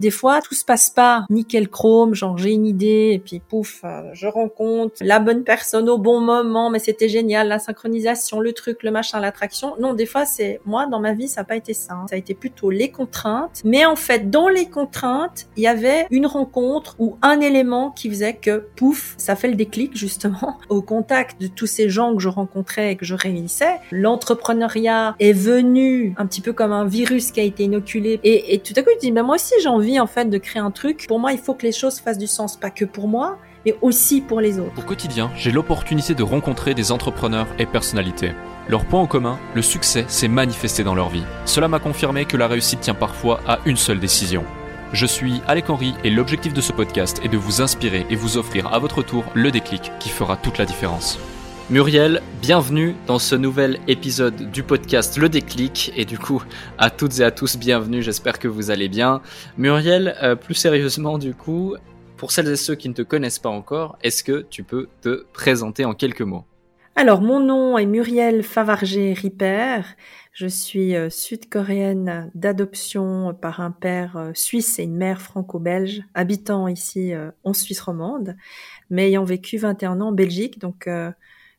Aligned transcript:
Des 0.00 0.12
fois, 0.12 0.40
tout 0.40 0.54
se 0.54 0.64
passe 0.64 0.90
pas 0.90 1.26
nickel 1.28 1.68
chrome, 1.68 2.14
genre 2.14 2.38
j'ai 2.38 2.52
une 2.52 2.66
idée 2.66 3.10
et 3.14 3.18
puis 3.18 3.40
pouf, 3.40 3.80
euh, 3.82 4.02
je 4.12 4.28
rencontre 4.28 4.94
la 5.00 5.18
bonne 5.18 5.42
personne 5.42 5.88
au 5.88 5.98
bon 5.98 6.20
moment, 6.20 6.70
mais 6.70 6.78
c'était 6.78 7.08
génial, 7.08 7.48
la 7.48 7.58
synchronisation, 7.58 8.38
le 8.38 8.52
truc, 8.52 8.84
le 8.84 8.92
machin, 8.92 9.18
l'attraction. 9.18 9.74
Non, 9.80 9.94
des 9.94 10.06
fois, 10.06 10.24
c'est 10.24 10.60
moi 10.64 10.86
dans 10.86 11.00
ma 11.00 11.14
vie, 11.14 11.26
ça 11.26 11.40
n'a 11.40 11.46
pas 11.46 11.56
été 11.56 11.74
ça. 11.74 11.94
Hein. 11.94 12.06
Ça 12.08 12.14
a 12.14 12.18
été 12.18 12.34
plutôt 12.34 12.70
les 12.70 12.92
contraintes. 12.92 13.60
Mais 13.64 13.86
en 13.86 13.96
fait, 13.96 14.30
dans 14.30 14.46
les 14.46 14.66
contraintes, 14.66 15.48
il 15.56 15.64
y 15.64 15.66
avait 15.66 16.06
une 16.12 16.26
rencontre 16.26 16.94
ou 17.00 17.16
un 17.20 17.40
élément 17.40 17.90
qui 17.90 18.08
faisait 18.08 18.34
que 18.34 18.68
pouf, 18.76 19.16
ça 19.18 19.34
fait 19.34 19.48
le 19.48 19.56
déclic 19.56 19.96
justement 19.96 20.58
au 20.68 20.80
contact 20.80 21.40
de 21.40 21.48
tous 21.48 21.66
ces 21.66 21.90
gens 21.90 22.14
que 22.14 22.22
je 22.22 22.28
rencontrais 22.28 22.92
et 22.92 22.96
que 22.96 23.04
je 23.04 23.16
réunissais. 23.16 23.80
L'entrepreneuriat 23.90 25.16
est 25.18 25.32
venu 25.32 26.14
un 26.18 26.26
petit 26.26 26.40
peu 26.40 26.52
comme 26.52 26.70
un 26.70 26.84
virus 26.84 27.32
qui 27.32 27.40
a 27.40 27.42
été 27.42 27.64
inoculé 27.64 28.20
et, 28.22 28.60
tout 28.60 28.74
à 28.76 28.82
coup, 28.82 28.90
je 28.94 29.00
dis, 29.00 29.10
mais 29.10 29.24
moi 29.24 29.34
aussi 29.34 29.54
j'ai 29.60 29.68
envie 29.68 29.87
en 29.96 30.06
fait 30.06 30.26
de 30.26 30.38
créer 30.38 30.60
un 30.60 30.70
truc. 30.70 31.06
Pour 31.08 31.20
moi, 31.20 31.32
il 31.32 31.38
faut 31.38 31.54
que 31.54 31.64
les 31.64 31.72
choses 31.72 32.00
fassent 32.00 32.18
du 32.18 32.26
sens, 32.26 32.56
pas 32.56 32.70
que 32.70 32.84
pour 32.84 33.08
moi, 33.08 33.38
mais 33.64 33.74
aussi 33.82 34.20
pour 34.20 34.40
les 34.40 34.58
autres. 34.58 34.78
Au 34.78 34.82
quotidien, 34.82 35.30
j'ai 35.36 35.50
l'opportunité 35.50 36.14
de 36.14 36.22
rencontrer 36.22 36.74
des 36.74 36.92
entrepreneurs 36.92 37.46
et 37.58 37.66
personnalités. 37.66 38.32
Leur 38.68 38.84
point 38.84 39.00
en 39.00 39.06
commun, 39.06 39.38
le 39.54 39.62
succès 39.62 40.04
s'est 40.08 40.28
manifesté 40.28 40.84
dans 40.84 40.94
leur 40.94 41.08
vie. 41.08 41.24
Cela 41.46 41.68
m'a 41.68 41.78
confirmé 41.78 42.24
que 42.24 42.36
la 42.36 42.48
réussite 42.48 42.80
tient 42.80 42.94
parfois 42.94 43.40
à 43.46 43.60
une 43.64 43.76
seule 43.76 44.00
décision. 44.00 44.44
Je 44.92 45.06
suis 45.06 45.42
Alec 45.46 45.68
Henry 45.70 45.94
et 46.04 46.10
l'objectif 46.10 46.54
de 46.54 46.60
ce 46.60 46.72
podcast 46.72 47.20
est 47.24 47.28
de 47.28 47.36
vous 47.36 47.60
inspirer 47.60 48.06
et 48.08 48.16
vous 48.16 48.38
offrir 48.38 48.72
à 48.72 48.78
votre 48.78 49.02
tour 49.02 49.24
le 49.34 49.50
déclic 49.50 49.92
qui 50.00 50.08
fera 50.08 50.36
toute 50.36 50.58
la 50.58 50.64
différence. 50.64 51.18
Muriel, 51.70 52.22
bienvenue 52.40 52.94
dans 53.06 53.18
ce 53.18 53.34
nouvel 53.34 53.78
épisode 53.88 54.50
du 54.50 54.62
podcast 54.62 55.18
Le 55.18 55.28
Déclic. 55.28 55.92
Et 55.96 56.06
du 56.06 56.18
coup 56.18 56.42
à 56.78 56.88
toutes 56.88 57.20
et 57.20 57.22
à 57.24 57.30
tous 57.30 57.58
bienvenue, 57.58 58.00
j'espère 58.00 58.38
que 58.38 58.48
vous 58.48 58.70
allez 58.70 58.88
bien. 58.88 59.20
Muriel, 59.58 60.16
euh, 60.22 60.34
plus 60.34 60.54
sérieusement 60.54 61.18
du 61.18 61.34
coup, 61.34 61.76
pour 62.16 62.32
celles 62.32 62.48
et 62.48 62.56
ceux 62.56 62.74
qui 62.74 62.88
ne 62.88 62.94
te 62.94 63.02
connaissent 63.02 63.38
pas 63.38 63.50
encore, 63.50 63.98
est-ce 64.02 64.24
que 64.24 64.46
tu 64.48 64.62
peux 64.62 64.88
te 65.02 65.26
présenter 65.34 65.84
en 65.84 65.92
quelques 65.92 66.22
mots? 66.22 66.46
Alors 66.96 67.20
mon 67.20 67.38
nom 67.38 67.76
est 67.76 67.84
Muriel 67.84 68.42
Favarger 68.42 69.12
Ripper, 69.12 69.82
je 70.32 70.46
suis 70.46 70.96
euh, 70.96 71.10
sud-coréenne 71.10 72.30
d'adoption 72.34 73.36
par 73.38 73.60
un 73.60 73.72
père 73.72 74.16
euh, 74.16 74.30
suisse 74.32 74.78
et 74.78 74.84
une 74.84 74.96
mère 74.96 75.20
franco-belge, 75.20 76.00
habitant 76.14 76.66
ici 76.66 77.12
en 77.44 77.52
Suisse 77.52 77.82
romande, 77.82 78.38
mais 78.88 79.08
ayant 79.08 79.24
vécu 79.24 79.58
21 79.58 80.00
ans 80.00 80.08
en 80.08 80.12
Belgique, 80.12 80.58
donc 80.58 80.88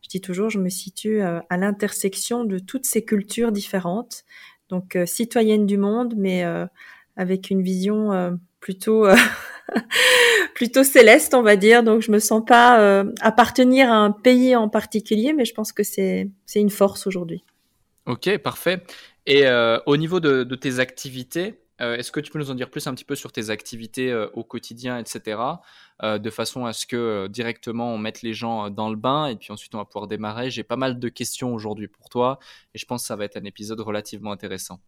je 0.01 0.09
dis 0.09 0.21
toujours, 0.21 0.49
je 0.49 0.59
me 0.59 0.69
situe 0.69 1.21
euh, 1.21 1.39
à 1.49 1.57
l'intersection 1.57 2.43
de 2.43 2.59
toutes 2.59 2.85
ces 2.85 3.03
cultures 3.03 3.51
différentes, 3.51 4.23
donc 4.69 4.95
euh, 4.95 5.05
citoyenne 5.05 5.65
du 5.65 5.77
monde, 5.77 6.13
mais 6.17 6.43
euh, 6.45 6.65
avec 7.17 7.49
une 7.49 7.61
vision 7.61 8.39
plutôt 8.61 9.05
plutôt 10.55 10.83
céleste, 10.83 11.33
on 11.33 11.41
va 11.41 11.57
dire. 11.57 11.83
Donc 11.83 12.01
je 12.01 12.11
me 12.11 12.19
sens 12.19 12.43
pas 12.45 13.03
appartenir 13.19 13.91
à 13.91 13.97
un 13.97 14.11
pays 14.11 14.55
en 14.55 14.69
particulier, 14.69 15.33
mais 15.33 15.43
je 15.43 15.53
pense 15.53 15.73
que 15.73 15.83
c'est 15.83 16.29
c'est 16.45 16.61
une 16.61 16.69
force 16.69 17.07
aujourd'hui. 17.07 17.43
Ok, 18.05 18.37
parfait. 18.37 18.83
Et 19.25 19.43
au 19.85 19.97
niveau 19.97 20.21
de, 20.21 20.43
de 20.45 20.55
tes 20.55 20.79
activités, 20.79 21.59
est-ce 21.79 22.11
que 22.11 22.19
tu 22.19 22.31
peux 22.31 22.39
nous 22.39 22.51
en 22.51 22.55
dire 22.55 22.69
plus 22.69 22.87
un 22.87 22.93
petit 22.93 23.05
peu 23.05 23.15
sur 23.15 23.31
tes 23.31 23.49
activités 23.49 24.13
au 24.33 24.43
quotidien, 24.43 24.97
etc. 24.97 25.37
Euh, 26.01 26.17
de 26.17 26.29
façon 26.29 26.65
à 26.65 26.71
ce 26.71 26.85
que 26.85 26.95
euh, 26.95 27.27
directement 27.27 27.93
on 27.93 27.97
mette 27.97 28.21
les 28.21 28.33
gens 28.33 28.65
euh, 28.67 28.69
dans 28.69 28.89
le 28.89 28.95
bain 28.95 29.27
et 29.27 29.35
puis 29.35 29.51
ensuite 29.51 29.75
on 29.75 29.79
va 29.79 29.85
pouvoir 29.85 30.07
démarrer? 30.07 30.49
J'ai 30.49 30.63
pas 30.63 30.77
mal 30.77 30.97
de 30.97 31.09
questions 31.09 31.53
aujourd'hui 31.53 31.89
pour 31.89 32.07
toi 32.07 32.39
et 32.73 32.77
je 32.77 32.85
pense 32.85 33.01
que 33.01 33.07
ça 33.07 33.17
va 33.17 33.25
être 33.25 33.35
un 33.35 33.43
épisode 33.43 33.81
relativement 33.81 34.31
intéressant. 34.31 34.79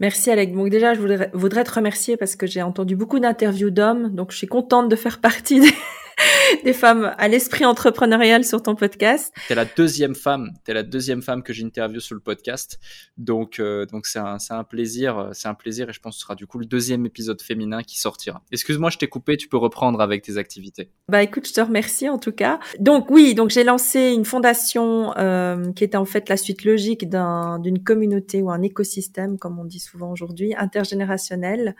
Merci 0.00 0.32
Alec. 0.32 0.52
Donc 0.52 0.68
déjà, 0.70 0.94
je 0.94 1.00
voudrais, 1.00 1.30
voudrais 1.32 1.62
te 1.62 1.70
remercier 1.70 2.16
parce 2.16 2.34
que 2.34 2.48
j'ai 2.48 2.62
entendu 2.62 2.96
beaucoup 2.96 3.20
d'interviews 3.20 3.70
d'hommes, 3.70 4.12
donc 4.12 4.32
je 4.32 4.36
suis 4.36 4.48
contente 4.48 4.88
de 4.88 4.96
faire 4.96 5.20
partie 5.20 5.60
des, 5.60 5.72
des 6.64 6.72
femmes 6.72 7.14
à 7.18 7.28
l'esprit 7.28 7.64
entrepreneurial 7.64 8.44
sur 8.44 8.62
ton 8.62 8.74
podcast. 8.74 9.32
T'es 9.48 9.54
la 9.54 9.64
deuxième 9.64 10.14
femme, 10.14 10.50
t'es 10.64 10.74
la 10.74 10.82
deuxième 10.82 11.22
femme 11.22 11.42
que 11.42 11.52
j'interviewe 11.52 12.00
sur 12.00 12.14
le 12.14 12.20
podcast, 12.20 12.78
donc 13.16 13.60
euh, 13.60 13.86
donc 13.86 14.06
c'est 14.06 14.18
un 14.18 14.38
un 14.50 14.64
plaisir, 14.64 15.18
euh, 15.18 15.30
c'est 15.32 15.48
un 15.48 15.54
plaisir 15.54 15.88
et 15.88 15.92
je 15.92 16.00
pense 16.00 16.14
que 16.14 16.20
ce 16.20 16.22
sera 16.22 16.34
du 16.34 16.46
coup 16.46 16.58
le 16.58 16.66
deuxième 16.66 17.04
épisode 17.06 17.40
féminin 17.42 17.82
qui 17.82 17.98
sortira. 17.98 18.42
Excuse-moi, 18.52 18.90
je 18.90 18.98
t'ai 18.98 19.08
coupé, 19.08 19.36
tu 19.36 19.48
peux 19.48 19.56
reprendre 19.56 20.00
avec 20.00 20.22
tes 20.22 20.36
activités. 20.36 20.90
Bah 21.08 21.22
écoute, 21.22 21.46
je 21.46 21.52
te 21.52 21.60
remercie 21.60 22.08
en 22.08 22.18
tout 22.18 22.32
cas. 22.32 22.58
Donc 22.78 23.10
oui, 23.10 23.34
donc 23.34 23.50
j'ai 23.50 23.64
lancé 23.64 24.12
une 24.12 24.24
fondation 24.24 25.16
euh, 25.16 25.72
qui 25.72 25.84
était 25.84 25.96
en 25.96 26.04
fait 26.04 26.28
la 26.28 26.36
suite 26.36 26.64
logique 26.64 27.08
d'un 27.08 27.58
d'une 27.58 27.82
communauté 27.82 28.42
ou 28.42 28.50
un 28.50 28.62
écosystème, 28.62 29.38
comme 29.38 29.58
on 29.58 29.64
dit 29.64 29.80
souvent 29.80 30.10
aujourd'hui, 30.10 30.54
intergénérationnel, 30.56 31.74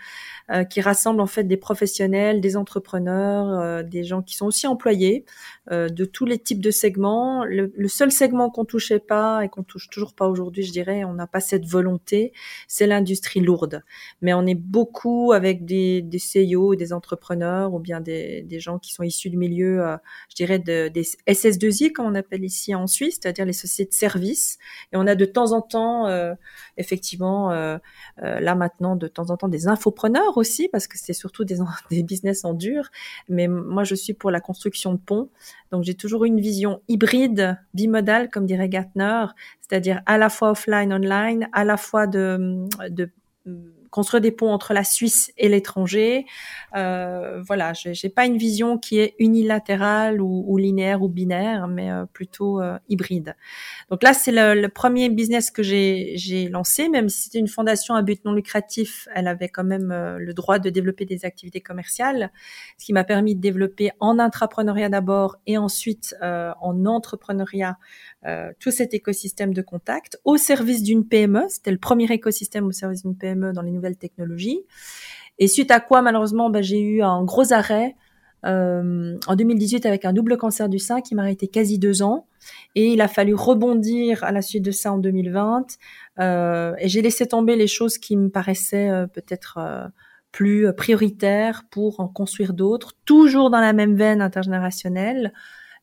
euh, 0.51 0.65
qui 0.65 0.81
rassemble 0.81 1.21
en 1.21 1.27
fait 1.27 1.45
des 1.45 1.57
professionnels, 1.57 2.41
des 2.41 2.57
entrepreneurs, 2.57 3.85
des 3.85 4.05
gens 4.05 4.23
qui 4.28 4.37
sont 4.37 4.47
aussi 4.47 4.66
employés 4.66 5.25
euh, 5.72 5.89
de 5.89 6.05
tous 6.05 6.25
les 6.25 6.39
types 6.39 6.61
de 6.61 6.71
segments. 6.71 7.44
Le, 7.44 7.71
seul 7.89 8.12
segment 8.12 8.50
qu'on 8.50 8.65
touchait 8.65 9.00
pas 9.00 9.44
et 9.44 9.49
qu'on 9.49 9.62
touche 9.62 9.89
toujours 9.89 10.15
pas 10.15 10.28
aujourd'hui, 10.28 10.62
je 10.62 10.72
dirais, 10.72 11.05
on 11.05 11.15
n'a 11.15 11.27
pas 11.27 11.41
cette 11.41 11.66
volonté, 11.66 12.33
c'est 12.69 12.87
l'industrie 12.87 13.41
lourde. 13.41 13.83
Mais 14.22 14.34
on 14.34 14.47
est 14.47 14.55
beaucoup 14.55 15.33
avec 15.33 15.65
des, 15.65 16.03
des 16.03 16.19
CEO, 16.19 16.75
des 16.75 16.93
entrepreneurs 16.93 17.72
ou 17.75 17.81
bien 17.81 18.00
des, 18.00 18.47
gens 18.59 18.78
qui 18.78 18.93
sont 18.93 19.03
issus 19.03 19.31
du 19.31 19.37
milieu, 19.37 19.87
euh, 19.87 19.97
je 20.31 20.34
dirais, 20.34 20.59
de, 20.59 20.88
des 20.88 21.03
SS2I, 21.27 21.93
comme 21.93 22.06
on 22.06 22.15
appelle 22.15 22.44
ici 22.44 22.75
en 22.75 22.87
Suisse, 22.87 23.19
c'est-à-dire 23.21 23.47
les 23.47 23.53
sociétés 23.53 23.91
de 23.91 23.94
services. 23.94 24.59
Et 24.93 24.97
on 24.97 25.06
a 25.06 25.15
de 25.15 25.25
temps 25.25 25.53
en 25.53 25.62
temps, 25.62 26.06
euh, 26.06 26.34
effectivement, 26.77 27.50
là 28.19 28.55
maintenant, 28.55 28.97
de 28.97 29.06
temps 29.06 29.31
en 29.31 29.37
temps, 29.37 29.49
des 29.49 29.69
infopreneurs 29.69 30.37
aussi, 30.37 30.69
parce 30.69 30.87
que 30.87 30.99
c'est 30.99 31.12
surtout 31.12 31.44
des, 31.44 31.59
des 31.91 32.03
business 32.03 32.44
en 32.44 32.53
dur. 32.55 32.91
Mais 33.28 33.49
moi, 33.49 33.84
je 33.84 33.94
suis 33.94 34.15
pour 34.19 34.31
la 34.31 34.41
construction 34.41 34.93
de 34.93 34.99
ponts. 34.99 35.29
Donc 35.71 35.84
j'ai 35.84 35.95
toujours 35.95 36.25
une 36.25 36.41
vision 36.41 36.83
hybride, 36.89 37.59
bimodale, 37.75 38.31
comme 38.31 38.47
dirait 38.47 38.69
Gartner, 38.69 39.27
c'est-à-dire 39.61 40.03
à 40.06 40.19
la 40.19 40.29
fois 40.29 40.51
offline, 40.51 40.93
online, 40.93 41.49
à 41.53 41.65
la 41.65 41.77
fois 41.77 42.06
de, 42.06 42.67
de 42.89 43.11
construire 43.91 44.21
des 44.21 44.32
ponts 44.32 44.53
entre 44.53 44.72
la 44.72 44.84
Suisse 44.84 45.32
et 45.37 45.49
l'étranger. 45.49 46.26
Euh, 46.76 47.43
voilà, 47.43 47.72
j'ai 47.72 48.09
pas 48.09 48.26
une 48.26 48.37
vision 48.37 48.78
qui 48.78 48.99
est 48.99 49.15
unilatérale 49.19 50.21
ou, 50.21 50.56
linéaire 50.56 51.03
ou 51.03 51.09
binaire, 51.09 51.69
mais 51.69 51.91
euh, 51.91 52.04
plutôt 52.12 52.60
euh, 52.60 52.78
hybride. 52.88 53.34
Donc 53.91 54.03
là, 54.03 54.12
c'est 54.12 54.32
le, 54.32 54.60
le, 54.60 54.69
premier 54.69 55.09
business 55.09 55.50
que 55.50 55.62
j'ai 55.62 56.49
lancé, 56.50 56.88
même 56.88 57.09
si 57.09 57.22
c'était 57.22 57.38
une 57.38 57.49
fondation 57.49 57.94
à 57.94 58.03
but 58.03 58.25
non 58.25 58.32
lucratif, 58.32 59.09
elle 59.15 59.28
avait 59.28 59.49
quand 59.49 59.65
même 59.65 59.91
euh, 59.91 60.19
le 60.19 60.34
droit 60.34 60.59
de 60.59 60.70
développer 60.70 61.05
des 61.05 61.25
activités 61.25 61.60
commerciales, 61.60 62.31
ce 62.78 62.87
qui 62.87 62.93
m'a 62.93 63.05
permis 63.05 63.34
de 63.34 63.41
développer 63.41 63.91
en 64.00 64.19
intrapreneuriat 64.19 64.88
d'abord 64.88 65.37
et 65.47 65.59
ensuite 65.59 66.15
euh, 66.22 66.53
en 66.60 66.87
entrepreneuriat 66.87 67.78
euh, 68.26 68.50
tout 68.59 68.70
cet 68.70 68.94
écosystème 68.94 69.55
de 69.55 69.62
contact 69.62 70.19
au 70.25 70.37
service 70.37 70.82
d'une 70.82 71.06
PME. 71.06 71.44
C'était 71.49 71.70
le 71.70 71.78
premier 71.78 72.10
écosystème 72.10 72.66
au 72.66 72.72
service 72.72 73.03
d'une 73.03 73.16
PME 73.16 73.53
dans 73.53 73.62
les 73.62 73.70
nouvelles 73.78 73.97
technologies. 73.97 74.61
Et 75.39 75.47
suite 75.47 75.71
à 75.71 75.81
quoi, 75.81 76.03
malheureusement, 76.03 76.50
bah, 76.50 76.62
j'ai 76.62 76.81
eu 76.81 77.03
un 77.03 77.22
gros 77.25 77.53
arrêt 77.53 77.97
euh, 78.47 79.16
en 79.27 79.37
2018 79.37 79.87
avec 79.87 80.05
un 80.05 80.12
double 80.12 80.37
cancer 80.37 80.69
du 80.69 80.78
sein 80.78 81.00
qui 81.00 81.15
m'a 81.15 81.22
arrêté 81.22 81.49
quasi 81.49 81.78
deux 81.78 82.03
ans. 82.03 82.27
Et 82.75 82.93
il 82.93 83.00
a 83.00 83.09
fallu 83.09 83.34
rebondir 83.34 84.25
à 84.25 84.33
la 84.33 84.43
suite 84.43 84.65
de 84.65 84.71
ça 84.71 84.93
en 84.93 84.99
2020. 84.99 85.67
Euh, 86.19 86.75
et 86.78 86.88
j'ai 86.88 87.03
laissé 87.03 87.27
tomber 87.27 87.56
les 87.56 87.67
choses 87.67 87.99
qui 87.99 88.17
me 88.17 88.28
paraissaient 88.28 88.91
euh, 88.91 89.06
peut-être 89.06 89.59
euh, 89.59 89.87
plus 90.33 90.72
prioritaires 90.75 91.65
pour 91.71 92.00
en 92.00 92.09
construire 92.09 92.53
d'autres, 92.53 92.93
toujours 93.05 93.50
dans 93.50 93.61
la 93.61 93.72
même 93.72 93.97
veine 93.97 94.21
intergénérationnelle. 94.21 95.33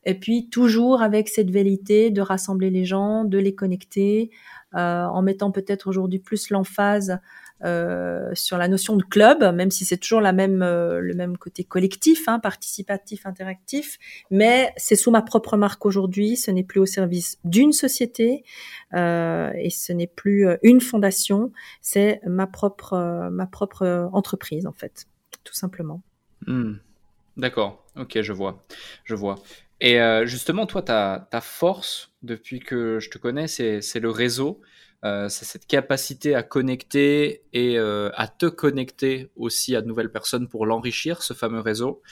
Et 0.06 0.14
puis 0.14 0.48
toujours 0.48 1.02
avec 1.02 1.28
cette 1.28 1.50
vérité 1.50 2.10
de 2.10 2.20
rassembler 2.20 2.70
les 2.70 2.84
gens, 2.84 3.24
de 3.24 3.38
les 3.38 3.56
connecter, 3.56 4.30
euh, 4.76 5.04
en 5.04 5.20
mettant 5.20 5.50
peut-être 5.50 5.88
aujourd'hui 5.88 6.20
plus 6.20 6.50
l'emphase 6.50 7.18
euh, 7.64 8.30
sur 8.34 8.58
la 8.58 8.68
notion 8.68 8.96
de 8.96 9.02
club, 9.02 9.42
même 9.54 9.70
si 9.70 9.86
c'est 9.86 9.96
toujours 9.96 10.20
euh, 10.20 11.00
le 11.00 11.14
même 11.14 11.38
côté 11.38 11.64
collectif, 11.64 12.28
hein, 12.28 12.38
participatif, 12.38 13.24
interactif, 13.24 13.98
mais 14.30 14.72
c'est 14.76 14.96
sous 14.96 15.10
ma 15.10 15.22
propre 15.22 15.56
marque 15.56 15.86
aujourd'hui. 15.86 16.36
Ce 16.36 16.50
n'est 16.50 16.64
plus 16.64 16.80
au 16.80 16.86
service 16.86 17.38
d'une 17.44 17.72
société 17.72 18.44
euh, 18.92 19.50
et 19.56 19.70
ce 19.70 19.92
n'est 19.94 20.06
plus 20.06 20.46
une 20.62 20.82
fondation. 20.82 21.50
C'est 21.80 22.20
ma 22.26 22.46
propre, 22.46 22.94
entreprise 24.12 24.66
en 24.66 24.72
fait, 24.72 25.06
tout 25.44 25.54
simplement. 25.54 26.02
Hmm. 26.46 26.74
D'accord. 27.38 27.84
Ok, 27.96 28.20
je 28.20 28.32
vois, 28.32 28.64
je 29.04 29.14
vois. 29.14 29.36
Et 29.80 29.98
justement, 30.24 30.66
toi, 30.66 30.82
ta 30.82 31.40
force, 31.40 32.12
depuis 32.22 32.60
que 32.60 32.98
je 33.00 33.08
te 33.08 33.16
connais, 33.16 33.46
c'est 33.46 34.00
le 34.00 34.10
réseau. 34.10 34.60
Euh, 35.04 35.28
c'est 35.28 35.44
cette 35.44 35.66
capacité 35.66 36.34
à 36.34 36.42
connecter 36.42 37.42
et 37.52 37.78
euh, 37.78 38.10
à 38.14 38.28
te 38.28 38.46
connecter 38.46 39.30
aussi 39.36 39.76
à 39.76 39.82
de 39.82 39.86
nouvelles 39.86 40.10
personnes 40.10 40.48
pour 40.48 40.66
l'enrichir, 40.66 41.22
ce 41.22 41.34
fameux 41.34 41.60
réseau. 41.60 42.02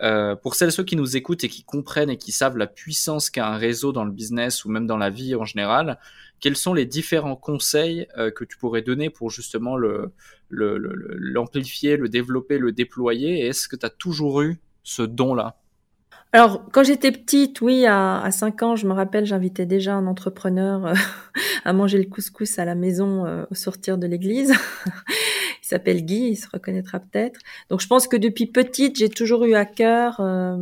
Euh, 0.00 0.34
pour 0.34 0.54
celles 0.54 0.68
et 0.68 0.72
ceux 0.72 0.84
qui 0.84 0.96
nous 0.96 1.16
écoutent 1.16 1.44
et 1.44 1.48
qui 1.48 1.64
comprennent 1.64 2.10
et 2.10 2.16
qui 2.16 2.32
savent 2.32 2.56
la 2.56 2.66
puissance 2.66 3.30
qu'a 3.30 3.46
un 3.46 3.56
réseau 3.56 3.92
dans 3.92 4.04
le 4.04 4.10
business 4.10 4.64
ou 4.64 4.70
même 4.70 4.86
dans 4.86 4.96
la 4.96 5.10
vie 5.10 5.34
en 5.34 5.44
général, 5.44 5.98
quels 6.40 6.56
sont 6.56 6.72
les 6.72 6.86
différents 6.86 7.36
conseils 7.36 8.06
euh, 8.16 8.30
que 8.30 8.44
tu 8.44 8.56
pourrais 8.56 8.82
donner 8.82 9.10
pour 9.10 9.30
justement 9.30 9.76
le, 9.76 10.12
l'amplifier, 10.48 11.96
le, 11.96 12.04
le, 12.04 12.08
développer, 12.08 12.58
le 12.58 12.72
déployer? 12.72 13.46
Est-ce 13.46 13.68
que 13.68 13.76
tu 13.76 13.84
as 13.84 13.90
toujours 13.90 14.40
eu 14.40 14.58
ce 14.82 15.02
don-là? 15.02 15.59
Alors, 16.32 16.64
quand 16.70 16.84
j'étais 16.84 17.10
petite, 17.10 17.60
oui, 17.60 17.86
à, 17.86 18.20
à 18.22 18.30
5 18.30 18.62
ans, 18.62 18.76
je 18.76 18.86
me 18.86 18.92
rappelle, 18.92 19.26
j'invitais 19.26 19.66
déjà 19.66 19.94
un 19.94 20.06
entrepreneur 20.06 20.86
euh, 20.86 20.94
à 21.64 21.72
manger 21.72 21.98
le 21.98 22.04
couscous 22.04 22.58
à 22.60 22.64
la 22.64 22.76
maison 22.76 23.26
euh, 23.26 23.44
au 23.50 23.54
sortir 23.56 23.98
de 23.98 24.06
l'église. 24.06 24.52
il 25.62 25.66
s'appelle 25.66 26.04
Guy, 26.04 26.30
il 26.30 26.36
se 26.36 26.46
reconnaîtra 26.48 27.00
peut-être. 27.00 27.40
Donc, 27.68 27.80
je 27.80 27.88
pense 27.88 28.06
que 28.06 28.16
depuis 28.16 28.46
petite, 28.46 28.96
j'ai 28.96 29.08
toujours 29.08 29.44
eu 29.44 29.54
à 29.54 29.64
cœur 29.64 30.20
euh, 30.20 30.56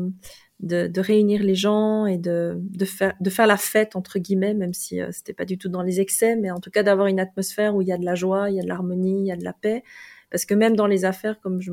de, 0.60 0.86
de, 0.86 1.00
réunir 1.02 1.42
les 1.42 1.54
gens 1.54 2.06
et 2.06 2.16
de, 2.16 2.56
de, 2.58 2.84
faire, 2.86 3.12
de 3.20 3.28
faire 3.28 3.46
la 3.46 3.58
fête, 3.58 3.94
entre 3.94 4.18
guillemets, 4.18 4.54
même 4.54 4.72
si 4.72 5.00
c'était 5.12 5.34
pas 5.34 5.44
du 5.44 5.58
tout 5.58 5.68
dans 5.68 5.82
les 5.82 6.00
excès, 6.00 6.34
mais 6.36 6.50
en 6.50 6.60
tout 6.60 6.70
cas 6.70 6.82
d'avoir 6.82 7.08
une 7.08 7.20
atmosphère 7.20 7.76
où 7.76 7.82
il 7.82 7.88
y 7.88 7.92
a 7.92 7.98
de 7.98 8.06
la 8.06 8.14
joie, 8.14 8.48
il 8.48 8.56
y 8.56 8.58
a 8.58 8.62
de 8.62 8.68
l'harmonie, 8.68 9.20
il 9.20 9.26
y 9.26 9.32
a 9.32 9.36
de 9.36 9.44
la 9.44 9.52
paix. 9.52 9.84
Parce 10.30 10.44
que 10.44 10.54
même 10.54 10.76
dans 10.76 10.86
les 10.86 11.04
affaires, 11.04 11.40
comme 11.40 11.60
je 11.60 11.72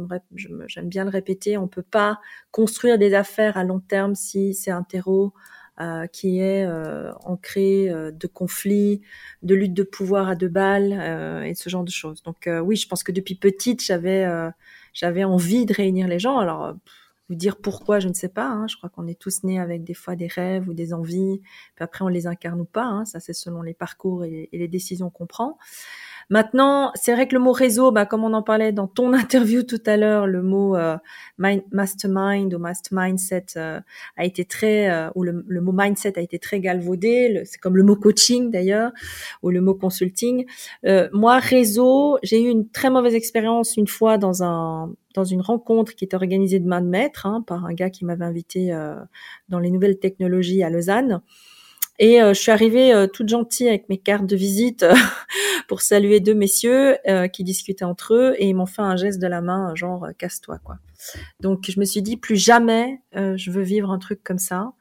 j'aime 0.68 0.90
bien 0.90 1.04
le 1.04 1.10
répéter, 1.10 1.58
on 1.58 1.68
peut 1.68 1.82
pas 1.84 2.20
construire 2.52 2.98
des 2.98 3.14
affaires 3.14 3.58
à 3.58 3.64
long 3.64 3.80
terme 3.80 4.16
si 4.16 4.54
c'est 4.54 4.72
un 4.72 4.84
terreau 4.84 5.34
euh, 5.82 6.08
qui 6.08 6.40
est 6.40 6.66
euh, 6.66 7.12
ancré 7.26 7.90
euh, 7.90 8.10
de 8.12 8.28
conflits, 8.28 9.02
de 9.44 9.56
lutte 9.56 9.74
de 9.74 9.84
pouvoir 9.84 10.30
à 10.30 10.36
deux 10.36 10.48
balles 10.48 10.98
euh, 10.98 11.44
et 11.44 11.54
ce 11.54 11.70
genre 11.70 11.84
de 11.84 11.92
choses. 11.92 12.24
Donc 12.24 12.48
euh, 12.48 12.60
oui, 12.60 12.78
je 12.78 12.88
pense 12.88 13.04
que 13.04 13.12
depuis 13.12 13.36
petite, 13.36 13.84
j'avais 13.84 14.26
j'avais 14.94 15.26
envie 15.26 15.66
de 15.66 15.74
réunir 15.74 16.08
les 16.08 16.20
gens. 16.20 16.38
Alors 16.38 16.76
vous 17.28 17.36
dire 17.36 17.58
pourquoi, 17.58 18.00
je 18.00 18.08
ne 18.08 18.14
sais 18.14 18.30
pas. 18.30 18.48
Hein. 18.48 18.68
Je 18.70 18.78
crois 18.78 18.90
qu'on 18.90 19.08
est 19.08 19.20
tous 19.20 19.44
nés 19.44 19.60
avec 19.60 19.84
des 19.84 19.96
fois 19.96 20.16
des 20.16 20.28
rêves 20.28 20.70
ou 20.70 20.74
des 20.74 20.94
envies, 20.94 21.42
puis 21.76 21.84
après 21.84 22.06
on 22.06 22.08
les 22.08 22.28
incarne 22.28 22.62
ou 22.62 22.66
pas. 22.66 22.86
Hein. 22.86 23.04
Ça 23.04 23.20
c'est 23.20 23.34
selon 23.34 23.62
les 23.62 23.74
parcours 23.74 24.24
et 24.24 24.50
les 24.54 24.68
décisions 24.70 25.10
qu'on 25.10 25.26
prend. 25.26 25.58
Maintenant, 26.30 26.92
c'est 26.96 27.14
vrai 27.14 27.28
que 27.28 27.36
le 27.36 27.42
mot 27.42 27.52
réseau, 27.52 27.92
bah, 27.92 28.06
comme 28.06 28.24
on 28.24 28.34
en 28.34 28.42
parlait 28.42 28.72
dans 28.72 28.88
ton 28.88 29.14
interview 29.14 29.64
tout 29.64 29.82
à 29.86 29.98
l'heure, 29.98 30.28
le 30.28 30.42
mot 30.42 30.76
euh, 30.76 30.98
mastermind 31.38 32.54
ou 32.54 32.58
master 32.58 32.98
mindset 32.98 33.46
euh, 33.58 33.80
a 34.18 34.26
été 34.26 34.46
très, 34.46 34.90
euh, 34.90 35.10
ou 35.16 35.24
le, 35.24 35.62
mot 35.62 35.72
mindset 35.72 36.18
a 36.18 36.22
été 36.22 36.40
très 36.40 36.60
galvaudé. 36.60 37.44
C'est 37.46 37.60
comme 37.60 37.78
le 37.78 37.84
mot 37.84 37.96
coaching 37.96 38.52
d'ailleurs, 38.52 38.92
ou 39.44 39.52
le 39.52 39.62
mot 39.62 39.76
consulting. 39.76 40.46
moi, 41.14 41.40
réseau, 41.40 42.18
j'ai 42.24 42.42
eu 42.42 42.50
une 42.50 42.70
très 42.70 42.90
mauvaise 42.90 43.16
expérience 43.16 43.78
une 43.78 43.88
fois 43.88 44.18
dans 44.18 44.44
un 44.44 44.94
dans 45.14 45.24
une 45.24 45.42
rencontre 45.42 45.96
qui 45.96 46.04
était 46.04 46.16
organisée 46.16 46.60
de 46.60 46.68
main 46.68 46.82
de 46.82 46.88
maître 46.88 47.26
hein, 47.26 47.42
par 47.48 47.66
un 47.66 47.74
gars 47.74 47.90
qui 47.90 48.04
m'avait 48.04 48.26
invité 48.26 48.78
dans 49.48 49.60
les 49.60 49.72
nouvelles 49.72 49.98
technologies 49.98 50.62
à 50.62 50.70
Lausanne. 50.70 51.22
Et 51.98 52.22
euh, 52.22 52.34
je 52.34 52.40
suis 52.40 52.52
arrivée 52.52 52.94
euh, 52.94 53.08
toute 53.08 53.30
gentille 53.30 53.70
avec 53.70 53.88
mes 53.88 53.98
cartes 53.98 54.26
de 54.26 54.36
visite 54.36 54.84
euh, 54.84 54.94
pour 55.68 55.82
saluer 55.82 56.20
deux 56.20 56.34
messieurs 56.34 56.98
qui 57.32 57.44
discutaient 57.44 57.86
entre 57.86 58.14
eux 58.14 58.36
et 58.38 58.50
ils 58.50 58.54
m'ont 58.54 58.66
fait 58.66 58.82
un 58.82 58.96
geste 58.96 59.20
de 59.22 59.28
la 59.28 59.42
main, 59.42 59.74
genre 59.76 60.08
casse-toi 60.18 60.60
quoi. 60.64 60.78
Donc 61.40 61.70
je 61.70 61.80
me 61.80 61.86
suis 61.86 62.02
dit 62.02 62.18
plus 62.18 62.36
jamais 62.36 63.02
je 63.14 63.52
veux 63.52 63.64
vivre 63.64 63.90
un 63.90 63.98
truc 63.98 64.24
comme 64.24 64.38
ça. 64.38 64.74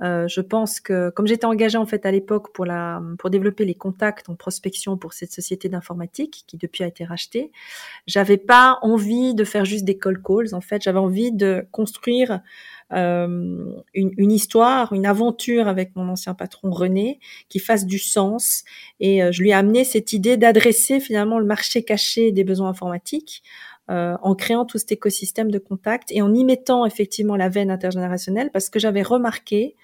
je 0.00 0.40
pense 0.40 0.80
que 0.80 1.10
comme 1.10 1.26
j'étais 1.26 1.46
engagée 1.46 1.78
en 1.78 1.86
fait 1.86 2.04
à 2.04 2.10
l'époque 2.10 2.52
pour 2.52 2.66
la 2.66 3.00
pour 3.18 3.30
développer 3.30 3.64
les 3.64 3.74
contacts 3.74 4.28
en 4.28 4.34
prospection 4.34 4.98
pour 4.98 5.14
cette 5.14 5.32
société 5.32 5.70
d'informatique 5.70 6.44
qui 6.46 6.58
depuis 6.58 6.84
a 6.84 6.86
été 6.86 7.04
rachetée, 7.04 7.50
j'avais 8.06 8.38
pas 8.38 8.78
envie 8.82 9.34
de 9.34 9.44
faire 9.44 9.64
juste 9.64 9.84
des 9.84 9.96
call 9.96 10.20
calls. 10.22 10.54
En 10.54 10.60
fait, 10.60 10.82
j'avais 10.82 10.98
envie 10.98 11.32
de 11.32 11.66
construire 11.72 12.40
euh, 12.92 13.82
une, 13.94 14.12
une, 14.16 14.30
histoire, 14.30 14.92
une 14.92 15.06
aventure 15.06 15.66
avec 15.66 15.96
mon 15.96 16.08
ancien 16.08 16.34
patron 16.34 16.70
René 16.70 17.18
qui 17.48 17.58
fasse 17.58 17.84
du 17.84 17.98
sens. 17.98 18.64
Et 19.00 19.22
euh, 19.22 19.32
je 19.32 19.42
lui 19.42 19.50
ai 19.50 19.54
amené 19.54 19.84
cette 19.84 20.12
idée 20.12 20.36
d'adresser 20.36 21.00
finalement 21.00 21.38
le 21.38 21.46
marché 21.46 21.82
caché 21.82 22.32
des 22.32 22.44
besoins 22.44 22.68
informatiques 22.68 23.42
euh, 23.88 24.16
en 24.20 24.34
créant 24.34 24.64
tout 24.64 24.78
cet 24.78 24.90
écosystème 24.90 25.48
de 25.48 25.60
contact 25.60 26.10
et 26.10 26.20
en 26.20 26.34
y 26.34 26.44
mettant 26.44 26.86
effectivement 26.86 27.36
la 27.36 27.48
veine 27.48 27.70
intergénérationnelle 27.70 28.50
parce 28.52 28.68
que 28.68 28.80
j'avais 28.80 29.02
remarqué 29.02 29.76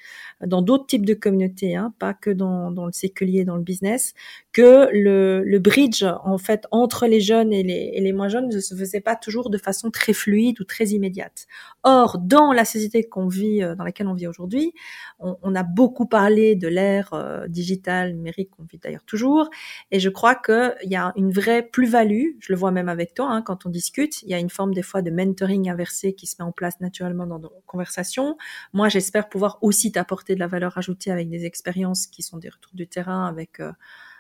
dans 0.47 0.63
d'autres 0.63 0.87
types 0.87 1.07
de 1.07 1.15
communautés, 1.15 1.77
hein, 1.77 1.95
pas 1.99 2.15
que 2.15 2.31
dans, 2.31 2.71
dans 2.71 2.87
le 2.87 2.93
séculier, 2.93 3.45
dans 3.45 3.57
le 3.57 3.63
business, 3.63 4.15
que 4.53 4.89
le, 4.93 5.43
le 5.45 5.59
bridge 5.59 6.05
en 6.25 6.39
fait 6.39 6.67
entre 6.71 7.07
les 7.07 7.21
jeunes 7.21 7.53
et 7.53 7.63
les, 7.63 7.93
et 7.95 8.01
les 8.01 8.13
moins 8.13 8.29
jeunes 8.29 8.49
ne 8.49 8.61
se 8.61 8.75
faisait 8.75 9.01
pas 9.01 9.17
toujours 9.17 9.51
de 9.51 9.59
façon 9.59 9.91
très 9.91 10.13
fluide 10.13 10.61
ou 10.61 10.65
très 10.65 10.87
immédiate. 10.87 11.47
Or, 11.85 12.19
dans 12.19 12.53
la 12.53 12.65
société 12.65 13.05
qu'on 13.05 13.29
vit, 13.29 13.63
euh, 13.63 13.75
dans 13.75 13.85
laquelle 13.85 14.07
on 14.07 14.15
vit 14.15 14.27
aujourd'hui, 14.27 14.73
on, 15.19 15.37
on, 15.43 15.55
a 15.55 15.63
beaucoup 15.63 16.07
parlé 16.07 16.55
de 16.55 16.69
l'ère 16.69 17.13
euh, 17.15 17.47
digitale, 17.49 18.15
numérique 18.15 18.51
qu'on 18.51 18.65
vit 18.65 18.79
d'ailleurs 18.79 19.05
toujours, 19.05 19.49
et 19.91 20.01
je 20.01 20.09
crois 20.09 20.35
qu'il 20.35 20.91
y 20.91 20.97
a 20.97 21.13
une 21.17 21.31
vraie 21.31 21.63
plus-value. 21.63 22.33
Je 22.41 22.53
le 22.53 22.59
vois 22.59 22.71
même 22.71 22.89
avec 22.89 23.15
toi 23.15 23.29
hein, 23.31 23.43
quand 23.43 23.67
on 23.67 23.71
discute. 23.71 24.23
Il 24.23 24.29
y 24.29 24.35
a 24.35 24.39
une 24.39 24.51
forme 24.51 24.75
des 24.75 24.83
fois 24.83 25.03
de 25.03 25.11
mentoring 25.11 25.71
inversé 25.71 26.15
qui 26.15 26.27
se 26.27 26.37
met 26.39 26.45
en 26.45 26.53
place 26.53 26.81
naturellement 26.81 27.27
dans 27.27 27.39
nos 27.39 27.53
conversations. 27.67 28.37
Moi, 28.73 28.89
j'espère 28.89 29.29
pouvoir 29.29 29.59
aussi 29.63 29.93
t'apporter 29.93 30.32
de 30.35 30.41
la 30.41 30.47
valeur 30.47 30.77
ajoutée 30.79 31.11
avec 31.11 31.29
des 31.29 31.45
expériences 31.45 32.07
qui 32.07 32.23
sont 32.23 32.39
des 32.39 32.49
retours 32.49 32.75
du 32.75 32.87
terrain, 32.87 33.27
avec 33.27 33.61
euh, 33.61 33.73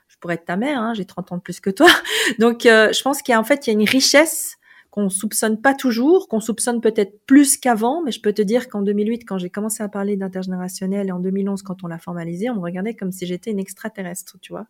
je 0.08 0.16
pourrais 0.18 0.34
être 0.34 0.44
ta 0.44 0.56
mère, 0.56 0.78
hein, 0.78 0.94
j'ai 0.94 1.04
30 1.04 1.32
ans 1.32 1.36
de 1.36 1.42
plus 1.42 1.60
que 1.60 1.70
toi. 1.70 1.88
Donc 2.38 2.66
euh, 2.66 2.92
je 2.92 3.02
pense 3.02 3.22
qu'il 3.22 3.36
en 3.36 3.44
fait 3.44 3.66
il 3.66 3.70
y 3.70 3.76
a 3.76 3.80
une 3.80 3.88
richesse 3.88 4.56
qu'on 4.92 5.08
soupçonne 5.08 5.58
pas 5.58 5.72
toujours, 5.72 6.28
qu'on 6.28 6.40
soupçonne 6.40 6.82
peut-être 6.82 7.24
plus 7.24 7.56
qu'avant, 7.56 8.02
mais 8.02 8.12
je 8.12 8.20
peux 8.20 8.34
te 8.34 8.42
dire 8.42 8.68
qu'en 8.68 8.82
2008, 8.82 9.24
quand 9.26 9.38
j'ai 9.38 9.48
commencé 9.48 9.82
à 9.82 9.88
parler 9.88 10.18
d'intergénérationnel 10.18 11.08
et 11.08 11.12
en 11.12 11.18
2011, 11.18 11.62
quand 11.62 11.82
on 11.82 11.86
l'a 11.86 11.98
formalisé, 11.98 12.50
on 12.50 12.56
me 12.56 12.60
regardait 12.60 12.92
comme 12.92 13.10
si 13.10 13.24
j'étais 13.24 13.52
une 13.52 13.58
extraterrestre, 13.58 14.36
tu 14.42 14.52
vois. 14.52 14.66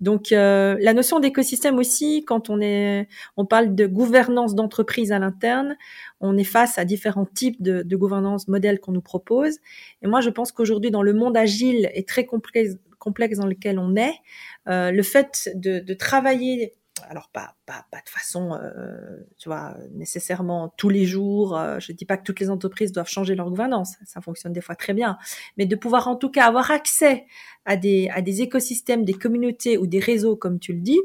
Donc 0.00 0.32
euh, 0.32 0.78
la 0.80 0.94
notion 0.94 1.20
d'écosystème 1.20 1.76
aussi, 1.76 2.24
quand 2.24 2.48
on 2.48 2.58
est, 2.62 3.06
on 3.36 3.44
parle 3.44 3.74
de 3.74 3.86
gouvernance 3.86 4.54
d'entreprise 4.54 5.12
à 5.12 5.18
l'interne, 5.18 5.76
on 6.22 6.38
est 6.38 6.44
face 6.44 6.78
à 6.78 6.86
différents 6.86 7.26
types 7.26 7.60
de, 7.60 7.82
de 7.82 7.96
gouvernance 7.96 8.48
modèles 8.48 8.80
qu'on 8.80 8.92
nous 8.92 9.02
propose. 9.02 9.58
Et 10.00 10.06
moi, 10.06 10.22
je 10.22 10.30
pense 10.30 10.52
qu'aujourd'hui, 10.52 10.90
dans 10.90 11.02
le 11.02 11.12
monde 11.12 11.36
agile 11.36 11.90
et 11.92 12.04
très 12.04 12.24
complexe, 12.24 12.78
complexe 12.98 13.36
dans 13.36 13.46
lequel 13.46 13.78
on 13.78 13.94
est, 13.94 14.14
euh, 14.68 14.90
le 14.90 15.02
fait 15.02 15.50
de, 15.54 15.80
de 15.80 15.94
travailler 15.94 16.72
alors 17.08 17.28
pas, 17.32 17.54
pas, 17.66 17.86
pas 17.90 17.98
de 17.98 18.08
façon, 18.08 18.52
euh, 18.54 19.26
tu 19.38 19.48
vois, 19.48 19.76
nécessairement 19.92 20.72
tous 20.76 20.88
les 20.88 21.06
jours. 21.06 21.56
Euh, 21.56 21.78
je 21.80 21.92
dis 21.92 22.04
pas 22.04 22.16
que 22.16 22.24
toutes 22.24 22.40
les 22.40 22.50
entreprises 22.50 22.92
doivent 22.92 23.08
changer 23.08 23.34
leur 23.34 23.48
gouvernance, 23.48 23.96
ça 24.04 24.20
fonctionne 24.20 24.52
des 24.52 24.60
fois 24.60 24.74
très 24.74 24.94
bien, 24.94 25.18
mais 25.56 25.66
de 25.66 25.76
pouvoir 25.76 26.08
en 26.08 26.16
tout 26.16 26.30
cas 26.30 26.46
avoir 26.46 26.70
accès 26.70 27.26
à 27.64 27.76
des, 27.76 28.08
à 28.12 28.22
des 28.22 28.42
écosystèmes, 28.42 29.04
des 29.04 29.14
communautés 29.14 29.78
ou 29.78 29.86
des 29.86 30.00
réseaux, 30.00 30.36
comme 30.36 30.58
tu 30.58 30.72
le 30.72 30.80
dis, 30.80 31.00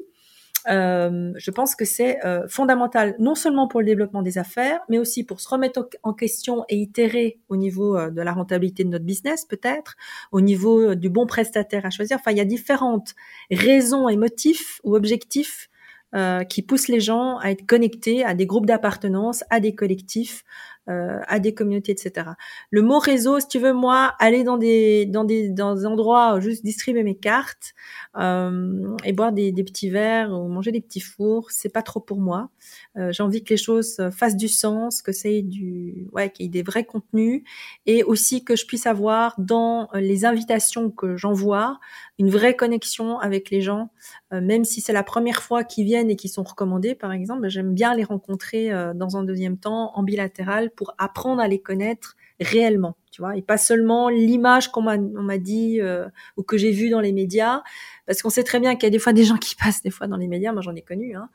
euh, 0.68 1.31
je 1.38 1.51
pense 1.51 1.75
que 1.75 1.86
c'est 1.86 2.25
euh, 2.25 2.48
fondamental 2.48 3.15
non 3.19 3.36
seulement 3.36 3.68
pour 3.68 3.81
le 3.81 3.86
développement 3.86 4.24
des 4.24 4.38
affaires, 4.38 4.80
mais 4.89 4.98
aussi 4.98 5.24
pour 5.24 5.39
se 5.39 5.48
remettre 5.48 5.88
en 6.01 6.13
question 6.13 6.65
et 6.69 6.77
itérer 6.77 7.39
au 7.50 7.55
niveau 7.55 7.96
euh, 7.96 8.10
de 8.10 8.22
la 8.22 8.34
rentabilité 8.34 8.84
de 8.84 8.89
notre 8.89 9.05
business 9.05 9.46
peut-être, 9.46 9.96
au 10.31 10.41
niveau 10.41 10.96
du 10.96 11.10
bon 11.10 11.27
prestataire 11.27 11.86
à 11.86 11.89
choisir. 11.89 12.17
Enfin, 12.20 12.31
il 12.31 12.38
y 12.38 12.41
a 12.41 12.46
différentes 12.46 13.15
raisons 13.51 14.10
et 14.10 14.17
motifs 14.17 14.81
ou 14.84 14.96
objectifs 14.96 15.70
euh, 16.13 16.43
qui 16.43 16.62
poussent 16.62 16.88
les 16.88 17.00
gens 17.00 17.38
à 17.39 17.51
être 17.51 17.65
connectés 17.65 18.24
à 18.24 18.33
des 18.33 18.45
groupes 18.45 18.65
d'appartenance, 18.65 19.43
à 19.50 19.59
des 19.59 19.74
collectifs, 19.75 20.43
euh, 20.88 21.19
à 21.27 21.39
des 21.39 21.55
communautés, 21.55 21.93
etc. 21.93 22.27
Le 22.69 22.83
mot 22.83 23.00
réseau, 23.00 23.39
si 23.39 23.47
tu 23.47 23.57
veux, 23.57 23.74
moi, 23.74 24.13
aller 24.19 24.43
dans 24.43 24.57
des 24.57 25.07
dans 25.07 25.24
des 25.24 25.50
dans 25.50 25.74
des 25.74 25.88
endroits 25.88 26.39
juste 26.39 26.63
distribuer 26.63 27.01
mes 27.01 27.17
cartes 27.17 27.74
euh, 28.17 28.95
et 29.03 29.12
boire 29.12 29.31
des, 29.31 29.51
des, 29.51 29.63
petits 29.63 29.89
verres 29.89 30.31
ou 30.31 30.47
manger 30.47 30.71
des 30.71 30.81
petits 30.81 31.00
fours, 31.00 31.50
c'est 31.50 31.74
pas 31.74 31.81
trop 31.81 32.01
pour 32.01 32.19
moi. 32.19 32.51
Euh, 32.97 33.12
J'ai 33.12 33.24
envie 33.24 33.43
que 33.43 33.50
les 33.50 33.57
choses 33.57 34.00
fassent 34.12 34.38
du 34.38 34.47
sens, 34.47 35.01
que 35.01 35.12
ait 35.25 35.41
du 35.41 36.07
ouais, 36.13 36.29
qu'il 36.29 36.45
y 36.45 36.50
ait 36.50 36.51
des 36.51 36.62
vrais 36.62 36.83
contenus 36.83 37.41
et 37.88 38.03
aussi 38.03 38.43
que 38.43 38.55
je 38.55 38.67
puisse 38.67 38.85
avoir 38.85 39.33
dans 39.39 39.89
les 39.95 40.24
invitations 40.24 40.91
que 40.91 41.17
j'envoie 41.17 41.79
une 42.17 42.29
vraie 42.29 42.55
connexion 42.55 43.19
avec 43.19 43.50
les 43.50 43.62
gens, 43.62 43.89
euh, 44.34 44.41
même 44.41 44.63
si 44.63 44.81
c'est 44.81 44.93
la 44.93 45.03
première 45.03 45.41
fois 45.41 45.63
qu'ils 45.63 45.86
viennent 45.86 46.10
et 46.10 46.15
qu'ils 46.15 46.29
sont 46.29 46.43
recommandés, 46.43 46.95
par 46.95 47.12
exemple. 47.12 47.50
J'aime 47.50 47.74
bien 47.74 47.93
les 47.93 48.03
rencontrer 48.03 48.72
euh, 48.72 48.93
dans 48.93 49.17
un 49.17 49.24
deuxième 49.24 49.57
temps 49.57 49.91
en 49.95 50.03
bilatéral 50.03 50.72
pour 50.72 50.93
apprendre 50.98 51.41
à 51.41 51.48
les 51.48 51.60
connaître 51.60 52.15
réellement, 52.39 52.98
tu 53.12 53.22
vois, 53.22 53.38
et 53.38 53.41
pas 53.41 53.57
seulement 53.57 54.10
l'image 54.10 54.69
qu'on 54.69 54.81
m'a 54.81 54.98
on 54.98 55.22
m'a 55.22 55.38
dit 55.38 55.79
euh, 55.79 56.05
ou 56.36 56.43
que 56.43 56.57
j'ai 56.57 56.72
vu 56.72 56.89
dans 56.89 57.00
les 57.00 57.13
médias, 57.13 57.63
parce 58.05 58.22
qu'on 58.22 58.29
sait 58.29 58.43
très 58.43 58.60
bien 58.60 58.75
qu'il 58.75 58.84
y 58.84 58.88
a 58.88 58.89
des 58.89 59.00
fois 59.00 59.13
des 59.13 59.24
gens 59.24 59.38
qui 59.38 59.55
passent 59.63 59.81
des 59.81 59.89
fois 59.89 60.07
dans 60.07 60.17
les 60.17 60.27
médias, 60.27 60.51
moi 60.51 60.62
j'en 60.62 60.75
ai 60.75 60.81
connu, 60.81 61.15
hein, 61.15 61.29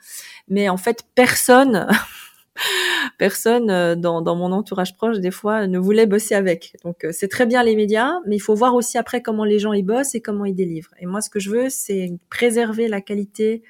mais 0.48 0.68
en 0.68 0.76
fait 0.76 1.04
personne 1.14 1.88
personne 3.18 3.70
euh, 3.70 3.94
dans, 3.94 4.22
mon 4.36 4.52
entourage 4.52 4.96
proche 4.96 5.18
des 5.18 5.30
fois 5.30 5.66
ne 5.66 5.78
voulait 5.78 6.06
bosser 6.06 6.34
avec. 6.34 6.76
Donc 6.84 7.04
euh, 7.04 7.10
c'est 7.12 7.28
très 7.28 7.46
bien 7.46 7.62
les 7.62 7.76
médias, 7.76 8.12
mais 8.26 8.36
il 8.36 8.40
faut 8.40 8.54
voir 8.54 8.74
aussi 8.74 8.98
après 8.98 9.22
comment 9.22 9.44
les 9.44 9.58
gens 9.58 9.72
y 9.72 9.82
bossent 9.82 10.14
et 10.14 10.20
comment 10.20 10.44
ils 10.44 10.54
délivrent. 10.54 10.94
Et 11.00 11.06
moi 11.06 11.20
ce 11.20 11.30
que 11.30 11.40
je 11.40 11.50
veux 11.50 11.68
c'est 11.68 12.12
préserver 12.28 12.88
la 12.88 13.00
qualité 13.00 13.62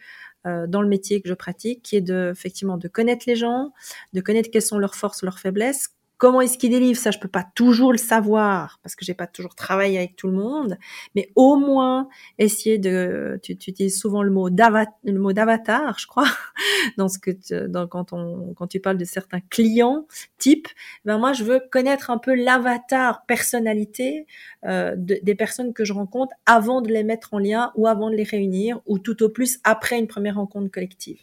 euh, 0.47 0.67
dans 0.67 0.81
le 0.81 0.89
métier 0.89 1.21
que 1.21 1.29
je 1.29 1.35
pratique, 1.35 1.83
qui 1.83 1.97
est 1.97 2.01
de 2.01 2.31
effectivement 2.33 2.79
de 2.79 2.89
connaître 2.89 3.25
les 3.27 3.37
gens, 3.37 3.73
de 4.13 4.21
connaître 4.21 4.51
quelles 4.51 4.63
sont 4.63 4.79
leurs 4.79 4.95
forces, 4.95 5.23
leurs 5.23 5.39
faiblesses, 5.39 5.91
comment 6.21 6.43
est-ce 6.43 6.59
qu'il 6.59 6.71
délivre 6.71 6.99
ça 6.99 7.11
Je 7.11 7.19
peux 7.19 7.29
pas 7.29 7.47
toujours 7.55 7.93
le 7.93 7.99
savoir 7.99 8.79
parce 8.83 8.95
que 8.95 9.07
j'ai 9.07 9.15
pas 9.15 9.27
toujours 9.27 9.55
travaillé 9.55 9.97
avec 9.97 10.17
tout 10.17 10.29
le 10.29 10.35
monde, 10.35 10.77
mais 11.17 11.33
au 11.35 11.57
moins 11.57 12.09
essayer 12.39 12.77
de. 12.79 13.41
Tu, 13.43 13.57
tu 13.57 13.71
utilises 13.71 13.99
souvent 13.99 14.23
le 14.23 14.31
mot 14.31 14.49
le 14.51 15.19
mot 15.19 15.33
d'avatar, 15.33 15.99
je 15.99 16.07
crois, 16.07 16.29
dans 16.99 17.09
ce 17.09 17.19
que 17.19 17.31
tu, 17.31 17.69
dans, 17.69 17.89
quand 17.89 18.13
on 18.13 18.53
quand 18.55 18.67
tu 18.67 18.81
parles 18.81 18.99
de 18.99 19.05
certains 19.05 19.41
clients 19.41 20.07
types. 20.37 20.69
Ben 21.07 21.17
moi, 21.17 21.33
je 21.33 21.43
veux 21.43 21.61
connaître 21.71 22.11
un 22.11 22.19
peu 22.19 22.35
l'avatar 22.35 23.25
personnalité 23.25 24.27
euh, 24.67 24.95
des 24.99 25.35
personnes 25.35 25.73
que 25.73 25.87
je 25.87 25.95
rencontre 25.95 26.35
avant 26.45 26.83
de 26.83 26.89
les 26.89 27.03
mettre 27.03 27.33
en 27.33 27.39
lien 27.39 27.73
ou 27.77 27.87
avant 27.87 28.11
de 28.11 28.15
les 28.15 28.25
réunir 28.25 28.81
ou 28.85 28.99
tout 28.99 29.23
au 29.23 29.31
plus 29.31 29.59
après 29.65 29.99
une 29.99 30.07
première 30.07 30.35
rencontre 30.35 30.71
collective. 30.71 31.23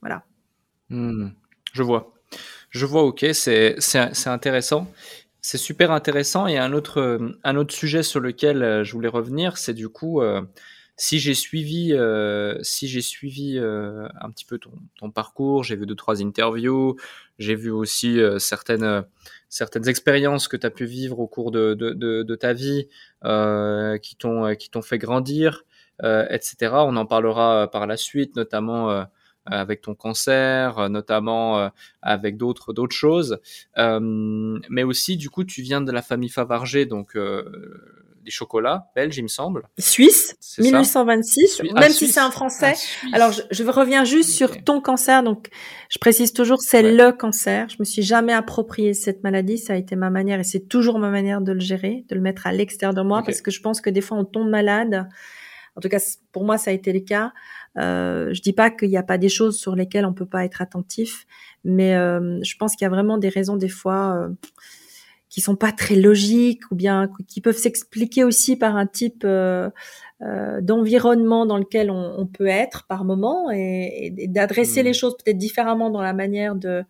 Voilà. 0.00 0.24
Hmm, 0.88 1.28
je 1.74 1.82
vois. 1.82 2.17
Je 2.78 2.86
vois, 2.86 3.02
ok, 3.02 3.26
c'est 3.32 3.76
intéressant. 4.26 4.86
C'est 5.40 5.58
super 5.58 5.90
intéressant. 5.90 6.46
Et 6.46 6.58
un 6.58 6.72
autre, 6.72 7.18
un 7.42 7.56
autre 7.56 7.74
sujet 7.74 8.04
sur 8.04 8.20
lequel 8.20 8.62
euh, 8.62 8.84
je 8.84 8.92
voulais 8.92 9.08
revenir, 9.08 9.58
c'est 9.58 9.74
du 9.74 9.88
coup, 9.88 10.22
euh, 10.22 10.42
si 10.96 11.18
j'ai 11.18 11.34
suivi, 11.34 11.92
euh, 11.92 12.56
si 12.62 12.86
j'ai 12.86 13.00
suivi 13.00 13.58
un 13.58 14.30
petit 14.30 14.44
peu 14.44 14.60
ton, 14.60 15.10
parcours, 15.10 15.64
j'ai 15.64 15.74
vu 15.74 15.86
deux, 15.86 15.96
trois 15.96 16.22
interviews, 16.22 16.94
j'ai 17.40 17.56
vu 17.56 17.72
aussi 17.72 18.20
certaines, 18.38 19.04
certaines 19.48 19.88
expériences 19.88 20.46
que 20.46 20.56
tu 20.56 20.66
as 20.66 20.70
pu 20.70 20.84
vivre 20.84 21.18
au 21.18 21.26
cours 21.26 21.50
de, 21.50 21.74
de, 21.74 21.90
de, 21.90 22.22
de 22.22 22.34
ta 22.36 22.52
vie 22.52 22.86
qui 24.02 24.16
t'ont 24.16 24.82
fait 24.82 24.98
grandir, 24.98 25.64
etc. 26.00 26.74
On 26.74 26.94
en 26.94 27.06
parlera 27.06 27.68
par 27.72 27.88
la 27.88 27.96
suite, 27.96 28.36
notamment 28.36 29.04
avec 29.50 29.80
ton 29.80 29.94
cancer, 29.94 30.78
euh, 30.78 30.88
notamment 30.88 31.58
euh, 31.58 31.68
avec 32.02 32.36
d'autres 32.36 32.72
d'autres 32.72 32.96
choses. 32.96 33.38
mais 33.76 34.82
aussi, 34.82 35.16
du 35.16 35.30
coup, 35.30 35.44
tu 35.44 35.62
viens 35.62 35.80
de 35.80 35.92
la 35.92 36.02
famille 36.02 36.30
Favarger, 36.30 36.86
donc 36.86 37.16
des 38.28 38.30
chocolats 38.30 38.90
belges, 38.94 39.16
il 39.16 39.22
me 39.22 39.28
semble. 39.28 39.62
Suisse, 39.78 40.36
1826, 40.58 41.62
même 41.62 41.72
ah, 41.76 41.88
si 41.88 42.08
c'est 42.08 42.20
un 42.20 42.30
français. 42.30 42.74
Ah, 43.04 43.06
Alors, 43.14 43.32
je, 43.32 43.40
je, 43.50 43.64
reviens 43.64 44.04
juste 44.04 44.30
sur 44.30 44.62
ton 44.64 44.82
cancer. 44.82 45.22
Donc, 45.22 45.48
je 45.88 45.98
précise 45.98 46.34
toujours, 46.34 46.60
c'est 46.60 46.82
le 46.82 47.12
cancer. 47.12 47.70
Je 47.70 47.76
me 47.78 47.84
suis 47.84 48.02
jamais 48.02 48.34
approprié 48.34 48.92
cette 48.92 49.22
maladie. 49.22 49.56
Ça 49.56 49.72
a 49.72 49.76
été 49.76 49.96
ma 49.96 50.10
manière 50.10 50.40
et 50.40 50.44
c'est 50.44 50.68
toujours 50.68 50.98
ma 50.98 51.08
manière 51.08 51.40
de 51.40 51.52
le 51.52 51.60
gérer, 51.60 52.04
de 52.10 52.14
le 52.14 52.20
mettre 52.20 52.46
à 52.46 52.52
l'extérieur 52.52 52.92
de 52.92 53.00
moi, 53.00 53.22
parce 53.24 53.40
que 53.40 53.50
je 53.50 53.62
pense 53.62 53.80
que 53.80 53.88
des 53.88 54.02
fois, 54.02 54.18
on 54.18 54.24
tombe 54.24 54.50
malade. 54.50 55.08
En 55.74 55.80
tout 55.80 55.88
cas, 55.88 56.00
pour 56.32 56.44
moi, 56.44 56.58
ça 56.58 56.70
a 56.70 56.74
été 56.74 56.92
le 56.92 57.00
cas. 57.00 57.32
Euh, 57.78 58.32
je 58.34 58.42
dis 58.42 58.52
pas 58.52 58.70
qu'il 58.70 58.88
n'y 58.88 58.96
a 58.96 59.02
pas 59.02 59.18
des 59.18 59.28
choses 59.28 59.58
sur 59.58 59.76
lesquelles 59.76 60.04
on 60.04 60.12
peut 60.12 60.26
pas 60.26 60.44
être 60.44 60.60
attentif, 60.60 61.26
mais 61.64 61.94
euh, 61.96 62.38
je 62.42 62.56
pense 62.56 62.74
qu'il 62.74 62.84
y 62.84 62.86
a 62.86 62.90
vraiment 62.90 63.18
des 63.18 63.28
raisons 63.28 63.56
des 63.56 63.68
fois 63.68 64.16
euh, 64.16 64.28
qui 65.28 65.40
sont 65.40 65.56
pas 65.56 65.72
très 65.72 65.96
logiques 65.96 66.70
ou 66.70 66.74
bien 66.74 67.10
qui 67.26 67.40
peuvent 67.40 67.56
s'expliquer 67.56 68.24
aussi 68.24 68.56
par 68.56 68.76
un 68.76 68.86
type 68.86 69.22
euh, 69.24 69.70
euh, 70.22 70.60
d'environnement 70.60 71.46
dans 71.46 71.58
lequel 71.58 71.90
on, 71.90 72.18
on, 72.18 72.26
peut 72.26 72.46
être 72.46 72.86
par 72.88 73.04
moment 73.04 73.50
et, 73.50 74.12
et 74.16 74.26
d'adresser 74.26 74.82
mmh. 74.82 74.86
les 74.86 74.92
choses 74.94 75.16
peut-être 75.16 75.38
différemment 75.38 75.90
dans 75.90 76.02
la 76.02 76.14
manière 76.14 76.54
de 76.54 76.82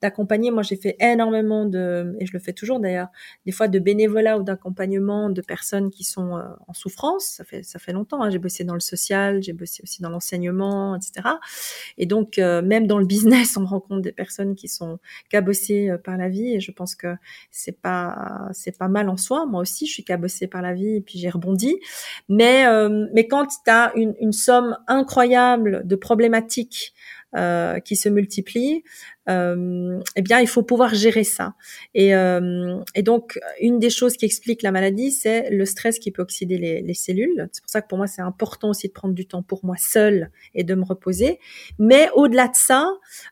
d'accompagner. 0.00 0.50
Moi, 0.50 0.62
j'ai 0.62 0.76
fait 0.76 0.96
énormément 1.00 1.64
de, 1.66 2.14
et 2.20 2.26
je 2.26 2.32
le 2.32 2.38
fais 2.38 2.52
toujours 2.52 2.80
d'ailleurs, 2.80 3.08
des 3.46 3.52
fois 3.52 3.68
de 3.68 3.78
bénévolat 3.78 4.38
ou 4.38 4.42
d'accompagnement 4.42 5.30
de 5.30 5.40
personnes 5.40 5.90
qui 5.90 6.04
sont 6.04 6.36
euh, 6.36 6.42
en 6.66 6.74
souffrance. 6.74 7.24
Ça 7.24 7.44
fait 7.44 7.62
ça 7.62 7.78
fait 7.78 7.92
longtemps. 7.92 8.22
Hein. 8.22 8.30
J'ai 8.30 8.38
bossé 8.38 8.64
dans 8.64 8.74
le 8.74 8.80
social, 8.80 9.42
j'ai 9.42 9.52
bossé 9.52 9.82
aussi 9.82 10.02
dans 10.02 10.10
l'enseignement, 10.10 10.96
etc. 10.96 11.28
Et 11.98 12.06
donc 12.06 12.38
euh, 12.38 12.62
même 12.62 12.86
dans 12.86 12.98
le 12.98 13.06
business, 13.06 13.56
on 13.56 13.64
rencontre 13.64 14.02
des 14.02 14.12
personnes 14.12 14.54
qui 14.54 14.68
sont 14.68 14.98
cabossées 15.30 15.90
euh, 15.90 15.98
par 15.98 16.16
la 16.16 16.28
vie. 16.28 16.54
Et 16.54 16.60
je 16.60 16.72
pense 16.72 16.94
que 16.94 17.14
c'est 17.50 17.80
pas 17.80 18.48
c'est 18.52 18.76
pas 18.76 18.88
mal 18.88 19.08
en 19.08 19.16
soi. 19.16 19.46
Moi 19.46 19.60
aussi, 19.60 19.86
je 19.86 19.92
suis 19.92 20.04
cabossée 20.04 20.46
par 20.46 20.62
la 20.62 20.74
vie 20.74 20.96
et 20.96 21.00
puis 21.00 21.18
j'ai 21.18 21.30
rebondi. 21.30 21.76
Mais 22.28 22.64
mais 23.12 23.26
quand 23.26 23.46
tu 23.46 23.70
as 23.70 23.92
une, 23.96 24.14
une 24.20 24.32
somme 24.32 24.76
incroyable 24.86 25.86
de 25.86 25.96
problématiques 25.96 26.94
euh, 27.36 27.80
qui 27.80 27.96
se 27.96 28.08
multiplient, 28.08 28.84
euh, 29.28 30.00
eh 30.16 30.22
bien, 30.22 30.40
il 30.40 30.46
faut 30.46 30.62
pouvoir 30.62 30.94
gérer 30.94 31.24
ça. 31.24 31.54
Et, 31.94 32.14
euh, 32.14 32.78
et, 32.94 33.02
donc, 33.02 33.38
une 33.60 33.78
des 33.78 33.90
choses 33.90 34.16
qui 34.16 34.24
explique 34.24 34.62
la 34.62 34.70
maladie, 34.70 35.10
c'est 35.10 35.50
le 35.50 35.64
stress 35.64 35.98
qui 35.98 36.10
peut 36.10 36.22
oxyder 36.22 36.58
les, 36.58 36.82
les 36.82 36.94
cellules. 36.94 37.48
C'est 37.52 37.62
pour 37.62 37.70
ça 37.70 37.80
que 37.80 37.88
pour 37.88 37.98
moi, 37.98 38.06
c'est 38.06 38.22
important 38.22 38.70
aussi 38.70 38.88
de 38.88 38.92
prendre 38.92 39.14
du 39.14 39.26
temps 39.26 39.42
pour 39.42 39.64
moi 39.64 39.76
seule 39.78 40.30
et 40.54 40.64
de 40.64 40.74
me 40.74 40.84
reposer. 40.84 41.38
Mais 41.78 42.08
au-delà 42.14 42.48
de 42.48 42.56
ça, 42.56 42.88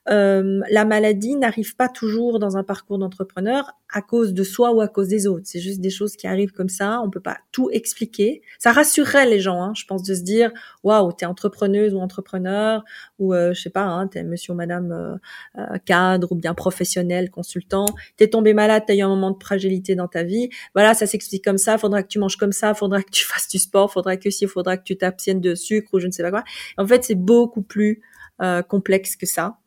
euh, 0.08 0.60
la 0.70 0.84
maladie 0.84 1.36
n'arrive 1.36 1.76
pas 1.76 1.88
toujours 1.88 2.38
dans 2.38 2.56
un 2.56 2.64
parcours 2.64 2.98
d'entrepreneur 2.98 3.72
à 3.92 4.00
cause 4.00 4.32
de 4.32 4.42
soi 4.42 4.72
ou 4.72 4.80
à 4.80 4.88
cause 4.88 5.08
des 5.08 5.26
autres. 5.26 5.44
C'est 5.44 5.60
juste 5.60 5.80
des 5.80 5.90
choses 5.90 6.16
qui 6.16 6.26
arrivent 6.26 6.52
comme 6.52 6.70
ça. 6.70 7.00
On 7.02 7.10
peut 7.10 7.20
pas 7.20 7.38
tout 7.52 7.68
expliquer. 7.70 8.42
Ça 8.58 8.72
rassurerait 8.72 9.26
les 9.26 9.38
gens, 9.40 9.62
hein, 9.62 9.72
je 9.76 9.84
pense, 9.84 10.02
de 10.02 10.14
se 10.14 10.22
dire 10.22 10.50
waouh, 10.82 11.12
t'es 11.12 11.26
entrepreneuse 11.26 11.92
ou 11.94 11.98
entrepreneur 11.98 12.84
ou 13.18 13.34
euh, 13.34 13.52
je 13.52 13.60
sais 13.60 13.70
pas, 13.70 13.84
hein, 13.84 14.08
t'es 14.08 14.24
monsieur 14.24 14.54
ou 14.54 14.56
madame 14.56 15.20
euh, 15.58 15.78
cadre 15.84 16.32
ou 16.32 16.34
bien 16.34 16.54
professionnel, 16.54 17.30
consultant. 17.30 17.86
T'es 18.16 18.28
tombé 18.28 18.54
malade, 18.54 18.84
t'as 18.86 18.94
eu 18.94 19.02
un 19.02 19.08
moment 19.08 19.30
de 19.30 19.42
fragilité 19.42 19.94
dans 19.94 20.08
ta 20.08 20.22
vie. 20.22 20.48
Voilà, 20.74 20.94
ça 20.94 21.06
s'explique 21.06 21.44
comme 21.44 21.58
ça. 21.58 21.78
Faudra 21.78 22.02
que 22.02 22.08
tu 22.08 22.18
manges 22.18 22.36
comme 22.36 22.52
ça. 22.52 22.74
Faudra 22.74 23.02
que 23.02 23.10
tu 23.10 23.24
fasses 23.26 23.48
du 23.48 23.58
sport. 23.58 23.92
Faudra 23.92 24.16
que 24.16 24.30
si, 24.30 24.46
faudra 24.46 24.76
que 24.76 24.84
tu 24.84 24.96
t'abstiennes 24.96 25.40
de 25.40 25.54
sucre 25.54 25.90
ou 25.94 26.00
je 26.00 26.06
ne 26.06 26.12
sais 26.12 26.22
pas 26.22 26.30
quoi. 26.30 26.44
En 26.78 26.86
fait, 26.86 27.04
c'est 27.04 27.14
beaucoup 27.14 27.62
plus 27.62 28.02
euh, 28.42 28.62
complexe 28.62 29.16
que 29.16 29.26
ça. 29.26 29.58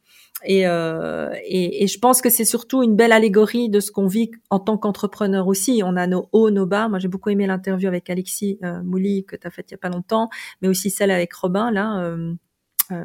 Et, 0.43 0.67
euh, 0.67 1.33
et, 1.45 1.83
et, 1.83 1.87
je 1.87 1.97
pense 1.97 2.21
que 2.21 2.29
c'est 2.29 2.45
surtout 2.45 2.83
une 2.83 2.95
belle 2.95 3.13
allégorie 3.13 3.69
de 3.69 3.79
ce 3.79 3.91
qu'on 3.91 4.05
vit 4.05 4.31
en 4.49 4.59
tant 4.59 4.77
qu'entrepreneur 4.77 5.47
aussi. 5.47 5.81
On 5.83 5.95
a 5.95 6.07
nos 6.07 6.27
hauts, 6.33 6.51
nos 6.51 6.65
bas. 6.65 6.89
Moi, 6.89 6.99
j'ai 6.99 7.07
beaucoup 7.07 7.29
aimé 7.29 7.47
l'interview 7.47 7.87
avec 7.87 8.09
Alexis 8.09 8.59
euh, 8.63 8.83
Mouli 8.83 9.25
que 9.25 9.35
tu 9.35 9.47
as 9.47 9.49
faite 9.49 9.71
il 9.71 9.73
y 9.73 9.75
a 9.75 9.77
pas 9.77 9.89
longtemps, 9.89 10.29
mais 10.61 10.67
aussi 10.67 10.89
celle 10.89 11.11
avec 11.11 11.33
Robin, 11.33 11.71
là, 11.71 11.99
euh, 12.03 12.33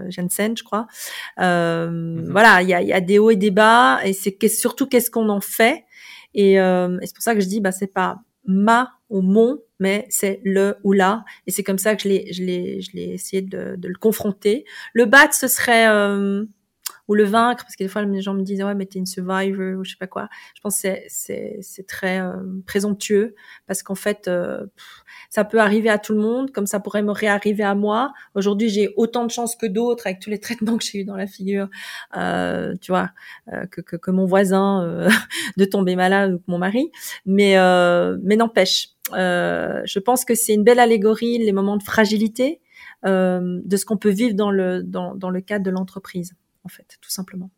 Jensen, 0.09 0.57
je 0.57 0.65
crois. 0.65 0.87
Euh, 1.39 1.89
mm-hmm. 1.89 2.31
Voilà, 2.31 2.63
il 2.63 2.69
y 2.69 2.75
a, 2.75 2.83
y 2.83 2.93
a, 2.93 3.01
des 3.01 3.19
hauts 3.19 3.31
et 3.31 3.37
des 3.37 3.51
bas, 3.51 4.01
et 4.05 4.13
c'est 4.13 4.37
surtout 4.49 4.87
qu'est-ce 4.87 5.11
qu'on 5.11 5.29
en 5.29 5.41
fait? 5.41 5.85
Et, 6.35 6.61
euh, 6.61 6.99
et 7.01 7.07
c'est 7.07 7.15
pour 7.15 7.23
ça 7.23 7.35
que 7.35 7.41
je 7.41 7.47
dis, 7.47 7.61
bah, 7.61 7.73
c'est 7.73 7.93
pas 7.93 8.21
ma 8.45 8.93
ou 9.09 9.21
mon, 9.23 9.59
mais 9.79 10.07
c'est 10.09 10.41
le 10.45 10.77
ou 10.85 10.93
la. 10.93 11.25
Et 11.47 11.51
c'est 11.51 11.63
comme 11.63 11.79
ça 11.79 11.97
que 11.97 12.03
je 12.03 12.09
l'ai, 12.09 12.33
je 12.33 12.43
l'ai, 12.43 12.81
je 12.81 12.93
l'ai 12.95 13.15
essayé 13.15 13.43
de, 13.43 13.75
de, 13.77 13.89
le 13.89 13.97
confronter. 13.99 14.65
Le 14.95 15.05
bat, 15.05 15.31
ce 15.33 15.49
serait 15.49 15.89
euh, 15.89 16.45
ou 17.11 17.15
le 17.15 17.25
vaincre 17.25 17.65
parce 17.65 17.75
que 17.75 17.83
des 17.83 17.89
fois 17.89 18.05
les 18.05 18.21
gens 18.23 18.35
me 18.35 18.43
disent 18.43 18.63
ouais 18.63 18.77
mais 18.77 18.87
t'es 18.87 19.01
une 19.01 19.07
survivor 19.07 19.81
ou 19.81 19.85
je 19.85 19.91
sais 19.91 19.97
pas 19.99 20.07
quoi. 20.07 20.29
Je 20.55 20.61
pense 20.61 20.77
c'est 20.77 21.05
c'est 21.09 21.59
c'est 21.61 21.85
très 21.85 22.21
euh, 22.21 22.37
présomptueux 22.67 23.35
parce 23.67 23.83
qu'en 23.83 23.97
fait 23.97 24.29
euh, 24.29 24.65
ça 25.29 25.45
peut 25.45 25.61
arriver 25.61 25.91
à 25.91 25.99
tout 25.99 26.13
le 26.13 26.21
monde 26.21 26.53
comme 26.53 26.67
ça 26.67 26.79
pourrait 26.79 27.03
me 27.03 27.11
réarriver 27.11 27.65
à 27.65 27.75
moi. 27.75 28.13
Aujourd'hui 28.37 28.69
j'ai 28.69 28.95
autant 28.97 29.25
de 29.25 29.31
chance 29.33 29.57
que 29.57 29.67
d'autres 29.67 30.07
avec 30.07 30.21
tous 30.21 30.31
les 30.31 30.39
traitements 30.39 30.79
que 30.79 30.85
j'ai 30.85 31.01
eu 31.01 31.05
dans 31.05 31.17
la 31.17 31.27
figure 31.27 31.69
euh, 32.17 32.77
tu 32.81 32.93
vois 32.93 33.11
euh, 33.53 33.67
que, 33.67 33.81
que, 33.81 33.97
que 33.97 34.13
mon 34.13 34.25
voisin 34.25 34.85
euh, 34.85 35.11
de 35.57 35.65
tomber 35.65 35.97
malade 35.97 36.35
ou 36.35 36.39
que 36.39 36.45
mon 36.47 36.59
mari. 36.59 36.93
Mais 37.27 37.57
mais 38.23 38.37
n'empêche 38.37 38.91
je 39.13 39.99
pense 39.99 40.25
que 40.25 40.37
c'est 40.37 40.55
une 40.55 40.63
belle 40.63 40.79
allégorie 40.79 41.39
les 41.39 41.53
moments 41.53 41.77
de 41.77 41.83
fragilité 41.83 42.61
de 43.05 43.77
ce 43.77 43.85
qu'on 43.85 43.97
peut 43.97 44.11
vivre 44.11 44.37
dans 44.37 44.53
le 44.53 44.85
dans, 44.85 45.17
dans 45.17 45.31
le 45.31 45.41
cadre 45.41 45.65
de 45.65 45.71
l'entreprise 45.71 46.35
en 46.65 46.69
fait, 46.69 46.99
tout 47.01 47.11
simplement. 47.11 47.51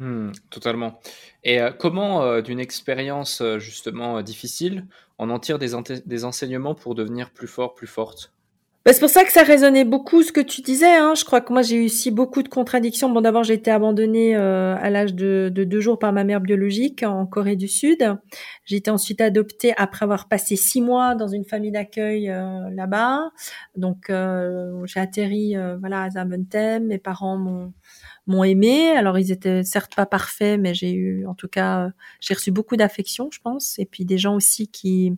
Hmm, 0.00 0.32
totalement. 0.48 0.98
Et 1.44 1.60
euh, 1.60 1.72
comment, 1.72 2.22
euh, 2.22 2.40
d'une 2.40 2.58
expérience 2.58 3.42
euh, 3.42 3.58
justement 3.58 4.22
difficile, 4.22 4.86
on 5.18 5.28
en 5.28 5.38
tire 5.38 5.58
des, 5.58 5.72
des, 6.06 6.24
enseignements 6.24 6.74
pour 6.74 6.94
devenir 6.94 7.30
plus 7.30 7.46
fort, 7.46 7.74
plus 7.74 7.86
forte? 7.86 8.32
Bah, 8.84 8.92
c'est 8.92 9.00
pour 9.00 9.10
ça 9.10 9.24
que 9.24 9.32
ça 9.32 9.42
résonnait 9.42 9.84
beaucoup 9.84 10.22
ce 10.22 10.32
que 10.32 10.40
tu 10.40 10.62
disais. 10.62 10.96
Hein. 10.96 11.14
Je 11.14 11.24
crois 11.24 11.40
que 11.40 11.52
moi 11.52 11.62
j'ai 11.62 11.76
eu 11.76 11.84
aussi 11.86 12.10
beaucoup 12.10 12.42
de 12.42 12.48
contradictions. 12.48 13.10
Bon, 13.10 13.20
d'abord 13.20 13.44
j'ai 13.44 13.54
été 13.54 13.70
abandonnée 13.70 14.34
à 14.34 14.90
l'âge 14.90 15.14
de, 15.14 15.50
de, 15.52 15.64
deux 15.64 15.80
jours 15.80 15.98
par 15.98 16.12
ma 16.12 16.24
mère 16.24 16.40
biologique 16.40 17.02
en 17.02 17.26
Corée 17.26 17.56
du 17.56 17.68
Sud. 17.68 18.16
J'ai 18.64 18.76
été 18.76 18.90
ensuite 18.90 19.20
adoptée 19.20 19.74
après 19.76 20.04
avoir 20.04 20.28
passé 20.28 20.56
six 20.56 20.80
mois 20.80 21.14
dans 21.14 21.28
une 21.28 21.44
famille 21.44 21.72
d'accueil 21.72 22.26
là-bas. 22.72 23.30
Donc 23.76 24.06
j'ai 24.08 25.00
atterri 25.00 25.54
voilà 25.80 26.04
à 26.04 26.10
Zaventem. 26.10 26.86
Mes 26.86 26.98
parents 26.98 27.36
m'ont 27.36 27.72
m'ont 28.30 28.44
aimé. 28.44 28.90
Alors 28.92 29.18
ils 29.18 29.32
étaient 29.32 29.62
certes 29.64 29.94
pas 29.94 30.06
parfaits, 30.06 30.58
mais 30.58 30.74
j'ai 30.74 30.92
eu, 30.92 31.26
en 31.26 31.34
tout 31.34 31.48
cas, 31.48 31.86
euh, 31.86 31.90
j'ai 32.20 32.34
reçu 32.34 32.50
beaucoup 32.50 32.76
d'affection, 32.76 33.28
je 33.32 33.40
pense. 33.40 33.78
Et 33.78 33.86
puis 33.86 34.04
des 34.04 34.18
gens 34.18 34.34
aussi 34.34 34.68
qui, 34.68 35.12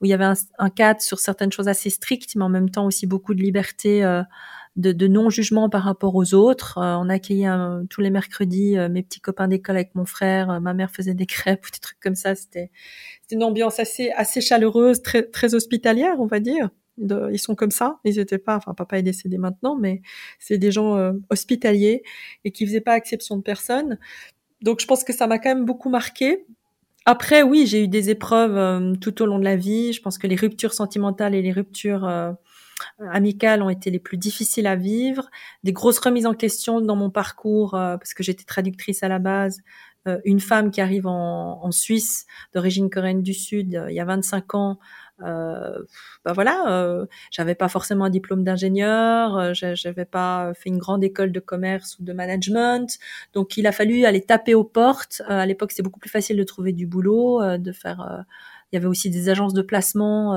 où 0.00 0.06
il 0.06 0.08
y 0.08 0.12
avait 0.12 0.24
un, 0.24 0.34
un, 0.58 0.70
cadre 0.70 1.00
sur 1.00 1.18
certaines 1.18 1.52
choses 1.52 1.68
assez 1.68 1.90
strictes, 1.90 2.36
mais 2.36 2.44
en 2.44 2.48
même 2.48 2.70
temps 2.70 2.86
aussi 2.86 3.06
beaucoup 3.06 3.34
de 3.34 3.42
liberté. 3.42 4.04
Euh, 4.04 4.22
de, 4.76 4.92
de 4.92 5.08
non-jugement 5.08 5.68
par 5.68 5.82
rapport 5.82 6.14
aux 6.14 6.32
autres. 6.32 6.78
Euh, 6.78 6.94
on 6.94 7.08
accueillait 7.08 7.50
tous 7.90 8.00
les 8.00 8.08
mercredis 8.08 8.76
mes 8.88 9.02
petits 9.02 9.20
copains 9.20 9.48
d'école 9.48 9.74
avec 9.74 9.96
mon 9.96 10.04
frère. 10.04 10.60
ma 10.60 10.74
mère 10.74 10.92
faisait 10.92 11.12
des 11.12 11.26
crêpes 11.26 11.66
ou 11.66 11.70
des 11.72 11.80
trucs 11.80 11.98
comme 11.98 12.14
ça. 12.14 12.36
C'était 12.36 12.70
une 13.32 13.42
ambiance 13.42 13.80
assez 13.80 14.12
assez 14.12 14.40
chaleureuse, 14.40 15.02
très 15.02 15.24
très 15.24 15.56
hospitalière, 15.56 16.20
on 16.20 16.26
va 16.26 16.38
dire 16.38 16.70
ils 17.30 17.38
sont 17.38 17.54
comme 17.54 17.70
ça. 17.70 17.98
Ils 18.04 18.18
étaient 18.18 18.38
pas, 18.38 18.56
enfin 18.56 18.74
papa 18.74 18.98
est 18.98 19.02
décédé 19.02 19.38
maintenant, 19.38 19.76
mais 19.76 20.02
c'est 20.38 20.58
des 20.58 20.70
gens 20.70 20.96
euh, 20.96 21.12
hospitaliers 21.30 22.02
et 22.44 22.52
qui 22.52 22.66
faisaient 22.66 22.80
pas 22.80 22.96
exception 22.96 23.36
de 23.36 23.42
personne. 23.42 23.98
Donc 24.62 24.80
je 24.80 24.86
pense 24.86 25.04
que 25.04 25.12
ça 25.12 25.26
m'a 25.26 25.38
quand 25.38 25.54
même 25.54 25.64
beaucoup 25.64 25.88
marqué. 25.88 26.46
Après, 27.06 27.42
oui, 27.42 27.66
j'ai 27.66 27.84
eu 27.84 27.88
des 27.88 28.10
épreuves 28.10 28.98
tout 29.00 29.22
au 29.22 29.26
long 29.26 29.38
de 29.38 29.44
la 29.44 29.56
vie. 29.56 29.92
Je 29.92 30.02
pense 30.02 30.18
que 30.18 30.26
les 30.26 30.36
ruptures 30.36 30.74
sentimentales 30.74 31.34
et 31.34 31.42
les 31.42 31.52
ruptures 31.52 32.08
amicales 33.10 33.62
ont 33.62 33.70
été 33.70 33.90
les 33.90 33.98
plus 33.98 34.18
difficiles 34.18 34.66
à 34.66 34.76
vivre. 34.76 35.30
Des 35.64 35.72
grosses 35.72 35.98
remises 35.98 36.26
en 36.26 36.34
question 36.34 36.80
dans 36.80 36.96
mon 36.96 37.10
parcours, 37.10 37.70
parce 37.72 38.14
que 38.14 38.22
j'étais 38.22 38.44
traductrice 38.44 39.02
à 39.02 39.08
la 39.08 39.18
base. 39.18 39.62
une 40.24 40.40
femme 40.40 40.70
qui 40.70 40.80
arrive 40.80 41.06
en, 41.06 41.64
en 41.64 41.70
Suisse, 41.72 42.26
d'origine 42.54 42.90
coréenne 42.90 43.22
du 43.22 43.34
Sud, 43.34 43.82
il 43.88 43.94
y 43.94 44.00
a 44.00 44.04
25 44.04 44.54
ans, 44.54 44.78
euh, 45.24 45.82
bah 46.24 46.32
voilà, 46.32 46.64
euh, 46.68 47.06
j'avais 47.30 47.54
pas 47.54 47.68
forcément 47.68 48.04
un 48.04 48.10
diplôme 48.10 48.44
d'ingénieur, 48.44 49.36
euh, 49.36 49.52
j'avais 49.54 50.04
pas 50.04 50.52
fait 50.54 50.68
une 50.68 50.78
grande 50.78 51.04
école 51.04 51.32
de 51.32 51.40
commerce 51.40 51.98
ou 51.98 52.04
de 52.04 52.12
management, 52.12 52.98
donc 53.32 53.56
il 53.56 53.66
a 53.66 53.72
fallu 53.72 54.04
aller 54.04 54.22
taper 54.22 54.54
aux 54.54 54.64
portes. 54.64 55.22
Euh, 55.30 55.40
à 55.40 55.46
l'époque, 55.46 55.72
c'était 55.72 55.82
beaucoup 55.82 56.00
plus 56.00 56.10
facile 56.10 56.36
de 56.36 56.44
trouver 56.44 56.72
du 56.72 56.86
boulot, 56.86 57.42
euh, 57.42 57.58
de 57.58 57.72
faire. 57.72 58.24
il 58.72 58.76
y 58.76 58.78
avait 58.78 58.86
aussi 58.86 59.10
des 59.10 59.28
agences 59.28 59.54
de 59.54 59.62
placement. 59.62 60.34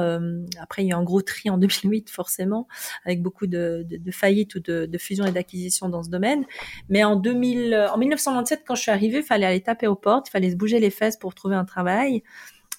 après, 0.60 0.84
il 0.84 0.88
y 0.88 0.92
a 0.92 0.96
eu 0.96 1.00
un 1.00 1.04
gros 1.04 1.22
tri 1.22 1.50
en 1.50 1.58
2008, 1.60 2.10
forcément, 2.10 2.68
avec 3.06 3.22
beaucoup 3.22 3.48
de, 3.48 3.86
faillites 4.12 4.56
ou 4.56 4.60
de, 4.60 4.98
fusions 4.98 5.26
et 5.26 5.32
d'acquisitions 5.32 5.90
dans 5.90 6.04
ce 6.04 6.10
domaine. 6.10 6.46
Mais 6.90 7.04
en 7.04 7.16
2000, 7.16 7.90
en 7.94 7.98
1997, 7.98 8.64
quand 8.66 8.76
je 8.76 8.82
suis 8.82 8.92
arrivée, 8.92 9.20
il 9.20 9.24
fallait 9.24 9.46
aller 9.46 9.62
taper 9.62 9.88
aux 9.88 9.96
portes, 9.96 10.28
il 10.30 10.32
fallait 10.32 10.52
se 10.52 10.56
bouger 10.56 10.80
les 10.80 10.90
fesses 10.90 11.18
pour 11.18 11.36
trouver 11.36 11.56
un 11.56 11.66
travail. 11.66 12.24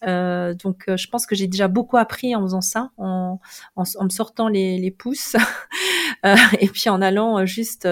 Euh, 0.06 0.54
donc, 0.54 0.84
euh, 0.88 0.96
je 0.96 1.08
pense 1.08 1.26
que 1.26 1.34
j'ai 1.34 1.46
déjà 1.46 1.68
beaucoup 1.68 1.96
appris 1.96 2.34
en 2.34 2.42
faisant 2.42 2.60
ça, 2.60 2.90
en, 2.96 3.40
en, 3.76 4.04
me 4.04 4.08
sortant 4.08 4.48
les, 4.48 4.78
les 4.78 4.90
pouces, 4.90 5.36
euh, 6.26 6.36
et 6.60 6.68
puis 6.68 6.88
en 6.90 7.00
allant 7.00 7.44
juste 7.46 7.88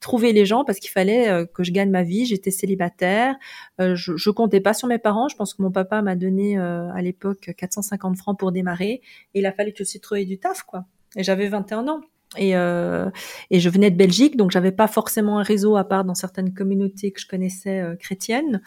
trouver 0.00 0.32
les 0.32 0.46
gens 0.46 0.64
parce 0.64 0.78
qu'il 0.78 0.90
fallait 0.90 1.46
que 1.54 1.62
je 1.62 1.72
gagne 1.72 1.90
ma 1.90 2.02
vie. 2.02 2.26
J'étais 2.26 2.50
célibataire, 2.50 3.36
je, 3.78 4.16
je 4.16 4.30
comptais 4.30 4.60
pas 4.60 4.74
sur 4.74 4.88
mes 4.88 4.98
parents. 4.98 5.28
Je 5.28 5.36
pense 5.36 5.54
que 5.54 5.62
mon 5.62 5.70
papa 5.70 6.02
m'a 6.02 6.16
donné 6.16 6.58
à 6.58 7.00
l'époque 7.02 7.50
450 7.56 8.16
francs 8.16 8.38
pour 8.38 8.52
démarrer. 8.52 9.00
Et 9.34 9.40
il 9.40 9.46
a 9.46 9.52
fallu 9.52 9.72
aussi 9.80 10.00
trouver 10.00 10.24
du 10.24 10.38
taf, 10.38 10.62
quoi. 10.62 10.84
Et 11.16 11.22
j'avais 11.22 11.48
21 11.48 11.88
ans. 11.88 12.00
Et, 12.36 12.56
euh, 12.56 13.10
et 13.50 13.58
je 13.58 13.68
venais 13.68 13.90
de 13.90 13.96
Belgique, 13.96 14.36
donc 14.36 14.52
j'avais 14.52 14.70
pas 14.70 14.86
forcément 14.86 15.40
un 15.40 15.42
réseau 15.42 15.76
à 15.76 15.82
part 15.82 16.04
dans 16.04 16.14
certaines 16.14 16.54
communautés 16.54 17.10
que 17.10 17.20
je 17.20 17.26
connaissais 17.26 17.80
euh, 17.80 17.96
chrétiennes. 17.96 18.62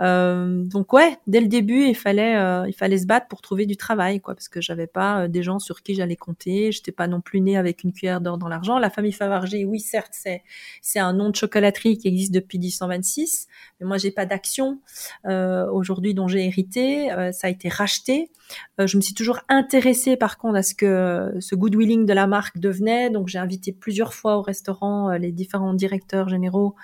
Euh, 0.00 0.62
donc 0.62 0.92
ouais, 0.92 1.18
dès 1.26 1.40
le 1.40 1.48
début, 1.48 1.86
il 1.86 1.96
fallait 1.96 2.36
euh, 2.36 2.68
il 2.68 2.74
fallait 2.74 2.98
se 2.98 3.06
battre 3.06 3.26
pour 3.26 3.40
trouver 3.40 3.66
du 3.66 3.76
travail, 3.76 4.20
quoi, 4.20 4.34
parce 4.36 4.48
que 4.48 4.60
j'avais 4.60 4.86
pas 4.86 5.22
euh, 5.22 5.28
des 5.28 5.42
gens 5.42 5.58
sur 5.58 5.82
qui 5.82 5.96
j'allais 5.96 6.14
compter. 6.14 6.70
J'étais 6.70 6.92
pas 6.92 7.08
non 7.08 7.20
plus 7.20 7.40
née 7.40 7.56
avec 7.56 7.82
une 7.82 7.92
cuillère 7.92 8.20
d'or 8.20 8.38
dans 8.38 8.46
l'argent. 8.46 8.78
La 8.78 8.88
famille 8.88 9.10
Favarger, 9.10 9.64
oui, 9.64 9.80
certes, 9.80 10.12
c'est 10.12 10.44
c'est 10.80 11.00
un 11.00 11.12
nom 11.12 11.30
de 11.30 11.34
chocolaterie 11.34 11.98
qui 11.98 12.06
existe 12.06 12.32
depuis 12.32 12.60
1826, 12.60 13.48
mais 13.80 13.86
moi 13.86 13.98
j'ai 13.98 14.12
pas 14.12 14.26
d'action 14.26 14.80
aujourd'hui 15.24 16.14
dont 16.14 16.28
j'ai 16.28 16.46
hérité. 16.46 17.08
ça 17.32 17.48
a 17.48 17.50
été 17.50 17.68
racheté. 17.68 18.30
je 18.78 18.96
me 18.96 19.02
suis 19.02 19.14
toujours 19.14 19.40
intéressée 19.48 20.16
par 20.16 20.38
contre 20.38 20.56
à 20.56 20.62
ce 20.62 20.74
que 20.74 21.34
ce 21.40 21.54
goodwilling 21.54 22.06
de 22.06 22.12
la 22.12 22.26
marque 22.26 22.58
devenait 22.58 23.07
donc 23.10 23.28
j'ai 23.28 23.38
invité 23.38 23.72
plusieurs 23.72 24.14
fois 24.14 24.36
au 24.36 24.42
restaurant 24.42 25.10
euh, 25.10 25.18
les 25.18 25.32
différents 25.32 25.74
directeurs 25.74 26.28
généraux 26.28 26.74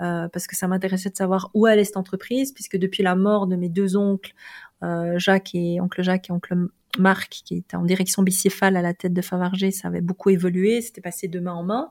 euh, 0.00 0.28
parce 0.28 0.46
que 0.46 0.56
ça 0.56 0.68
m'intéressait 0.68 1.10
de 1.10 1.16
savoir 1.16 1.50
où 1.54 1.66
allait 1.66 1.84
cette 1.84 1.96
entreprise, 1.96 2.52
puisque 2.52 2.76
depuis 2.76 3.02
la 3.02 3.16
mort 3.16 3.46
de 3.46 3.56
mes 3.56 3.68
deux 3.68 3.96
oncles, 3.96 4.34
euh, 4.82 5.18
Jacques 5.18 5.54
et 5.54 5.80
oncle 5.80 6.02
Jacques 6.02 6.30
et 6.30 6.32
oncle 6.32 6.54
Marc, 6.98 7.42
qui 7.44 7.56
était 7.58 7.76
en 7.76 7.84
direction 7.84 8.22
bicéphale 8.22 8.76
à 8.76 8.82
la 8.82 8.94
tête 8.94 9.12
de 9.12 9.22
Favarger, 9.22 9.70
ça 9.70 9.88
avait 9.88 10.00
beaucoup 10.00 10.30
évolué, 10.30 10.80
c'était 10.80 11.00
passé 11.00 11.28
de 11.28 11.40
main 11.40 11.52
en 11.52 11.62
main. 11.62 11.90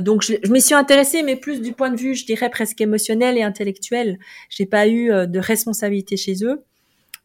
donc 0.00 0.22
je, 0.22 0.34
je 0.42 0.52
m'y 0.52 0.60
suis 0.60 0.74
intéressée, 0.74 1.22
mais 1.22 1.36
plus 1.36 1.62
du 1.62 1.72
point 1.72 1.90
de 1.90 1.96
vue, 1.96 2.14
je 2.14 2.26
dirais 2.26 2.50
presque 2.50 2.80
émotionnel 2.80 3.38
et 3.38 3.42
intellectuel. 3.42 4.18
J'ai 4.50 4.66
pas 4.66 4.86
eu 4.86 5.08
de 5.08 5.38
responsabilité 5.38 6.18
chez 6.18 6.44
eux. 6.44 6.62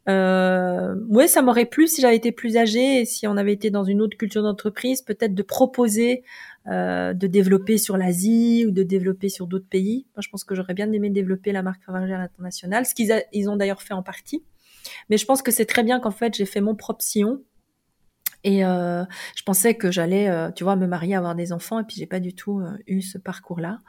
Euh, 0.10 0.96
ouais, 1.08 1.28
ça 1.28 1.42
m'aurait 1.42 1.66
plu 1.66 1.88
si 1.88 2.02
j'avais 2.02 2.16
été 2.16 2.32
plus 2.32 2.58
âgée 2.58 3.02
et 3.02 3.06
si 3.06 3.26
on 3.28 3.38
avait 3.38 3.54
été 3.54 3.70
dans 3.70 3.84
une 3.84 4.02
autre 4.02 4.18
culture 4.18 4.44
d'entreprise, 4.44 5.02
peut-être 5.02 5.34
de 5.34 5.44
proposer 5.44 6.24
euh, 6.68 7.14
de 7.14 7.28
développer 7.28 7.78
sur 7.78 7.98
l'Asie 7.98 8.66
ou 8.68 8.72
de 8.72 8.84
développer 8.84 9.30
sur 9.30 9.48
d'autres 9.48 9.68
pays. 9.68 10.06
Moi, 10.16 10.22
je 10.22 10.30
pense 10.30 10.44
que 10.44 10.56
j'aurais 10.56 10.74
bien 10.74 10.92
aimé 10.92 11.10
développer 11.10 11.52
la 11.52 11.62
marque 11.62 11.84
Fabergé 11.84 12.14
à 12.14 12.18
l'international, 12.18 12.86
ce 12.86 12.96
qu'ils 12.96 13.14
ils 13.32 13.50
ont 13.50 13.56
d'ailleurs 13.56 13.82
fait 13.82 13.94
en 13.94 14.04
partie. 14.04 14.44
Mais 15.10 15.18
je 15.18 15.26
pense 15.26 15.42
que 15.42 15.52
c'est 15.52 15.66
très 15.66 15.84
bien 15.84 16.00
qu'en 16.00 16.12
fait 16.12 16.36
j'ai 16.36 16.46
fait 16.46 16.62
mon 16.62 16.76
propre 16.76 17.04
sillon 17.04 17.42
et 18.44 18.66
euh, 18.66 19.04
je 19.36 19.44
pensais 19.44 19.76
que 19.76 19.90
j'allais, 19.92 20.28
euh, 20.30 20.52
tu 20.52 20.64
vois, 20.66 20.76
me 20.76 20.86
marier, 20.86 21.16
avoir 21.16 21.34
des 21.36 21.54
enfants, 21.54 21.80
et 21.80 21.84
puis 21.84 21.96
j'ai 21.98 22.06
pas 22.06 22.20
du 22.20 22.34
tout 22.36 22.60
euh, 22.60 22.78
eu 22.88 23.02
ce 23.02 23.18
parcours-là. 23.18 23.80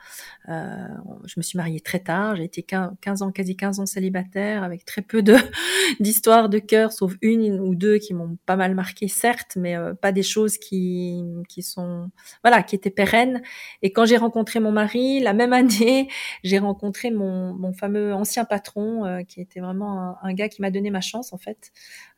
Euh, 0.48 0.86
je 1.26 1.34
me 1.38 1.42
suis 1.42 1.56
mariée 1.56 1.80
très 1.80 1.98
tard, 2.00 2.36
j'ai 2.36 2.44
été 2.44 2.62
15 2.62 3.22
ans, 3.22 3.32
quasi 3.32 3.56
15 3.56 3.80
ans 3.80 3.86
célibataire, 3.86 4.62
avec 4.62 4.84
très 4.84 5.02
peu 5.02 5.22
de 5.22 5.34
d'histoires 6.00 6.48
de 6.48 6.58
cœur, 6.60 6.92
sauf 6.92 7.14
une 7.20 7.58
ou 7.60 7.74
deux 7.74 7.98
qui 7.98 8.14
m'ont 8.14 8.36
pas 8.46 8.56
mal 8.56 8.74
marqué, 8.74 9.08
certes, 9.08 9.56
mais 9.56 9.76
euh, 9.76 9.94
pas 9.94 10.12
des 10.12 10.22
choses 10.22 10.56
qui 10.58 11.24
qui 11.48 11.62
sont, 11.62 12.10
voilà, 12.44 12.62
qui 12.62 12.76
étaient 12.76 12.90
pérennes. 12.90 13.42
Et 13.82 13.92
quand 13.92 14.04
j'ai 14.06 14.16
rencontré 14.16 14.60
mon 14.60 14.72
mari, 14.72 15.20
la 15.20 15.32
même 15.32 15.52
année, 15.54 16.08
j'ai 16.44 16.58
rencontré 16.58 17.10
mon, 17.10 17.54
mon 17.54 17.72
fameux 17.72 18.14
ancien 18.14 18.44
patron, 18.44 19.24
qui 19.26 19.40
était 19.40 19.60
vraiment 19.60 20.00
un, 20.00 20.16
un 20.22 20.34
gars 20.34 20.48
qui 20.48 20.62
m'a 20.62 20.70
donné 20.70 20.90
ma 20.90 21.00
chance 21.00 21.32
en 21.32 21.38
fait. 21.38 21.72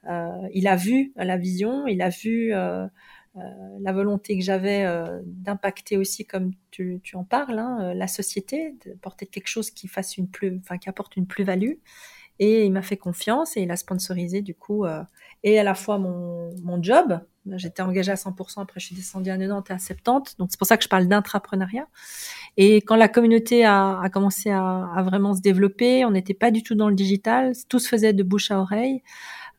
Euh, 0.09 0.49
il 0.53 0.69
a 0.69 0.77
vu 0.77 1.13
la 1.17 1.37
vision, 1.37 1.87
il 1.87 2.03
a 2.03 2.11
vu 2.11 2.55
euh, 2.55 2.87
euh, 3.37 3.41
la 3.81 3.93
volonté 3.93 4.39
que 4.39 4.45
j'avais 4.45 4.87
d'impacter 5.25 5.97
aussi, 5.97 6.27
comme 6.27 6.53
tu, 6.71 7.01
en 7.15 7.25
parles, 7.25 7.59
hein, 7.59 7.95
la 7.95 8.07
société, 8.07 8.75
de 8.85 8.95
porter 8.95 9.27
quelque 9.27 9.49
chose 9.49 9.71
qui 9.71 9.89
fasse 9.89 10.17
une 10.17 10.29
plus, 10.29 10.59
enfin 10.61 10.79
qui 10.79 10.89
apporte 10.89 11.17
une 11.17 11.27
plus-value. 11.27 11.75
Et 12.39 12.67
il 12.67 12.73
m'a 12.73 12.83
fait 12.83 12.99
confiance 12.99 13.57
et 13.57 13.63
il 13.63 13.71
a 13.71 13.77
sponsorisé 13.77 14.43
du 14.43 14.55
coup 14.55 14.85
et 15.43 15.59
à 15.59 15.63
la 15.63 15.75
fois 15.75 15.99
mon, 15.99 16.55
mon 16.63 16.83
job. 16.83 17.19
J'étais 17.53 17.81
engagée 17.81 18.13
à 18.13 18.17
100%, 18.17 18.61
après 18.61 18.79
je 18.79 18.87
suis 18.87 18.95
descendue 18.95 19.31
à 19.31 19.39
90 19.39 19.71
et 19.71 19.73
à 19.73 19.79
70. 19.79 20.37
Donc 20.37 20.49
c'est 20.51 20.59
pour 20.59 20.67
ça 20.67 20.77
que 20.77 20.85
je 20.85 20.89
parle 20.89 21.07
d'intrapreneuriat. 21.07 21.87
Et 22.59 22.77
quand 22.83 22.97
la 22.97 23.09
communauté 23.09 23.65
a, 23.65 24.01
a 24.01 24.11
commencé 24.11 24.51
à, 24.51 24.91
à, 24.95 25.03
vraiment 25.03 25.33
se 25.33 25.41
développer, 25.41 26.05
on 26.05 26.11
n'était 26.11 26.35
pas 26.35 26.51
du 26.51 26.63
tout 26.63 26.75
dans 26.75 26.91
le 26.91 26.95
digital, 26.95 27.53
tout 27.71 27.79
se 27.79 27.89
faisait 27.89 28.13
de 28.13 28.23
bouche 28.23 28.51
à 28.51 28.61
oreille. 28.61 29.03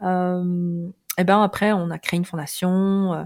Euh, 0.01 0.89
et 1.19 1.23
ben 1.23 1.41
après, 1.41 1.73
on 1.73 1.89
a 1.89 1.97
créé 1.97 2.17
une 2.17 2.25
fondation, 2.25 3.13
euh, 3.13 3.23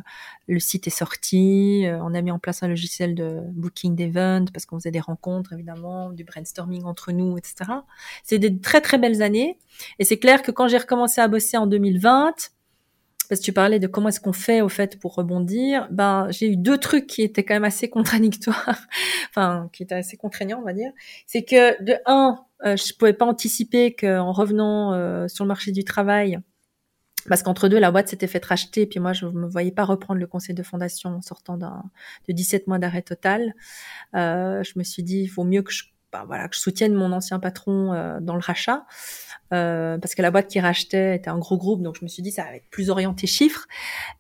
le 0.48 0.60
site 0.60 0.88
est 0.88 0.92
sorti, 0.92 1.86
euh, 1.86 2.00
on 2.02 2.14
a 2.14 2.22
mis 2.22 2.32
en 2.32 2.40
place 2.40 2.64
un 2.64 2.70
logiciel 2.70 3.16
de 3.16 3.42
booking 3.52 3.98
d'event 3.98 4.46
parce 4.54 4.66
qu'on 4.66 4.78
faisait 4.80 4.92
des 4.92 5.02
rencontres 5.02 5.52
évidemment, 5.52 6.10
du 6.12 6.24
brainstorming 6.24 6.86
entre 6.86 7.12
nous, 7.12 7.38
etc. 7.38 7.70
C'est 8.24 8.40
des 8.40 8.60
très 8.60 8.80
très 8.80 8.98
belles 8.98 9.22
années. 9.22 9.60
Et 10.00 10.06
c'est 10.06 10.20
clair 10.20 10.42
que 10.42 10.52
quand 10.52 10.70
j'ai 10.70 10.78
recommencé 10.78 11.20
à 11.20 11.28
bosser 11.28 11.58
en 11.58 11.68
2020, 11.68 12.34
parce 13.28 13.42
que 13.42 13.46
tu 13.46 13.54
parlais 13.54 13.80
de 13.80 13.88
comment 13.88 14.08
est-ce 14.08 14.22
qu'on 14.22 14.34
fait 14.34 14.62
au 14.62 14.70
fait 14.70 14.98
pour 14.98 15.16
rebondir, 15.16 15.88
ben 15.92 16.28
j'ai 16.32 16.48
eu 16.50 16.56
deux 16.56 16.78
trucs 16.78 17.08
qui 17.08 17.24
étaient 17.24 17.44
quand 17.44 17.56
même 17.56 17.66
assez 17.66 17.90
contradictoires, 17.90 18.88
enfin 19.32 19.70
qui 19.74 19.84
étaient 19.84 19.96
assez 19.96 20.16
contraignants 20.16 20.60
on 20.62 20.66
va 20.66 20.74
dire. 20.74 20.92
C'est 21.28 21.44
que 21.44 21.82
de 21.84 21.96
un, 22.06 22.38
je 22.64 22.94
pouvais 22.94 23.14
pas 23.14 23.26
anticiper 23.26 23.94
qu'en 23.94 24.32
revenant 24.32 25.28
sur 25.28 25.44
le 25.44 25.50
marché 25.50 25.72
du 25.74 25.84
travail, 25.84 26.40
parce 27.28 27.44
qu'entre 27.44 27.68
deux, 27.68 27.80
la 27.80 27.92
boîte 27.92 28.08
s'était 28.08 28.28
fait 28.28 28.44
racheter, 28.44 28.86
puis 28.86 29.00
moi, 29.00 29.14
je 29.14 29.26
ne 29.26 29.32
me 29.32 29.48
voyais 29.48 29.72
pas 29.72 29.84
reprendre 29.84 30.20
le 30.20 30.28
conseil 30.28 30.56
de 30.56 30.64
fondation 30.64 31.12
en 31.12 31.22
sortant 31.22 31.58
de 31.58 31.68
17 32.30 32.68
mois 32.68 32.80
d'arrêt 32.80 33.02
total. 33.02 33.54
Euh, 34.16 34.64
je 34.64 34.74
me 34.78 34.84
suis 34.84 35.04
dit, 35.04 35.24
il 35.24 35.28
vaut 35.28 35.44
mieux 35.44 35.62
que 35.62 35.72
je, 35.72 35.84
bah, 36.12 36.24
voilà, 36.28 36.48
que 36.48 36.56
je 36.56 36.62
soutienne 36.62 36.94
mon 36.94 37.12
ancien 37.12 37.40
patron 37.40 37.94
euh, 37.94 38.20
dans 38.20 38.36
le 38.36 38.42
rachat. 38.42 38.86
Euh, 39.54 39.98
parce 39.98 40.16
que 40.16 40.22
la 40.22 40.32
boîte 40.32 40.48
qui 40.48 40.62
rachetait 40.62 41.18
était 41.18 41.30
un 41.30 41.38
gros 41.38 41.58
groupe, 41.58 41.82
donc 41.82 41.98
je 42.00 42.06
me 42.06 42.08
suis 42.08 42.24
dit 42.24 42.32
ça 42.32 42.44
va 42.44 42.56
être 42.56 42.70
plus 42.70 42.90
orienté 42.90 43.28
chiffres. 43.28 43.68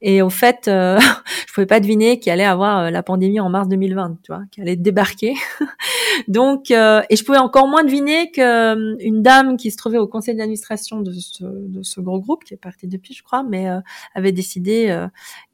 Et 0.01 0.21
au 0.21 0.29
fait, 0.29 0.67
euh, 0.67 0.99
je 1.47 1.53
pouvais 1.53 1.65
pas 1.65 1.79
deviner 1.79 2.19
qu'il 2.19 2.33
allait 2.33 2.43
avoir 2.43 2.79
euh, 2.79 2.89
la 2.89 3.01
pandémie 3.01 3.39
en 3.39 3.49
mars 3.49 3.69
2020, 3.69 4.17
tu 4.23 4.33
vois, 4.33 4.43
qu'il 4.51 4.63
allait 4.63 4.75
débarquer. 4.75 5.35
donc, 6.27 6.71
euh, 6.71 7.01
et 7.09 7.15
je 7.15 7.23
pouvais 7.23 7.37
encore 7.37 7.67
moins 7.67 7.83
deviner 7.85 8.29
que 8.31 9.01
une 9.01 9.21
dame 9.21 9.55
qui 9.55 9.71
se 9.71 9.77
trouvait 9.77 9.97
au 9.97 10.07
conseil 10.07 10.35
d'administration 10.35 10.99
de 10.99 11.13
ce, 11.13 11.45
de 11.45 11.81
ce 11.81 12.01
gros 12.01 12.19
groupe, 12.19 12.43
qui 12.43 12.53
est 12.53 12.57
parti 12.57 12.87
depuis, 12.87 13.13
je 13.13 13.23
crois, 13.23 13.43
mais 13.43 13.67
avait 14.13 14.31
décidé 14.31 15.05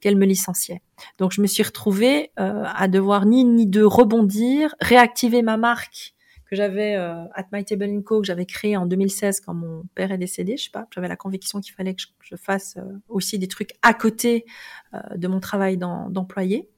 qu'elle 0.01 0.15
me 0.15 0.25
licenciait. 0.25 0.81
Donc, 1.19 1.31
je 1.31 1.41
me 1.41 1.47
suis 1.47 1.63
retrouvée 1.63 2.31
à 2.35 2.87
devoir 2.87 3.25
ni 3.25 3.43
ni 3.43 3.67
de 3.67 3.83
rebondir, 3.83 4.75
réactiver 4.81 5.41
ma 5.41 5.57
marque 5.57 6.13
que 6.47 6.55
j'avais 6.55 6.95
euh, 6.95 7.25
at 7.33 7.45
My 7.51 7.63
Table 7.63 8.03
Co 8.03 8.21
que 8.21 8.27
j'avais 8.27 8.45
créé 8.45 8.77
en 8.77 8.85
2016 8.85 9.41
quand 9.41 9.53
mon 9.53 9.83
père 9.95 10.11
est 10.11 10.17
décédé, 10.17 10.57
je 10.57 10.65
sais 10.65 10.71
pas, 10.71 10.87
j'avais 10.93 11.07
la 11.07 11.15
conviction 11.15 11.59
qu'il 11.61 11.73
fallait 11.73 11.93
que 11.93 12.01
je, 12.21 12.35
fasse 12.35 12.77
euh, 12.77 12.83
aussi 13.09 13.37
des 13.39 13.47
trucs 13.47 13.73
à 13.81 13.93
côté 13.93 14.45
euh, 14.93 15.17
de 15.17 15.27
mon 15.27 15.39
travail 15.39 15.77
d'employé. 15.77 16.69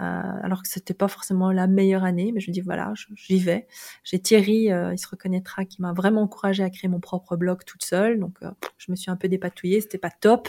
Euh, 0.00 0.02
alors 0.42 0.62
que 0.62 0.68
c'était 0.68 0.94
pas 0.94 1.08
forcément 1.08 1.50
la 1.50 1.66
meilleure 1.66 2.04
année, 2.04 2.30
mais 2.32 2.40
je 2.40 2.52
dis 2.52 2.60
voilà, 2.60 2.92
j'y 3.16 3.38
vais. 3.38 3.66
J'ai 4.04 4.20
Thierry, 4.20 4.70
euh, 4.70 4.92
il 4.92 4.98
se 4.98 5.08
reconnaîtra, 5.08 5.64
qui 5.64 5.82
m'a 5.82 5.92
vraiment 5.92 6.22
encouragé 6.22 6.62
à 6.62 6.70
créer 6.70 6.88
mon 6.88 7.00
propre 7.00 7.36
blog 7.36 7.64
toute 7.64 7.84
seule. 7.84 8.20
Donc 8.20 8.38
je 8.76 8.92
me 8.92 8.96
suis 8.96 9.10
un 9.10 9.16
peu 9.16 9.28
dépatouillée, 9.28 9.80
c'était 9.80 9.98
pas 9.98 10.10
top, 10.10 10.48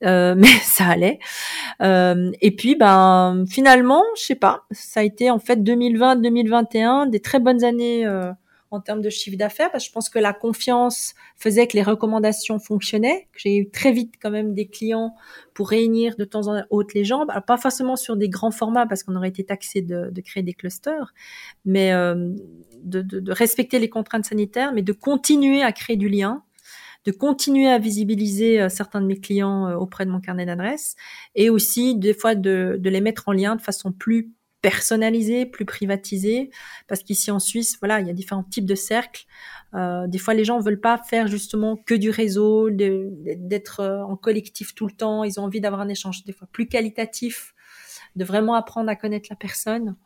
mais 0.02 0.46
ça 0.62 0.86
allait. 0.86 1.18
et 1.80 2.56
puis 2.56 2.76
ben 2.76 3.44
finalement, 3.48 4.02
je 4.16 4.22
sais 4.22 4.34
pas, 4.34 4.64
ça 4.70 5.00
a 5.00 5.02
été 5.02 5.30
en 5.30 5.38
fait 5.38 5.56
2020-2021 5.60 7.10
des 7.10 7.20
très 7.20 7.40
bonnes 7.40 7.64
années 7.64 8.06
en 8.74 8.80
termes 8.80 9.00
de 9.00 9.10
chiffre 9.10 9.36
d'affaires 9.36 9.70
parce 9.70 9.84
que 9.84 9.88
je 9.88 9.92
pense 9.92 10.08
que 10.08 10.18
la 10.18 10.32
confiance 10.32 11.14
faisait 11.36 11.66
que 11.66 11.76
les 11.76 11.82
recommandations 11.82 12.58
fonctionnaient. 12.58 13.28
J'ai 13.36 13.56
eu 13.56 13.70
très 13.70 13.92
vite 13.92 14.14
quand 14.20 14.30
même 14.30 14.52
des 14.52 14.66
clients 14.66 15.14
pour 15.54 15.70
réunir 15.70 16.16
de 16.16 16.24
temps 16.24 16.48
en 16.48 16.62
temps 16.70 16.94
les 16.94 17.04
jambes. 17.04 17.32
Pas 17.46 17.56
forcément 17.56 17.96
sur 17.96 18.16
des 18.16 18.28
grands 18.28 18.50
formats 18.50 18.86
parce 18.86 19.02
qu'on 19.04 19.14
aurait 19.16 19.28
été 19.28 19.44
taxé 19.44 19.80
de, 19.80 20.10
de, 20.10 20.20
créer 20.20 20.42
des 20.42 20.54
clusters, 20.54 21.14
mais 21.64 21.92
euh, 21.92 22.30
de, 22.82 23.02
de, 23.02 23.20
de, 23.20 23.32
respecter 23.32 23.78
les 23.78 23.88
contraintes 23.88 24.24
sanitaires, 24.24 24.72
mais 24.72 24.82
de 24.82 24.92
continuer 24.92 25.62
à 25.62 25.72
créer 25.72 25.96
du 25.96 26.08
lien 26.08 26.42
de 27.04 27.12
continuer 27.12 27.68
à 27.68 27.78
visibiliser 27.78 28.60
euh, 28.60 28.68
certains 28.68 29.00
de 29.00 29.06
mes 29.06 29.18
clients 29.18 29.68
euh, 29.68 29.76
auprès 29.76 30.06
de 30.06 30.10
mon 30.10 30.20
carnet 30.20 30.46
d'adresses 30.46 30.96
et 31.34 31.50
aussi 31.50 31.96
des 31.96 32.14
fois 32.14 32.34
de, 32.34 32.76
de 32.78 32.90
les 32.90 33.00
mettre 33.00 33.28
en 33.28 33.32
lien 33.32 33.56
de 33.56 33.62
façon 33.62 33.92
plus 33.92 34.32
personnalisé, 34.64 35.44
plus 35.44 35.66
privatisé, 35.66 36.48
parce 36.88 37.02
qu'ici 37.02 37.30
en 37.30 37.38
Suisse, 37.38 37.76
voilà, 37.80 38.00
il 38.00 38.06
y 38.06 38.10
a 38.10 38.14
différents 38.14 38.44
types 38.44 38.64
de 38.64 38.74
cercles. 38.74 39.26
Euh, 39.74 40.06
des 40.06 40.16
fois, 40.16 40.32
les 40.32 40.42
gens 40.42 40.58
veulent 40.58 40.80
pas 40.80 40.96
faire 40.96 41.26
justement 41.26 41.76
que 41.76 41.94
du 41.94 42.08
réseau, 42.08 42.70
d'être 42.70 43.80
euh, 43.80 44.02
en 44.02 44.16
collectif 44.16 44.74
tout 44.74 44.86
le 44.86 44.92
temps. 44.92 45.22
Ils 45.22 45.38
ont 45.38 45.42
envie 45.42 45.60
d'avoir 45.60 45.82
un 45.82 45.90
échange 45.90 46.24
des 46.24 46.32
fois 46.32 46.48
plus 46.50 46.66
qualitatif, 46.66 47.54
de 48.16 48.24
vraiment 48.24 48.54
apprendre 48.54 48.88
à 48.88 48.96
connaître 48.96 49.26
la 49.28 49.36
personne. 49.36 49.96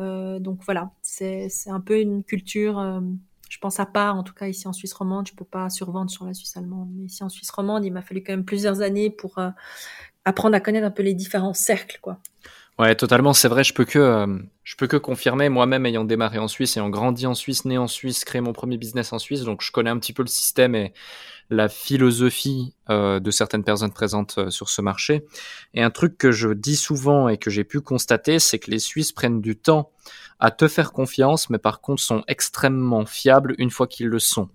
Euh, 0.00 0.38
donc 0.38 0.60
voilà, 0.64 0.92
c'est 1.02 1.50
un 1.66 1.80
peu 1.80 2.00
une 2.00 2.24
culture, 2.24 3.02
je 3.48 3.58
pense 3.58 3.78
à 3.80 3.86
part, 3.86 4.16
en 4.16 4.22
tout 4.22 4.34
cas 4.34 4.48
ici 4.48 4.66
en 4.66 4.72
Suisse 4.72 4.92
romande. 4.92 5.28
Je 5.28 5.34
peux 5.34 5.44
pas 5.44 5.70
survendre 5.70 6.10
sur 6.10 6.24
la 6.24 6.34
Suisse 6.34 6.56
allemande, 6.56 6.88
mais 6.92 7.04
ici 7.04 7.22
en 7.22 7.28
Suisse 7.28 7.50
romande, 7.50 7.84
il 7.84 7.92
m'a 7.92 8.02
fallu 8.02 8.22
quand 8.22 8.32
même 8.32 8.44
plusieurs 8.44 8.80
années 8.80 9.10
pour 9.10 9.38
euh, 9.38 9.50
apprendre 10.24 10.56
à 10.56 10.60
connaître 10.60 10.86
un 10.86 10.90
peu 10.90 11.02
les 11.02 11.14
différents 11.14 11.54
cercles, 11.54 11.98
quoi. 12.02 12.20
Ouais, 12.78 12.94
totalement. 12.94 13.32
C'est 13.32 13.48
vrai. 13.48 13.64
Je 13.64 13.72
peux 13.72 13.86
que, 13.86 13.98
euh, 13.98 14.38
je 14.62 14.76
peux 14.76 14.86
que 14.86 14.98
confirmer. 14.98 15.48
Moi-même, 15.48 15.86
ayant 15.86 16.04
démarré 16.04 16.38
en 16.38 16.46
Suisse, 16.48 16.76
ayant 16.76 16.90
grandi 16.90 17.26
en 17.26 17.34
Suisse, 17.34 17.64
né 17.64 17.78
en 17.78 17.86
Suisse, 17.86 18.24
créé 18.24 18.42
mon 18.42 18.52
premier 18.52 18.76
business 18.76 19.14
en 19.14 19.18
Suisse, 19.18 19.42
donc 19.42 19.62
je 19.62 19.72
connais 19.72 19.88
un 19.88 19.98
petit 19.98 20.12
peu 20.12 20.22
le 20.22 20.28
système 20.28 20.74
et 20.74 20.92
la 21.48 21.68
philosophie 21.70 22.74
euh, 22.90 23.18
de 23.18 23.30
certaines 23.30 23.64
personnes 23.64 23.92
présentes 23.92 24.34
euh, 24.36 24.50
sur 24.50 24.68
ce 24.68 24.82
marché. 24.82 25.24
Et 25.72 25.82
un 25.82 25.90
truc 25.90 26.18
que 26.18 26.32
je 26.32 26.50
dis 26.50 26.76
souvent 26.76 27.28
et 27.30 27.38
que 27.38 27.48
j'ai 27.48 27.64
pu 27.64 27.80
constater, 27.80 28.38
c'est 28.40 28.58
que 28.58 28.70
les 28.70 28.80
Suisses 28.80 29.12
prennent 29.12 29.40
du 29.40 29.56
temps 29.56 29.90
à 30.38 30.50
te 30.50 30.68
faire 30.68 30.92
confiance, 30.92 31.48
mais 31.48 31.58
par 31.58 31.80
contre 31.80 32.02
sont 32.02 32.24
extrêmement 32.28 33.06
fiables 33.06 33.54
une 33.56 33.70
fois 33.70 33.86
qu'ils 33.86 34.08
le 34.08 34.18
sont. 34.18 34.50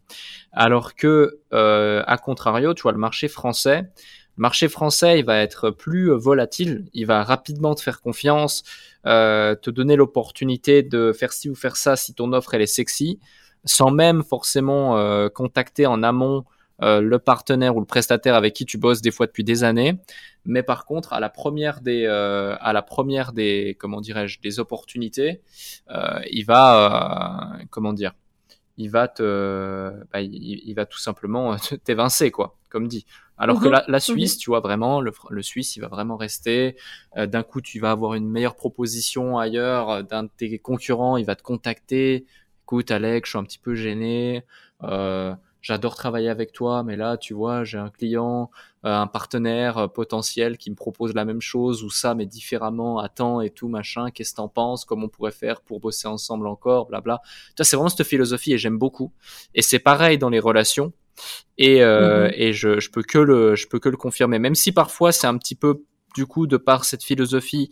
Alors 0.51 0.93
que, 0.93 1.39
à 1.51 2.17
contrario, 2.19 2.75
tu 2.75 2.83
vois, 2.83 2.91
le 2.91 2.99
marché 2.99 3.27
français 3.27 3.89
marché 4.37 4.67
français, 4.67 5.19
il 5.19 5.25
va 5.25 5.39
être 5.39 5.69
plus 5.69 6.11
euh, 6.11 6.15
volatile, 6.15 6.85
il 6.93 7.05
va 7.05 7.23
rapidement 7.23 7.75
te 7.75 7.81
faire 7.81 8.01
confiance, 8.01 8.63
euh, 9.05 9.55
te 9.55 9.69
donner 9.69 9.95
l'opportunité 9.95 10.83
de 10.83 11.11
faire 11.11 11.33
ci 11.33 11.49
ou 11.49 11.55
faire 11.55 11.75
ça 11.75 11.95
si 11.95 12.13
ton 12.13 12.33
offre 12.33 12.53
est 12.53 12.65
sexy, 12.65 13.19
sans 13.65 13.91
même 13.91 14.23
forcément 14.23 14.97
euh, 14.97 15.29
contacter 15.29 15.85
en 15.85 16.03
amont 16.03 16.45
le 16.83 17.17
partenaire 17.17 17.75
ou 17.75 17.79
le 17.79 17.85
prestataire 17.85 18.33
avec 18.33 18.55
qui 18.55 18.65
tu 18.65 18.79
bosses 18.79 19.01
des 19.01 19.11
fois 19.11 19.27
depuis 19.27 19.43
des 19.43 19.63
années. 19.63 19.99
Mais 20.45 20.63
par 20.63 20.85
contre, 20.85 21.13
à 21.13 21.19
la 21.19 21.29
première 21.29 21.79
des, 21.79 23.77
comment 23.79 24.01
dirais-je, 24.01 24.41
des 24.41 24.59
opportunités, 24.59 25.43
il 26.31 26.43
va, 26.43 27.59
comment 27.69 27.93
dire, 27.93 28.15
il 28.77 28.89
va 28.89 29.07
te, 29.07 29.91
bah, 30.11 30.21
il, 30.21 30.73
va 30.73 30.85
tout 30.87 30.97
simplement 30.97 31.55
t'évincer 31.83 32.31
quoi, 32.31 32.57
comme 32.69 32.87
dit. 32.87 33.05
Alors 33.41 33.59
que 33.59 33.67
mhm. 33.67 33.81
la, 33.87 33.99
Suisse, 33.99 34.35
mhm. 34.35 34.39
tu 34.39 34.49
vois 34.51 34.59
vraiment, 34.59 35.01
le, 35.01 35.41
Suisse, 35.41 35.75
il 35.75 35.79
va 35.79 35.87
vraiment 35.87 36.15
rester. 36.15 36.77
Euh, 37.17 37.25
d'un 37.25 37.41
coup, 37.41 37.59
tu 37.59 37.79
vas 37.79 37.89
avoir 37.89 38.13
une 38.13 38.29
meilleure 38.29 38.55
proposition 38.55 39.39
ailleurs 39.39 39.89
euh, 39.89 40.03
d'un 40.03 40.23
de 40.23 40.29
tes 40.37 40.59
concurrents, 40.59 41.17
il 41.17 41.25
va 41.25 41.35
te 41.35 41.41
contacter. 41.41 42.27
Écoute, 42.61 42.91
Alex, 42.91 43.25
je 43.25 43.29
suis 43.31 43.39
un 43.39 43.43
petit 43.43 43.57
peu 43.57 43.73
gêné. 43.73 44.45
Euh, 44.83 45.33
j'adore 45.59 45.95
travailler 45.95 46.29
avec 46.29 46.51
toi, 46.51 46.83
mais 46.83 46.95
là, 46.95 47.17
tu 47.17 47.33
vois, 47.33 47.63
j'ai 47.63 47.79
un 47.79 47.89
client, 47.89 48.51
un 48.83 49.07
partenaire 49.07 49.89
potentiel 49.91 50.59
qui 50.59 50.69
me 50.69 50.75
propose 50.75 51.15
la 51.15 51.25
même 51.25 51.41
chose 51.41 51.83
ou 51.83 51.89
ça, 51.89 52.13
mais 52.13 52.27
différemment, 52.27 52.99
attends 52.99 53.41
et 53.41 53.49
tout, 53.49 53.69
machin. 53.69 54.11
Qu'est-ce 54.11 54.33
que 54.33 54.37
t'en 54.37 54.49
penses 54.49 54.85
Comment 54.85 55.07
on 55.07 55.09
pourrait 55.09 55.31
faire 55.31 55.61
pour 55.61 55.79
bosser 55.79 56.07
ensemble 56.07 56.45
encore 56.45 56.85
Blabla. 56.85 57.21
Tu 57.23 57.53
vois, 57.57 57.65
c'est 57.65 57.75
vraiment 57.75 57.89
cette 57.89 58.05
philosophie 58.05 58.53
et 58.53 58.59
j'aime 58.59 58.77
beaucoup. 58.77 59.11
Et 59.55 59.63
c'est 59.63 59.79
pareil 59.79 60.19
dans 60.19 60.29
les 60.29 60.39
relations 60.39 60.93
et, 61.57 61.83
euh, 61.83 62.25
mhm. 62.25 62.33
et 62.35 62.53
je, 62.53 62.79
je 62.79 62.89
peux 62.89 63.03
que 63.03 63.17
le 63.17 63.55
je 63.55 63.67
peux 63.67 63.79
que 63.79 63.89
le 63.89 63.97
confirmer 63.97 64.39
même 64.39 64.55
si 64.55 64.71
parfois 64.71 65.11
c'est 65.11 65.27
un 65.27 65.37
petit 65.37 65.55
peu 65.55 65.83
du 66.15 66.25
coup 66.25 66.47
de 66.47 66.57
par 66.57 66.85
cette 66.85 67.03
philosophie 67.03 67.71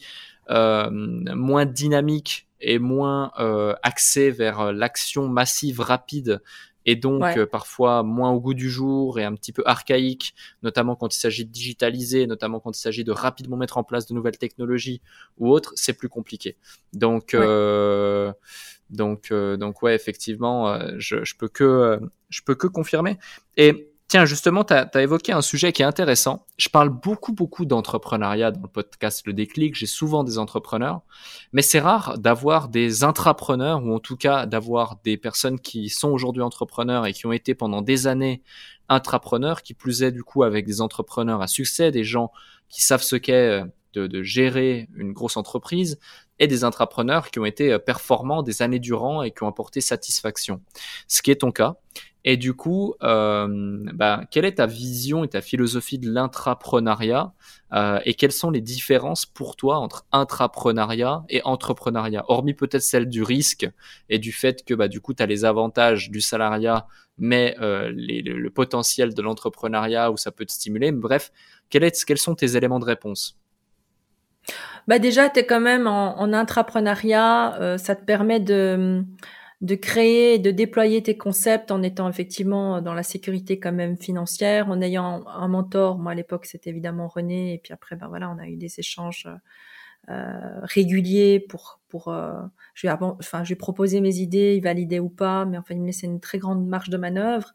euh, 0.49 0.89
moins 0.91 1.65
dynamique 1.65 2.47
et 2.62 2.80
moins 2.80 3.32
euh, 3.39 3.75
axé 3.84 4.32
vers 4.32 4.71
l'action 4.73 5.28
massive 5.28 5.80
rapide 5.80 6.41
et 6.89 6.95
donc 6.95 7.23
euh, 7.38 7.45
parfois 7.45 8.02
moins 8.02 8.32
au 8.32 8.39
goût 8.39 8.56
du 8.56 8.69
jour 8.69 9.19
et 9.19 9.23
un 9.23 9.36
petit 9.36 9.52
peu 9.52 9.62
archaïque, 9.65 10.34
notamment 10.63 10.95
quand 10.95 11.15
il 11.15 11.19
s'agit 11.19 11.45
de 11.45 11.52
digitaliser, 11.52 12.25
notamment 12.25 12.60
quand 12.60 12.75
il 12.75 12.82
s'agit 12.82 13.04
de 13.04 13.12
rapidement 13.12 13.58
mettre 13.58 13.78
en 13.78 13.84
place 13.84 14.08
de 14.08 14.15
nouvelles 14.15 14.39
technologies 14.39 15.02
ou 15.38 15.52
autres, 15.52 15.71
c'est 15.75 15.93
plus 15.93 16.10
compliqué. 16.10 16.58
Donc 16.93 17.36
euh, 17.36 18.34
donc, 18.89 19.28
euh, 19.32 19.56
donc 19.56 19.84
ouais, 19.84 19.93
effectivement, 19.93 20.69
euh, 20.69 20.93
je, 20.97 21.23
je 21.23 21.36
peux 21.36 21.47
que, 21.47 21.63
euh, 21.63 21.99
je 22.30 22.41
peux 22.41 22.56
que 22.56 22.67
confirmer. 22.67 23.17
Et 23.56 23.88
tiens, 24.10 24.26
justement, 24.26 24.65
tu 24.65 24.74
as, 24.74 25.02
évoqué 25.02 25.32
un 25.32 25.41
sujet 25.41 25.72
qui 25.72 25.84
est 25.84 25.86
intéressant. 25.86 26.45
Je 26.58 26.67
parle 26.67 26.89
beaucoup, 26.89 27.32
beaucoup 27.32 27.65
d'entrepreneuriat 27.65 28.52
dans 28.52 28.63
le 28.63 28.67
podcast 28.67 29.26
Le 29.26 29.34
Déclic. 29.34 29.76
J'ai 29.76 29.86
souvent 29.86 30.24
des 30.24 30.38
entrepreneurs, 30.38 31.02
mais 31.54 31.62
c'est 31.62 31.80
rare 31.80 32.17
d'avoir 32.17 32.67
des 32.67 33.04
intrapreneurs 33.04 33.86
ou 33.86 33.93
en 33.93 34.00
tout 34.00 34.17
cas 34.17 34.48
d'avoir 34.48 34.98
des 35.04 35.15
personnes 35.15 35.60
qui 35.60 35.89
sont 35.89 36.10
aujourd'hui 36.10 36.41
entrepreneurs 36.41 37.06
et 37.06 37.13
qui 37.13 37.28
ont 37.28 37.32
été 37.32 37.54
pendant 37.54 37.82
des 37.82 38.08
années 38.08 38.41
intrapreneurs, 38.89 39.62
qui 39.62 39.76
plus 39.76 40.02
est 40.02 40.12
du 40.12 40.24
coup 40.24 40.43
avec 40.43 40.65
des 40.65 40.82
entrepreneurs 40.82 41.41
à 41.41 41.48
succès, 41.48 41.91
des 41.91 42.04
gens 42.04 42.32
qui 42.67 42.82
savent 42.82 43.04
ce 43.04 43.15
qu'est 43.15 43.63
de, 43.93 44.08
de, 44.08 44.24
gérer 44.24 44.89
une 44.95 45.13
grosse 45.13 45.38
entreprise, 45.38 46.00
et 46.39 46.47
des 46.47 46.63
entrepreneurs 46.63 47.30
qui 47.30 47.39
ont 47.39 47.45
été 47.45 47.73
euh, 47.73 47.80
performants 47.80 48.43
des 48.43 48.62
années 48.62 48.80
durant 48.80 49.23
et 49.23 49.32
qui 49.32 49.43
ont 49.43 49.47
apporté 49.47 49.82
satisfaction. 49.82 50.62
Ce 51.08 51.21
qui 51.21 51.32
est 51.32 51.41
ton 51.41 51.52
cas. 51.52 51.75
Et 52.25 52.36
du 52.36 52.54
coup, 52.54 52.95
euh, 53.02 53.47
bah, 53.93 54.25
quelle 54.30 54.43
est 54.43 54.56
ta 54.56 54.65
vision 54.65 55.23
et 55.23 55.30
ta 55.30 55.41
philosophie 55.41 55.99
de 55.99 56.12
l'intrapreneuriat 56.12 57.34
euh, 57.73 57.99
et 58.04 58.13
quelles 58.13 58.34
sont 58.34 58.52
les 58.52 58.60
différences 58.60 59.25
pour 59.25 59.56
toi 59.56 59.78
entre 59.78 60.06
intrapreneuriat 60.12 61.23
et 61.30 61.41
entrepreneuriat 61.43 62.25
Hormis 62.28 62.54
peut-être 62.54 62.82
celle 62.82 63.08
du 63.08 63.23
risque 63.23 63.69
et 64.10 64.19
du 64.19 64.34
fait 64.34 64.65
que 64.65 64.73
bah, 64.73 64.89
du 64.89 64.99
coup, 64.99 65.13
tu 65.13 65.23
as 65.23 65.28
les 65.28 65.45
avantages 65.45 66.12
du 66.12 66.19
salariat, 66.19 66.88
mais 67.17 67.56
euh, 67.62 67.89
le, 67.93 68.49
potentiel 68.49 69.13
de 69.13 69.21
l'entrepreneuriat 69.21 70.12
où 70.12 70.17
ça 70.17 70.32
peut 70.32 70.45
te 70.45 70.52
stimuler. 70.52 70.91
Bref, 70.91 71.32
quel 71.69 71.89
quels 72.06 72.17
sont 72.17 72.36
tes 72.36 72.58
éléments 72.58 72.80
de 72.80 72.86
réponse? 72.86 73.38
Bah 74.88 74.99
déjà, 74.99 75.29
tu 75.29 75.39
es 75.39 75.45
quand 75.45 75.59
même 75.59 75.88
en, 75.88 76.19
en 76.19 76.33
intrapreneuriat, 76.33 77.59
euh, 77.62 77.77
ça 77.77 77.95
te 77.95 78.03
permet 78.03 78.39
de, 78.39 79.03
de 79.62 79.75
créer 79.75 80.35
et 80.35 80.39
de 80.39 80.51
déployer 80.51 81.03
tes 81.03 81.17
concepts 81.17 81.71
en 81.71 81.83
étant 81.83 82.09
effectivement 82.09 82.81
dans 82.81 82.93
la 82.93 83.03
sécurité 83.03 83.59
quand 83.59 83.71
même 83.73 83.97
financière, 83.97 84.69
en 84.69 84.81
ayant 84.81 85.27
un 85.27 85.47
mentor. 85.47 85.99
Moi, 85.99 86.13
à 86.13 86.15
l'époque, 86.15 86.45
c'était 86.45 86.69
évidemment 86.69 87.07
René, 87.07 87.53
et 87.53 87.57
puis 87.57 87.73
après, 87.73 87.95
ben 87.95 88.07
voilà, 88.07 88.29
on 88.29 88.39
a 88.39 88.47
eu 88.47 88.55
des 88.55 88.79
échanges 88.79 89.27
euh, 90.10 90.60
réguliers 90.63 91.39
pour 91.39 91.80
pour 91.88 92.08
euh, 92.10 92.34
je 92.74 92.88
vais 92.88 92.93
enfin 93.02 93.43
je 93.43 93.50
vais 93.50 93.56
proposer 93.56 94.02
mes 94.02 94.17
idées, 94.17 94.56
il 94.56 94.62
validait 94.62 95.00
ou 95.00 95.10
pas, 95.10 95.45
mais 95.45 95.58
enfin 95.58 95.74
il 95.76 95.82
me 95.82 95.86
laissait 95.88 96.08
une 96.08 96.19
très 96.19 96.38
grande 96.38 96.67
marge 96.67 96.89
de 96.89 96.98
manœuvre. 96.98 97.54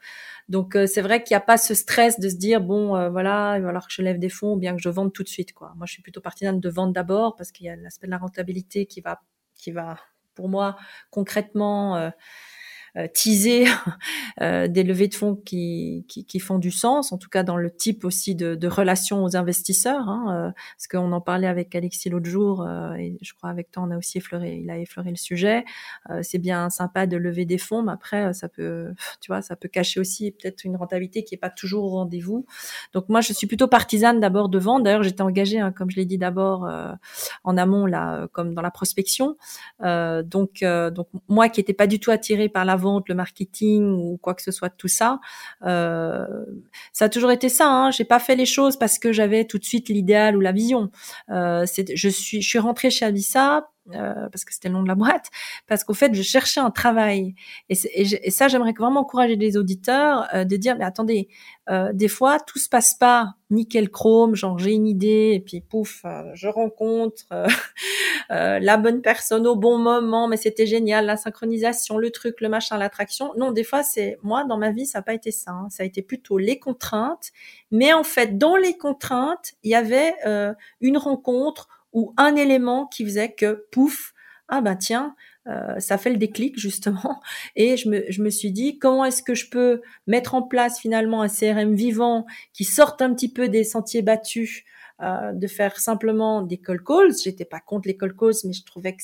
Donc 0.49 0.77
euh, 0.77 0.87
c'est 0.87 1.03
vrai 1.03 1.23
qu'il 1.23 1.35
n'y 1.35 1.39
a 1.39 1.41
pas 1.41 1.57
ce 1.57 1.75
stress 1.75 2.21
de 2.21 2.29
se 2.29 2.37
dire 2.37 2.61
bon 2.61 2.89
voilà 3.11 3.57
il 3.57 3.63
va 3.63 3.69
falloir 3.69 3.87
que 3.87 3.93
je 3.93 4.03
lève 4.03 4.19
des 4.19 4.29
fonds 4.29 4.55
ou 4.55 4.57
bien 4.57 4.75
que 4.77 4.83
je 4.83 4.89
vende 4.89 5.13
tout 5.13 5.23
de 5.23 5.29
suite 5.29 5.53
quoi. 5.53 5.73
Moi 5.77 5.87
je 5.87 5.93
suis 5.93 6.03
plutôt 6.03 6.21
partisane 6.21 6.61
de 6.61 6.69
vendre 6.69 6.93
d'abord 6.93 7.37
parce 7.37 7.53
qu'il 7.53 7.67
y 7.67 7.71
a 7.71 7.77
l'aspect 7.77 8.07
de 8.07 8.13
la 8.13 8.19
rentabilité 8.19 8.87
qui 8.87 9.01
va 9.01 9.21
qui 9.55 9.71
va 9.73 9.99
pour 10.35 10.49
moi 10.49 10.77
concrètement 11.11 12.11
teaser 13.13 13.65
euh, 14.41 14.69
des 14.69 14.85
levées 14.85 15.09
de 15.09 15.15
fonds 15.15 15.35
qui, 15.35 16.05
qui, 16.09 16.25
qui, 16.25 16.39
font 16.39 16.59
du 16.59 16.71
sens, 16.71 17.13
en 17.13 17.19
tout 17.19 17.29
cas 17.29 17.43
dans 17.43 17.57
le 17.57 17.71
type 17.71 18.05
aussi 18.05 18.35
de, 18.35 18.55
de 18.55 18.69
relations 18.69 19.25
aux 19.25 19.37
investisseurs, 19.37 20.09
hein, 20.09 20.27
euh, 20.31 20.53
parce 20.77 20.87
qu'on 20.87 21.11
en 21.13 21.21
parlait 21.21 21.49
avec 21.49 21.75
Alexis 21.75 22.09
l'autre 22.09 22.29
jour, 22.29 22.67
et 22.99 23.19
je 23.21 23.35
crois 23.35 23.51
avec 23.51 23.71
toi 23.71 23.83
on 23.87 23.91
a 23.91 23.99
aussi 23.99 24.19
effleuré, 24.19 24.61
il 24.63 24.71
a 24.71 24.79
effleuré 24.79 25.11
le 25.11 25.17
sujet. 25.17 25.65
c'est 26.23 26.39
bien 26.39 26.71
sympa 26.71 27.07
de 27.07 27.17
lever 27.17 27.45
des 27.45 27.59
fonds, 27.59 27.83
mais 27.83 27.93
après 27.93 28.33
ça 28.33 28.49
peut, 28.49 28.93
tu 29.21 29.31
vois, 29.31 29.43
ça 29.43 29.57
peut 29.57 29.69
cacher 29.69 29.99
aussi 30.01 30.31
peut-être 30.31 30.65
une 30.65 30.77
rentabilité 30.77 31.25
qui 31.25 31.35
est 31.35 31.39
pas 31.39 31.51
toujours 31.51 31.85
au 31.85 31.91
rendez-vous. 31.91 32.47
Donc 32.93 33.09
moi 33.09 33.21
je 33.21 33.33
suis 33.33 33.47
plutôt 33.47 33.69
partisane 33.69 34.21
d'abord 34.21 34.49
de 34.49 34.59
vendre. 34.59 34.85
D'ailleurs 34.85 35.03
j'étais 35.03 35.23
engagée, 35.23 35.59
hein, 35.59 35.73
comme 35.73 35.91
je 35.91 35.97
l'ai 35.97 36.07
dit 36.07 36.19
d'abord 36.19 36.71
en 37.45 37.57
amont 37.57 37.87
là, 37.87 38.29
comme 38.33 38.55
dans 38.55 38.63
la 38.63 38.71
prospection. 38.71 39.37
donc 39.81 40.63
donc 40.63 41.09
moi 41.29 41.49
qui 41.49 41.61
n'étais 41.61 41.75
pas 41.75 41.87
du 41.87 41.99
tout 41.99 42.11
attirée 42.11 42.49
par 42.49 42.65
la 42.65 42.77
le 43.07 43.15
marketing 43.15 43.93
ou 43.93 44.19
quoi 44.21 44.35
que 44.35 44.43
ce 44.43 44.53
soit 44.53 44.69
de 44.69 44.75
tout 44.77 44.89
ça. 44.89 45.21
Euh, 45.65 46.27
ça 46.93 47.07
a 47.07 47.09
toujours 47.09 47.31
été 47.31 47.49
ça. 47.49 47.69
Hein. 47.69 47.91
J'ai 47.91 48.05
pas 48.05 48.19
fait 48.19 48.37
les 48.37 48.47
choses 48.47 48.77
parce 48.79 48.99
que 48.99 49.13
j'avais 49.13 49.45
tout 49.45 49.59
de 49.59 49.65
suite 49.65 49.89
l'idéal 49.89 50.37
ou 50.37 50.41
la 50.41 50.53
vision. 50.53 50.91
Euh, 51.31 51.67
je 51.95 52.09
suis, 52.09 52.43
je 52.43 52.49
suis 52.49 52.59
rentrée 52.59 52.91
chez 52.91 53.05
Avissa 53.05 53.71
euh, 53.93 54.29
parce 54.31 54.47
que 54.47 54.55
c'était 54.55 54.69
le 54.69 54.75
nom 54.75 54.83
de 54.83 54.89
la 54.89 54.95
boîte, 54.95 55.27
parce 55.67 55.85
qu'au 55.85 55.93
fait, 55.93 56.15
je 56.15 56.23
cherchais 56.23 56.61
un 56.61 56.71
travail. 56.71 57.35
Et, 57.69 57.75
ça, 58.31 58.49
j'aimerais 58.49 58.73
vraiment 58.73 59.01
encourager 59.01 59.37
les 59.37 59.59
auditeurs 59.59 60.27
euh, 60.35 60.45
de 60.45 60.57
dire, 60.57 60.77
mais 60.79 60.85
attendez, 60.85 61.29
euh, 61.69 61.93
des 61.93 62.09
fois, 62.09 62.41
tout 62.41 62.59
se 62.59 62.69
passe 62.69 62.95
pas 62.95 63.35
nickel 63.51 63.91
chrome, 63.91 64.35
genre 64.35 64.59
j'ai 64.59 64.73
une 64.73 64.87
idée, 64.87 65.33
et 65.35 65.41
puis 65.41 65.61
pouf, 65.61 66.01
euh, 66.07 66.23
je 66.33 66.49
rencontre 66.49 67.25
la 68.31 68.77
bonne 68.79 69.03
personne 69.03 69.47
au 69.47 69.55
bon 69.55 69.79
moment, 69.79 70.29
mais 70.29 70.39
c'était 70.39 70.67
génial, 70.67 71.05
la 71.05 71.19
synchronisation, 71.19 71.99
le 71.99 72.11
truc, 72.11 72.41
le 72.41 72.49
machin, 72.49 72.79
l'attraction. 72.79 73.33
Non, 73.37 73.53
des 73.53 73.65
fois, 73.65 73.83
c'est 73.83 74.19
moi, 74.23 74.45
dans 74.45 74.57
ma 74.57 74.71
vie, 74.71 74.87
ça 74.87 75.01
n'a 75.01 75.03
pas 75.03 75.15
été 75.15 75.31
ça. 75.31 75.53
Hein. 75.53 75.69
Ça 75.71 75.83
a 75.83 75.87
été 75.87 76.01
plutôt 76.01 76.39
les 76.39 76.59
contraintes. 76.59 77.33
Mais 77.71 77.93
en 77.93 78.03
fait, 78.03 78.39
dans 78.39 78.57
les 78.57 78.79
contraintes, 78.79 79.53
il 79.63 79.71
y 79.71 79.75
avait 79.75 80.15
une 80.81 80.97
rencontre 80.97 81.69
ou 81.95 82.13
un 82.19 82.37
élément 82.37 82.87
qui 82.87 83.05
faisait 83.05 83.33
que, 83.33 83.67
pouf, 83.71 84.13
ah 84.49 84.61
bah 84.61 84.77
tiens, 84.77 85.15
euh, 85.47 85.79
ça 85.79 85.99
fait 85.99 86.11
le 86.11 86.17
déclic 86.17 86.59
justement. 86.59 87.21
Et 87.57 87.77
je 87.77 87.89
me, 87.89 88.05
je 88.11 88.23
me 88.23 88.31
suis 88.31 88.53
dit, 88.53 88.79
comment 88.79 89.05
est-ce 89.05 89.23
que 89.23 89.35
je 89.35 89.49
peux 89.49 89.81
mettre 90.07 90.35
en 90.35 90.43
place 90.43 90.79
finalement 90.79 91.23
un 91.23 91.29
CRM 91.29 91.75
vivant 91.75 92.27
qui 92.53 92.65
sorte 92.65 93.01
un 93.01 93.15
petit 93.15 93.33
peu 93.33 93.49
des 93.49 93.65
sentiers 93.65 94.03
battus, 94.03 94.65
euh, 95.03 95.33
de 95.33 95.47
faire 95.47 95.79
simplement 95.79 96.43
des 96.43 96.59
call 96.59 96.83
calls? 96.83 97.15
J'étais 97.23 97.45
pas 97.45 97.61
contre 97.61 97.89
les 97.89 97.97
call 97.97 98.15
calls, 98.15 98.35
mais 98.45 98.53
je 98.53 98.65
trouvais 98.65 98.95
que 98.95 99.03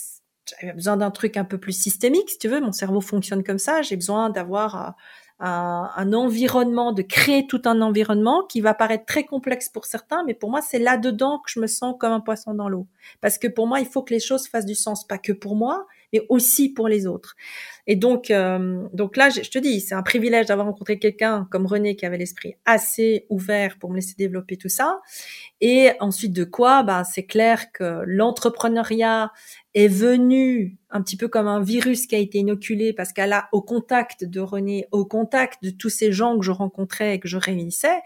j'avais 0.61 0.72
besoin 0.72 0.96
d'un 0.96 1.11
truc 1.11 1.37
un 1.37 1.44
peu 1.44 1.59
plus 1.59 1.72
systémique, 1.72 2.29
si 2.29 2.38
tu 2.38 2.48
veux. 2.48 2.61
Mon 2.61 2.72
cerveau 2.72 3.00
fonctionne 3.00 3.44
comme 3.44 3.59
ça. 3.59 3.83
J'ai 3.83 3.96
besoin 3.96 4.31
d'avoir 4.31 4.88
euh, 4.88 4.90
un, 5.40 5.90
un, 5.96 6.12
environnement, 6.12 6.92
de 6.92 7.03
créer 7.03 7.46
tout 7.46 7.62
un 7.64 7.81
environnement 7.81 8.44
qui 8.46 8.61
va 8.61 8.74
paraître 8.74 9.07
très 9.07 9.24
complexe 9.24 9.68
pour 9.68 9.87
certains, 9.87 10.22
mais 10.24 10.35
pour 10.35 10.50
moi, 10.50 10.61
c'est 10.61 10.79
là-dedans 10.79 11.38
que 11.38 11.50
je 11.50 11.61
me 11.61 11.66
sens 11.66 11.96
comme 11.98 12.12
un 12.12 12.20
poisson 12.20 12.55
dans 12.55 12.68
l'eau. 12.68 12.87
Parce 13.20 13.38
que 13.38 13.48
pour 13.48 13.66
moi, 13.66 13.81
il 13.81 13.87
faut 13.87 14.03
que 14.03 14.12
les 14.12 14.20
choses 14.20 14.46
fassent 14.46 14.66
du 14.66 14.74
sens, 14.74 15.07
pas 15.07 15.18
que 15.18 15.33
pour 15.33 15.57
moi, 15.57 15.87
mais 16.12 16.22
aussi 16.29 16.68
pour 16.72 16.88
les 16.88 17.07
autres. 17.07 17.37
Et 17.87 17.96
donc, 17.96 18.31
euh, 18.31 18.87
donc 18.92 19.16
là, 19.16 19.31
je 19.31 19.48
te 19.48 19.59
dis, 19.59 19.81
c'est 19.81 19.94
un 19.94 20.03
privilège 20.03 20.46
d'avoir 20.46 20.66
rencontré 20.66 20.98
quelqu'un 20.98 21.46
comme 21.50 21.66
René 21.66 21.96
qui 21.96 22.07
avait 22.07 22.18
l'esprit 22.18 22.57
assez 22.64 23.26
ouvert 23.31 23.79
pour 23.79 23.90
me 23.90 23.96
laisser 23.96 24.14
développer 24.16 24.57
tout 24.57 24.68
ça. 24.68 25.00
Et 25.61 25.90
ensuite 26.00 26.33
de 26.33 26.44
quoi, 26.44 26.83
bah, 26.83 27.05
c'est 27.05 27.24
clair 27.24 27.72
que 27.72 28.03
l'entrepreneuriat 28.07 29.33
est 29.75 29.89
venu 29.89 30.77
un 30.91 31.03
petit 31.03 31.17
peu 31.17 31.29
comme 31.29 31.47
un 31.47 31.63
virus 31.63 32.07
qui 32.07 32.17
a 32.17 32.19
été 32.19 32.39
inoculé 32.39 32.93
parce 32.93 33.13
qu'elle 33.13 33.33
a 33.33 33.49
au 33.53 33.63
contact 33.63 34.25
de 34.25 34.41
René, 34.41 34.87
au 34.91 35.05
contact 35.05 35.63
de 35.63 35.71
tous 35.71 35.91
ces 35.91 36.13
gens 36.13 36.39
que 36.39 36.45
je 36.45 36.51
rencontrais 36.51 37.15
et 37.15 37.21
que 37.21 37.29
je 37.29 37.37
réunissais, 37.37 38.01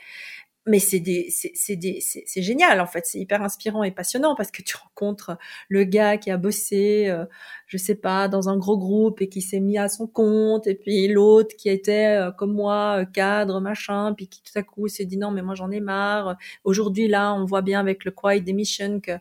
mais 0.66 0.78
c'est 0.78 1.00
des, 1.00 1.28
c'est 1.30 1.76
des, 1.76 2.00
c'est 2.00 2.42
génial 2.42 2.80
en 2.80 2.86
fait, 2.86 3.04
c'est 3.04 3.18
hyper 3.18 3.42
inspirant 3.42 3.82
et 3.82 3.90
passionnant 3.90 4.34
parce 4.34 4.50
que 4.50 4.62
tu 4.62 4.76
rencontres 4.76 5.36
le 5.68 5.84
gars 5.84 6.16
qui 6.16 6.30
a 6.30 6.38
bossé, 6.38 7.06
euh, 7.08 7.26
je 7.66 7.76
sais 7.76 7.94
pas, 7.94 8.28
dans 8.28 8.48
un 8.48 8.56
gros 8.56 8.78
groupe 8.78 9.20
et 9.20 9.28
qui 9.28 9.42
s'est 9.42 9.60
mis 9.60 9.76
à 9.76 9.90
son 9.90 10.06
compte, 10.06 10.66
et 10.66 10.74
puis 10.74 11.06
l'autre 11.08 11.54
qui 11.56 11.68
était 11.68 12.16
euh, 12.18 12.32
comme 12.32 12.54
moi 12.54 13.00
euh, 13.00 13.04
cadre 13.04 13.60
machin, 13.60 14.14
puis 14.14 14.26
qui 14.28 14.42
tout 14.42 14.58
à 14.58 14.62
coup 14.62 14.88
s'est 14.88 15.04
dit 15.04 15.18
non 15.18 15.30
mais 15.30 15.42
moi 15.42 15.54
j'en 15.54 15.70
ai 15.70 15.80
marre. 15.80 16.36
Aujourd'hui 16.64 17.08
là, 17.08 17.34
on 17.34 17.44
voit 17.44 17.62
bien 17.62 17.78
avec 17.80 18.04
le 18.06 18.10
Quiet 18.10 18.40
Demission 18.40 19.00
que 19.00 19.12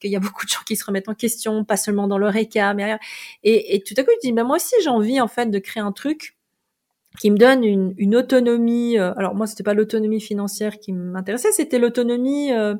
qu'il 0.00 0.10
y 0.10 0.16
a 0.16 0.20
beaucoup 0.20 0.44
de 0.44 0.50
gens 0.50 0.62
qui 0.66 0.74
se 0.74 0.84
remettent 0.84 1.08
en 1.08 1.14
question, 1.14 1.64
pas 1.64 1.76
seulement 1.76 2.08
dans 2.08 2.18
leur 2.18 2.34
écart, 2.34 2.74
mais 2.74 2.98
et, 3.44 3.76
et 3.76 3.82
tout 3.82 3.94
à 3.96 4.02
coup 4.02 4.10
tu 4.20 4.28
dis 4.28 4.32
ben 4.32 4.44
moi 4.44 4.56
aussi 4.56 4.74
j'ai 4.82 4.90
envie 4.90 5.20
en 5.20 5.28
fait 5.28 5.46
de 5.50 5.58
créer 5.60 5.82
un 5.82 5.92
truc 5.92 6.36
qui 7.18 7.30
me 7.30 7.36
donne 7.36 7.64
une, 7.64 8.16
autonomie. 8.16 8.98
Euh, 8.98 9.12
alors 9.16 9.34
moi, 9.34 9.46
c'était 9.46 9.62
pas 9.62 9.74
l'autonomie 9.74 10.20
financière 10.20 10.78
qui 10.78 10.92
m'intéressait, 10.92 11.52
c'était 11.52 11.78
l'autonomie, 11.78 12.52
euh, 12.52 12.74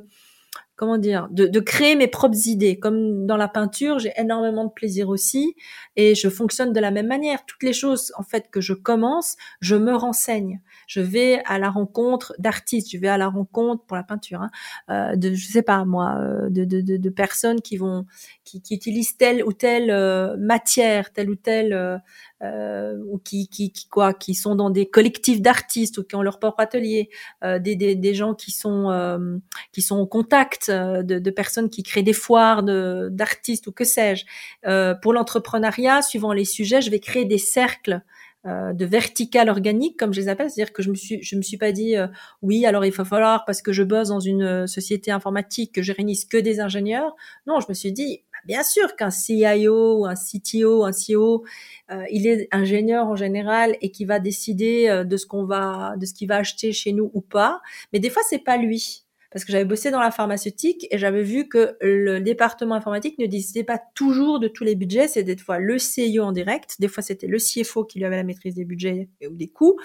comment 0.77 0.99
dire, 0.99 1.29
de, 1.31 1.47
de, 1.47 1.61
créer 1.61 1.97
mes 1.97 2.07
propres 2.07 2.47
idées. 2.47 2.79
Comme 2.79 3.27
dans 3.27 3.37
la 3.37 3.49
peinture, 3.49 3.99
j'ai 3.99 4.13
énormément 4.17 4.65
de 4.65 4.71
plaisir 4.71 5.09
aussi, 5.09 5.57
et 5.97 6.15
je 6.15 6.29
fonctionne 6.29 6.73
de 6.73 6.81
la 6.81 6.91
même 6.91 7.09
manière. 7.09 7.45
Toutes 7.47 7.63
les 7.63 7.73
choses, 7.73 8.13
en 8.17 8.23
fait, 8.23 8.51
que 8.51 8.61
je 8.61 8.73
commence, 8.73 9.37
je 9.61 9.77
me 9.77 9.95
renseigne. 9.95 10.61
Je 10.91 11.01
vais 11.01 11.41
à 11.45 11.61
la 11.61 11.71
rencontre 11.71 12.35
d'artistes, 12.41 12.91
je 12.91 12.99
vais 12.99 13.07
à 13.07 13.17
la 13.17 13.29
rencontre 13.29 13.85
pour 13.85 13.97
la 13.97 14.03
peinture, 14.03 14.43
hein, 14.43 14.51
euh, 14.91 15.15
de, 15.15 15.35
je 15.35 15.47
sais 15.47 15.63
pas 15.63 15.85
moi, 15.85 16.17
euh, 16.19 16.51
de, 16.51 16.65
de, 16.65 16.81
de, 16.81 17.11
personnes 17.11 17.61
qui 17.61 17.77
vont, 17.77 18.07
qui, 18.43 18.61
qui 18.61 18.75
utilisent 18.75 19.17
telle 19.17 19.45
ou 19.45 19.53
telle 19.53 20.37
matière, 20.37 21.13
telle 21.13 21.31
ou 21.31 21.37
telle 21.37 22.01
euh, 22.43 22.97
ou 23.07 23.19
qui, 23.19 23.49
qui, 23.49 23.71
qui, 23.71 23.87
quoi, 23.89 24.15
qui 24.15 24.35
sont 24.35 24.55
dans 24.55 24.71
des 24.71 24.87
collectifs 24.87 25.43
d'artistes 25.43 25.99
ou 25.99 26.05
qui 26.05 26.17
ont 26.17 26.23
leur 26.23 26.39
propre 26.39 26.61
atelier, 26.61 27.11
euh, 27.45 27.59
des, 27.59 27.77
des, 27.77 27.95
des, 27.95 28.15
gens 28.15 28.35
qui 28.35 28.51
sont 28.51 28.91
euh, 28.91 29.37
qui 29.73 29.83
sont 29.83 29.99
au 29.99 30.07
contact 30.07 30.69
euh, 30.69 31.03
de, 31.03 31.19
de, 31.19 31.31
personnes 31.31 31.69
qui 31.69 31.83
créent 31.83 32.03
des 32.03 32.13
foires 32.13 32.63
d'artistes 32.63 33.67
ou 33.67 33.73
que 33.73 33.85
sais-je. 33.85 34.25
Euh, 34.67 34.95
pour 34.95 35.13
l'entrepreneuriat, 35.13 36.03
suivant 36.03 36.33
les 36.33 36.45
sujets, 36.45 36.81
je 36.81 36.91
vais 36.91 37.01
créer 37.01 37.25
des 37.25 37.39
cercles 37.39 38.03
de 38.45 38.85
vertical 38.87 39.51
organique 39.51 39.99
comme 39.99 40.15
je 40.15 40.21
les 40.21 40.29
appelle, 40.29 40.51
c'est-à-dire 40.51 40.73
que 40.73 40.83
je 40.83 40.91
me 40.91 40.95
suis 40.95 41.23
je 41.23 41.37
me 41.37 41.43
suis 41.43 41.59
pas 41.59 41.73
dit 41.73 41.95
oui 42.41 42.65
alors 42.65 42.87
il 42.87 42.93
va 42.93 43.05
falloir 43.05 43.45
parce 43.45 43.61
que 43.61 43.73
je 43.73 43.83
bosse 43.83 44.09
dans 44.09 44.21
une 44.21 44.67
société 44.67 45.11
informatique 45.11 45.75
que 45.75 45.83
je 45.83 45.93
réunisse 45.93 46.25
que 46.25 46.39
des 46.39 46.61
ingénieurs. 46.61 47.15
Non, 47.47 47.61
je 47.61 47.67
me 47.69 47.75
suis 47.75 47.93
dit 47.93 48.23
Bien 48.45 48.63
sûr 48.63 48.97
qu'un 48.97 49.11
CIO, 49.11 50.07
un 50.07 50.15
CTO, 50.15 50.85
un 50.85 50.93
CEO, 50.93 51.45
euh, 51.91 52.05
il 52.11 52.27
est 52.27 52.49
ingénieur 52.53 53.07
en 53.07 53.17
général 53.17 53.77
et 53.81 53.91
qui 53.91 54.05
va 54.05 54.19
décider 54.19 54.89
euh, 54.89 55.05
de 55.05 55.17
ce 55.17 55.27
qu'on 55.27 55.45
va, 55.45 55.95
de 55.99 56.07
ce 56.07 56.15
qu'il 56.15 56.29
va 56.29 56.37
acheter 56.37 56.73
chez 56.73 56.93
nous 56.93 57.11
ou 57.15 57.21
pas. 57.21 57.61
Mais 57.93 57.99
des 57.99 58.11
fois, 58.11 58.23
c'est 58.29 58.39
pas 58.43 58.57
lui. 58.57 59.05
Parce 59.31 59.45
que 59.45 59.53
j'avais 59.53 59.65
bossé 59.65 59.91
dans 59.91 60.01
la 60.01 60.11
pharmaceutique 60.11 60.87
et 60.91 60.99
j'avais 60.99 61.23
vu 61.23 61.49
que 61.49 61.77
le 61.81 62.21
département 62.21 62.75
informatique 62.75 63.19
ne 63.19 63.27
décidait 63.27 63.65
pas 63.65 63.81
toujours 63.95 64.41
de 64.41 64.49
tous 64.49 64.65
les 64.65 64.75
budgets. 64.75 65.07
C'est 65.07 65.23
des 65.23 65.37
fois 65.37 65.59
le 65.59 65.79
CIO 65.79 66.25
en 66.25 66.33
direct, 66.33 66.77
des 66.81 66.89
fois 66.89 67.03
c'était 67.03 67.29
le 67.29 67.39
CFO 67.39 67.85
qui 67.85 67.99
lui 67.99 68.07
avait 68.07 68.17
la 68.17 68.25
maîtrise 68.25 68.55
des 68.55 68.65
budgets 68.65 69.09
ou 69.29 69.35
des 69.35 69.49
coûts. 69.49 69.79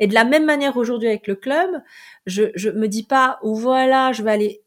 Et 0.00 0.06
de 0.06 0.14
la 0.14 0.24
même 0.24 0.44
manière 0.44 0.76
aujourd'hui 0.76 1.08
avec 1.08 1.26
le 1.26 1.34
club, 1.34 1.70
je, 2.26 2.44
je 2.54 2.70
me 2.70 2.88
dis 2.88 3.04
pas, 3.04 3.38
ou 3.42 3.54
voilà, 3.54 4.12
je 4.12 4.22
vais 4.22 4.30
aller 4.32 4.62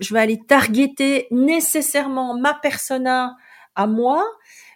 je 0.00 0.14
vais 0.14 0.20
aller 0.20 0.38
targeter 0.38 1.26
nécessairement 1.30 2.38
ma 2.38 2.54
persona 2.54 3.36
à 3.74 3.86
moi. 3.86 4.24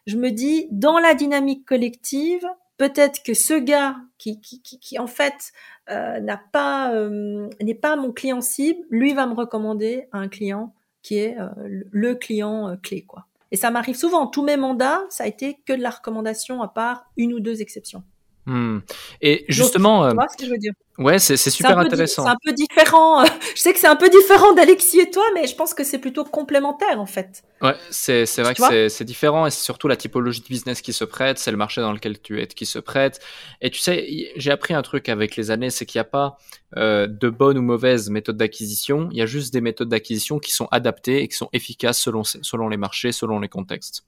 Je 0.07 0.17
me 0.17 0.31
dis, 0.31 0.67
dans 0.71 0.99
la 0.99 1.15
dynamique 1.15 1.65
collective, 1.65 2.45
peut-être 2.77 3.23
que 3.23 3.35
ce 3.35 3.55
gars 3.55 3.97
qui, 4.19 4.41
qui, 4.41 4.61
qui, 4.63 4.99
en 4.99 5.07
fait 5.07 5.53
euh, 5.91 6.21
n'a 6.21 6.41
pas 6.53 6.93
euh, 6.95 7.49
n'est 7.61 7.75
pas 7.75 7.97
mon 7.97 8.13
client 8.13 8.41
cible, 8.41 8.81
lui 8.91 9.15
va 9.15 9.27
me 9.27 9.35
recommander 9.35 10.09
un 10.13 10.29
client 10.29 10.75
qui 11.03 11.19
est 11.19 11.39
euh, 11.39 11.49
le 11.91 12.15
client 12.15 12.77
clé 12.83 13.03
quoi. 13.03 13.27
Et 13.51 13.57
ça 13.57 13.71
m'arrive 13.71 13.97
souvent. 13.97 14.27
Tous 14.27 14.43
mes 14.43 14.57
mandats, 14.57 15.03
ça 15.11 15.25
a 15.25 15.27
été 15.27 15.59
que 15.67 15.75
de 15.75 15.83
la 15.83 15.91
recommandation, 15.91 16.63
à 16.63 16.69
part 16.69 17.05
une 17.19 17.35
ou 17.35 17.41
deux 17.41 17.61
exceptions. 17.61 18.03
Hmm. 18.47 18.79
Et 19.21 19.45
justement, 19.49 20.09
tu 20.09 20.15
vois 20.15 20.29
ce 20.29 20.39
que 20.39 20.47
je 20.47 20.51
veux 20.51 20.59
dire 20.59 20.73
Ouais, 20.99 21.19
c'est 21.19 21.37
super 21.39 21.79
intéressant. 21.79 22.25
C'est 22.25 22.31
un 22.31 22.37
peu 22.45 22.53
différent. 22.53 23.25
je 23.57 23.61
sais 23.61 23.73
que 23.73 23.79
c'est 23.79 23.87
un 23.87 23.97
peu 23.97 24.11
différent 24.11 24.53
d'Alexis 24.53 25.01
et 25.01 25.11
toi, 25.11 25.25
mais 25.35 25.47
je 25.47 25.57
pense 25.57 25.73
que 25.73 25.85
c'est 25.85 25.99
plutôt 25.99 26.25
complémentaire 26.25 27.01
en 27.01 27.07
fait. 27.07 27.43
Ouais, 27.63 27.77
c'est 27.91 28.27
vrai 28.39 28.55
que 28.55 28.89
c'est 28.89 29.05
différent 29.05 29.47
et 29.47 29.51
c'est 29.51 29.63
surtout 29.63 29.89
la 29.89 29.97
typologie 29.97 30.43
de 30.43 30.47
business 30.47 30.83
qui 30.83 30.93
se 30.93 31.05
prête, 31.05 31.39
c'est 31.39 31.51
le 31.51 31.57
marché 31.57 31.81
dans 31.81 31.93
lequel 31.93 32.21
tu 32.21 32.43
es 32.43 32.47
qui 32.47 32.67
se 32.67 32.79
prête. 32.79 33.21
Et 33.63 33.71
tu 33.71 33.81
sais, 33.81 34.33
j'ai 34.37 34.51
appris 34.51 34.75
un 34.75 34.83
truc 34.83 35.09
avec 35.09 35.37
les 35.37 35.51
années, 35.51 35.71
c'est 35.71 35.87
qu'il 35.87 35.99
n'y 35.99 36.03
a 36.03 36.11
pas 36.11 36.37
euh, 36.77 37.07
de 37.07 37.31
bonnes 37.31 37.57
ou 37.57 37.63
mauvaises 37.63 38.11
méthodes 38.11 38.37
d'acquisition. 38.37 39.09
Il 39.13 39.17
y 39.17 39.23
a 39.23 39.27
juste 39.27 39.53
des 39.53 39.63
méthodes 39.63 39.89
d'acquisition 39.89 40.39
qui 40.39 40.53
sont 40.53 40.69
adaptées 40.73 41.23
et 41.23 41.29
qui 41.29 41.37
sont 41.37 41.49
efficaces 41.55 42.01
selon 42.01 42.23
selon 42.25 42.69
les 42.69 42.77
marchés, 42.77 43.13
selon 43.13 43.41
les 43.41 43.49
contextes. 43.49 44.05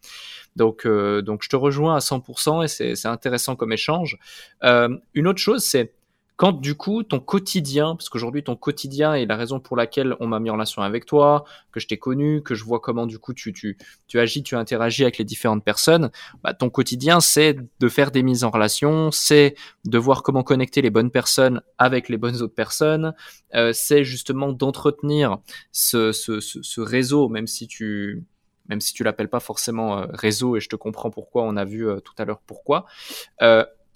Donc 0.54 0.84
euh, 0.84 1.22
donc 1.22 1.42
je 1.42 1.48
te 1.48 1.56
rejoins 1.56 1.96
à 1.96 2.00
100% 2.00 2.64
et 2.64 2.94
c'est 2.94 3.08
intéressant 3.08 3.56
comme 3.56 3.72
échange. 3.72 4.18
Euh, 4.64 4.90
une 5.14 5.26
autre 5.28 5.40
chose, 5.40 5.64
c'est 5.64 5.94
quand 6.36 6.52
du 6.52 6.74
coup 6.74 7.04
ton 7.04 7.20
quotidien, 7.20 7.94
parce 7.94 8.08
qu'aujourd'hui 8.08 8.42
ton 8.42 8.56
quotidien 8.56 9.14
est 9.14 9.26
la 9.26 9.36
raison 9.36 9.60
pour 9.60 9.76
laquelle 9.76 10.16
on 10.18 10.26
m'a 10.26 10.40
mis 10.40 10.50
en 10.50 10.54
relation 10.54 10.82
avec 10.82 11.06
toi, 11.06 11.44
que 11.70 11.78
je 11.78 11.86
t'ai 11.86 11.96
connu, 11.96 12.42
que 12.42 12.54
je 12.54 12.64
vois 12.64 12.80
comment 12.80 13.06
du 13.06 13.18
coup 13.18 13.34
tu, 13.34 13.52
tu, 13.52 13.78
tu 14.08 14.18
agis, 14.18 14.42
tu 14.42 14.56
interagis 14.56 15.02
avec 15.02 15.18
les 15.18 15.24
différentes 15.24 15.64
personnes, 15.64 16.10
bah, 16.42 16.52
ton 16.52 16.70
quotidien 16.70 17.20
c'est 17.20 17.56
de 17.78 17.88
faire 17.88 18.10
des 18.10 18.22
mises 18.22 18.42
en 18.42 18.50
relation, 18.50 19.12
c'est 19.12 19.54
de 19.84 19.98
voir 19.98 20.22
comment 20.22 20.42
connecter 20.42 20.82
les 20.82 20.90
bonnes 20.90 21.10
personnes 21.10 21.62
avec 21.78 22.08
les 22.08 22.16
bonnes 22.16 22.42
autres 22.42 22.54
personnes, 22.54 23.14
euh, 23.54 23.72
c'est 23.72 24.02
justement 24.02 24.52
d'entretenir 24.52 25.38
ce, 25.70 26.10
ce, 26.10 26.40
ce, 26.40 26.80
réseau, 26.80 27.28
même 27.28 27.46
si 27.46 27.68
tu 27.68 28.24
même 28.68 28.80
si 28.80 28.94
tu 28.94 29.04
l'appelles 29.04 29.28
pas 29.28 29.40
forcément 29.40 29.98
euh, 29.98 30.06
réseau 30.10 30.56
et 30.56 30.60
je 30.60 30.70
te 30.70 30.76
comprends 30.76 31.10
pourquoi, 31.10 31.42
on 31.44 31.54
a 31.56 31.64
vu 31.64 31.86
euh, 31.86 32.00
tout 32.00 32.14
à 32.18 32.24
l'heure 32.24 32.40
pourquoi. 32.46 32.86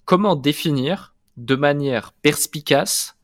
comment 0.05 0.35
définir 0.35 1.15
de 1.39 1.55
manière 1.55 2.11
perspicace 2.21 3.17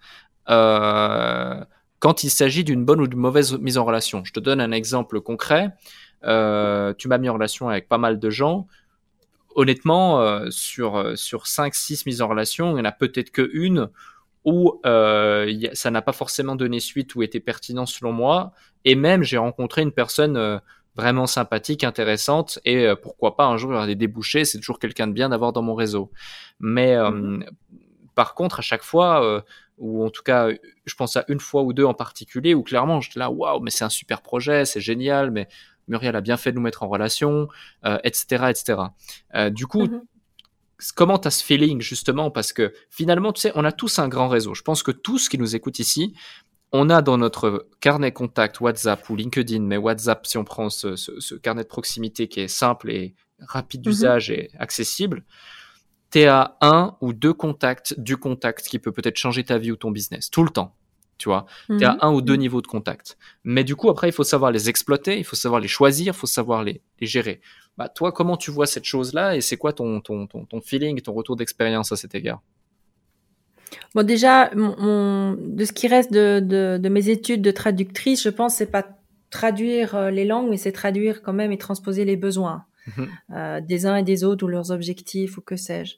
euh, 0.50 1.64
quand 2.00 2.24
il 2.24 2.30
s'agit 2.30 2.64
d'une 2.64 2.86
bonne 2.86 3.02
ou 3.02 3.08
d'une 3.08 3.20
mauvaise 3.20 3.58
mise 3.60 3.78
en 3.78 3.86
relation. 3.86 4.24
Je 4.24 4.32
te 4.32 4.40
donne 4.40 4.62
un 4.62 4.72
exemple 4.72 5.22
concret. 5.22 5.70
Euh, 6.24 6.94
tu 6.98 7.08
m'as 7.08 7.18
mis 7.18 7.30
en 7.30 7.34
relation 7.34 7.70
avec 7.70 7.88
pas 7.90 7.98
mal 7.98 8.20
de 8.20 8.30
gens. 8.30 8.68
Honnêtement, 9.56 10.22
euh, 10.22 10.48
sur, 10.50 11.18
sur 11.18 11.44
5-6 11.44 12.04
mises 12.06 12.22
en 12.22 12.28
relation, 12.28 12.72
il 12.72 12.76
n'y 12.76 12.82
en 12.82 12.86
a 12.86 12.92
peut-être 12.92 13.32
qu'une 13.32 13.90
où 14.46 14.80
ça 14.84 15.92
n'a 15.92 16.02
pas 16.04 16.12
forcément 16.12 16.56
donné 16.56 16.80
suite 16.80 17.16
ou 17.16 17.24
été 17.24 17.40
pertinent 17.40 17.88
selon 17.88 18.12
moi. 18.12 18.54
Et 18.86 18.94
même, 18.94 19.24
j'ai 19.24 19.38
rencontré 19.38 19.82
une 19.82 19.92
personne 19.92 20.62
vraiment 20.96 21.26
sympathique, 21.26 21.84
intéressante, 21.84 22.60
et 22.64 22.88
pourquoi 23.02 23.36
pas 23.36 23.48
un 23.48 23.58
jour 23.58 23.72
il 23.72 23.74
y 23.74 23.78
aura 23.78 23.88
des 23.88 23.96
débouchés, 23.96 24.46
c'est 24.46 24.60
toujours 24.60 24.78
quelqu'un 24.78 25.08
de 25.08 25.14
bien 25.14 25.30
d'avoir 25.30 25.52
dans 25.52 25.64
mon 25.64 25.74
réseau. 25.74 26.12
Mais 26.60 26.94
mm-hmm. 26.96 27.48
Par 28.16 28.34
contre, 28.34 28.60
à 28.60 28.62
chaque 28.62 28.84
fois, 28.84 29.24
euh, 29.24 29.42
ou 29.78 30.06
en 30.06 30.10
tout 30.10 30.24
cas, 30.24 30.50
je 30.86 30.96
pense 30.96 31.18
à 31.18 31.26
une 31.28 31.40
fois 31.40 31.64
ou 31.64 31.74
deux 31.74 31.86
en 31.86 31.94
particulier, 31.94 32.54
où 32.54 32.64
clairement, 32.64 33.02
j'étais 33.02 33.20
là, 33.20 33.30
waouh, 33.30 33.60
mais 33.60 33.72
c'est 33.72 33.84
un 33.84 33.90
super 33.90 34.22
projet, 34.22 34.66
c'est 34.66 34.82
génial, 34.82 35.32
mais 35.32 35.48
Muriel 35.88 36.16
a 36.16 36.22
bien 36.22 36.38
fait 36.38 36.52
de 36.52 36.56
nous 36.56 36.64
mettre 36.64 36.84
en 36.84 36.88
relation, 36.88 37.48
etc., 38.04 38.46
etc. 38.50 38.82
du 39.52 39.68
coup, 39.68 39.84
mm-hmm. 39.84 40.94
comment 40.96 41.20
tu 41.20 41.28
as 41.28 41.32
ce 41.32 41.44
feeling 41.44 41.82
justement? 41.82 42.32
Parce 42.32 42.54
que 42.54 42.74
finalement, 42.90 43.34
tu 43.34 43.42
sais, 43.42 43.52
on 43.54 43.66
a 43.66 43.72
tous 43.72 44.00
un 44.00 44.08
grand 44.08 44.30
réseau. 44.30 44.56
Je 44.56 44.64
pense 44.64 44.82
que 44.82 44.92
tous 44.92 45.30
qui 45.30 45.38
nous 45.38 45.56
écoutent 45.56 45.80
ici, 45.80 46.16
on 46.72 46.90
a 46.90 47.02
dans 47.02 47.18
notre 47.18 47.68
carnet 47.80 48.12
contact 48.12 48.60
WhatsApp 48.60 49.10
ou 49.10 49.16
LinkedIn, 49.16 49.62
mais 49.62 49.78
WhatsApp, 49.78 50.26
si 50.28 50.38
on 50.38 50.44
prend 50.44 50.70
ce, 50.70 51.36
carnet 51.36 51.64
de 51.64 51.68
proximité 51.68 52.28
qui 52.28 52.42
est 52.42 52.48
simple 52.48 52.92
et 52.92 53.16
rapide 53.40 53.82
mhm. 53.82 53.84
d'usage 53.84 54.30
et 54.30 54.52
accessible, 54.60 55.24
tu 56.12 56.20
es 56.20 56.28
à 56.28 56.58
un 56.62 56.96
ou 57.02 57.14
deux 57.14 57.34
contacts 57.34 58.00
du 58.00 58.18
contact 58.18 58.68
qui 58.68 58.80
peut 58.80 58.92
peut-être 58.92 59.18
changer 59.18 59.44
ta 59.44 59.58
vie 59.58 59.72
ou 59.72 59.76
ton 59.76 59.92
business 59.92 60.30
tout 60.30 60.44
le 60.44 60.50
temps. 60.50 60.76
Tu 61.18 61.30
vois, 61.30 61.46
à 61.70 61.74
mhm. 61.74 61.98
un 62.02 62.12
ou 62.12 62.22
deux 62.22 62.36
niveaux 62.36 62.62
de 62.62 62.68
contact. 62.68 63.18
Mais 63.46 63.64
du 63.64 63.78
coup, 63.78 63.90
après, 63.90 64.10
il 64.10 64.12
faut 64.12 64.26
savoir 64.26 64.52
les 64.52 64.68
exploiter, 64.68 65.18
il 65.18 65.24
faut 65.24 65.38
savoir 65.38 65.62
les 65.62 65.70
choisir, 65.70 66.14
il 66.14 66.18
faut 66.18 66.28
savoir 66.28 66.62
les, 66.62 66.82
gérer. 67.00 67.40
Bah, 67.78 67.88
toi, 67.88 68.12
comment 68.12 68.36
tu 68.36 68.52
vois 68.52 68.66
cette 68.66 68.84
chose-là 68.84 69.34
et 69.38 69.40
c'est 69.40 69.56
quoi 69.56 69.72
ton, 69.72 70.02
ton, 70.02 70.28
ton 70.28 70.62
feeling, 70.62 71.00
ton 71.00 71.14
retour 71.14 71.38
d'expérience 71.38 71.94
à 71.94 71.96
cet 71.96 72.16
égard? 72.16 72.42
Bon, 73.94 74.06
déjà, 74.06 74.52
mon, 74.56 75.38
de 75.40 75.64
ce 75.64 75.72
qui 75.72 75.88
reste 75.88 76.12
de, 76.12 76.42
de, 76.42 76.78
de, 76.82 76.90
mes 76.90 77.10
études 77.10 77.42
de 77.42 77.52
traductrice, 77.52 78.22
je 78.22 78.30
pense, 78.30 78.56
c'est 78.56 78.72
pas 78.72 78.86
traduire 79.30 79.96
euh, 79.96 80.12
les 80.12 80.26
langues, 80.26 80.50
mais 80.50 80.58
c'est 80.58 80.72
traduire 80.72 81.22
quand 81.22 81.34
même 81.34 81.52
et 81.52 81.58
transposer 81.58 82.06
les 82.06 82.18
besoins 82.18 82.66
mhm. 82.88 83.10
euh, 83.32 83.62
des 83.62 83.86
uns 83.86 83.98
et 83.98 84.04
des 84.04 84.24
autres 84.24 84.46
ou 84.46 84.48
leurs 84.48 84.72
objectifs 84.72 85.38
ou 85.38 85.42
que 85.42 85.56
sais-je. 85.56 85.96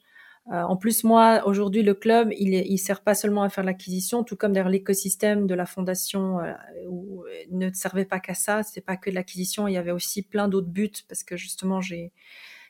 Euh, 0.50 0.62
en 0.62 0.76
plus, 0.76 1.04
moi, 1.04 1.42
aujourd'hui, 1.44 1.82
le 1.82 1.92
club, 1.92 2.32
il, 2.38 2.54
il 2.54 2.78
sert 2.78 3.02
pas 3.02 3.14
seulement 3.14 3.42
à 3.42 3.50
faire 3.50 3.64
l'acquisition, 3.64 4.24
tout 4.24 4.34
comme 4.34 4.54
d'ailleurs 4.54 4.70
l'écosystème 4.70 5.46
de 5.46 5.54
la 5.54 5.66
fondation 5.66 6.40
euh, 6.40 6.54
où, 6.88 7.24
ne 7.50 7.70
servait 7.72 8.06
pas 8.06 8.18
qu'à 8.18 8.34
ça. 8.34 8.62
C'est 8.62 8.80
pas 8.80 8.96
que 8.96 9.10
l'acquisition, 9.10 9.68
il 9.68 9.74
y 9.74 9.76
avait 9.76 9.90
aussi 9.90 10.22
plein 10.22 10.48
d'autres 10.48 10.68
buts 10.68 10.90
parce 11.06 11.22
que 11.22 11.36
justement, 11.36 11.80
j'ai 11.82 12.12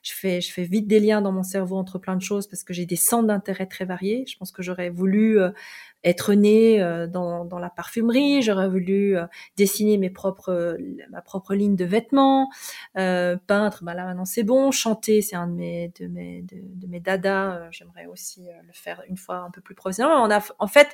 je 0.02 0.12
fais, 0.12 0.40
je 0.40 0.52
fais 0.52 0.64
vite 0.64 0.86
des 0.86 1.00
liens 1.00 1.20
dans 1.20 1.32
mon 1.32 1.42
cerveau 1.42 1.76
entre 1.76 1.98
plein 1.98 2.16
de 2.16 2.22
choses 2.22 2.46
parce 2.46 2.64
que 2.64 2.72
j'ai 2.72 2.86
des 2.86 2.96
centres 2.96 3.26
d'intérêt 3.26 3.66
très 3.66 3.84
variés. 3.84 4.24
Je 4.28 4.36
pense 4.36 4.52
que 4.52 4.62
j'aurais 4.62 4.90
voulu 4.90 5.40
euh, 5.40 5.50
être 6.08 6.34
né 6.34 6.80
euh, 6.80 7.06
dans, 7.06 7.44
dans 7.44 7.58
la 7.58 7.70
parfumerie, 7.70 8.42
j'aurais 8.42 8.68
voulu 8.68 9.16
euh, 9.16 9.26
dessiner 9.56 9.98
mes 9.98 10.10
propres, 10.10 10.76
ma 11.10 11.22
propre 11.22 11.54
ligne 11.54 11.76
de 11.76 11.84
vêtements, 11.84 12.50
euh, 12.96 13.36
peindre, 13.46 13.78
bah 13.82 13.94
là 13.94 14.04
maintenant 14.04 14.24
c'est 14.24 14.42
bon, 14.42 14.70
chanter 14.70 15.22
c'est 15.22 15.36
un 15.36 15.46
de 15.46 15.52
mes, 15.52 15.92
de 16.00 16.06
mes, 16.06 16.42
de, 16.42 16.86
mes 16.86 17.00
dadas, 17.00 17.70
j'aimerais 17.70 18.06
aussi 18.06 18.46
le 18.66 18.72
faire 18.72 19.02
une 19.08 19.16
fois 19.16 19.36
un 19.38 19.50
peu 19.50 19.60
plus 19.60 19.74
professionnellement. 19.74 20.22
On 20.22 20.30
a, 20.30 20.42
en 20.58 20.66
fait, 20.66 20.88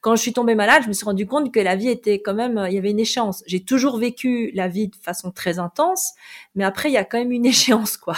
quand 0.00 0.14
je 0.16 0.22
suis 0.22 0.32
tombée 0.32 0.54
malade, 0.54 0.82
je 0.84 0.88
me 0.88 0.92
suis 0.92 1.04
rendu 1.04 1.26
compte 1.26 1.52
que 1.52 1.60
la 1.60 1.76
vie 1.76 1.88
était 1.88 2.20
quand 2.22 2.34
même, 2.34 2.64
il 2.68 2.74
y 2.74 2.78
avait 2.78 2.90
une 2.90 3.00
échéance. 3.00 3.42
J'ai 3.46 3.64
toujours 3.64 3.98
vécu 3.98 4.50
la 4.54 4.68
vie 4.68 4.88
de 4.88 4.96
façon 4.96 5.30
très 5.30 5.58
intense, 5.58 6.12
mais 6.54 6.64
après 6.64 6.90
il 6.90 6.92
y 6.92 6.98
a 6.98 7.04
quand 7.04 7.18
même 7.18 7.32
une 7.32 7.46
échéance 7.54 7.96
quoi, 7.96 8.16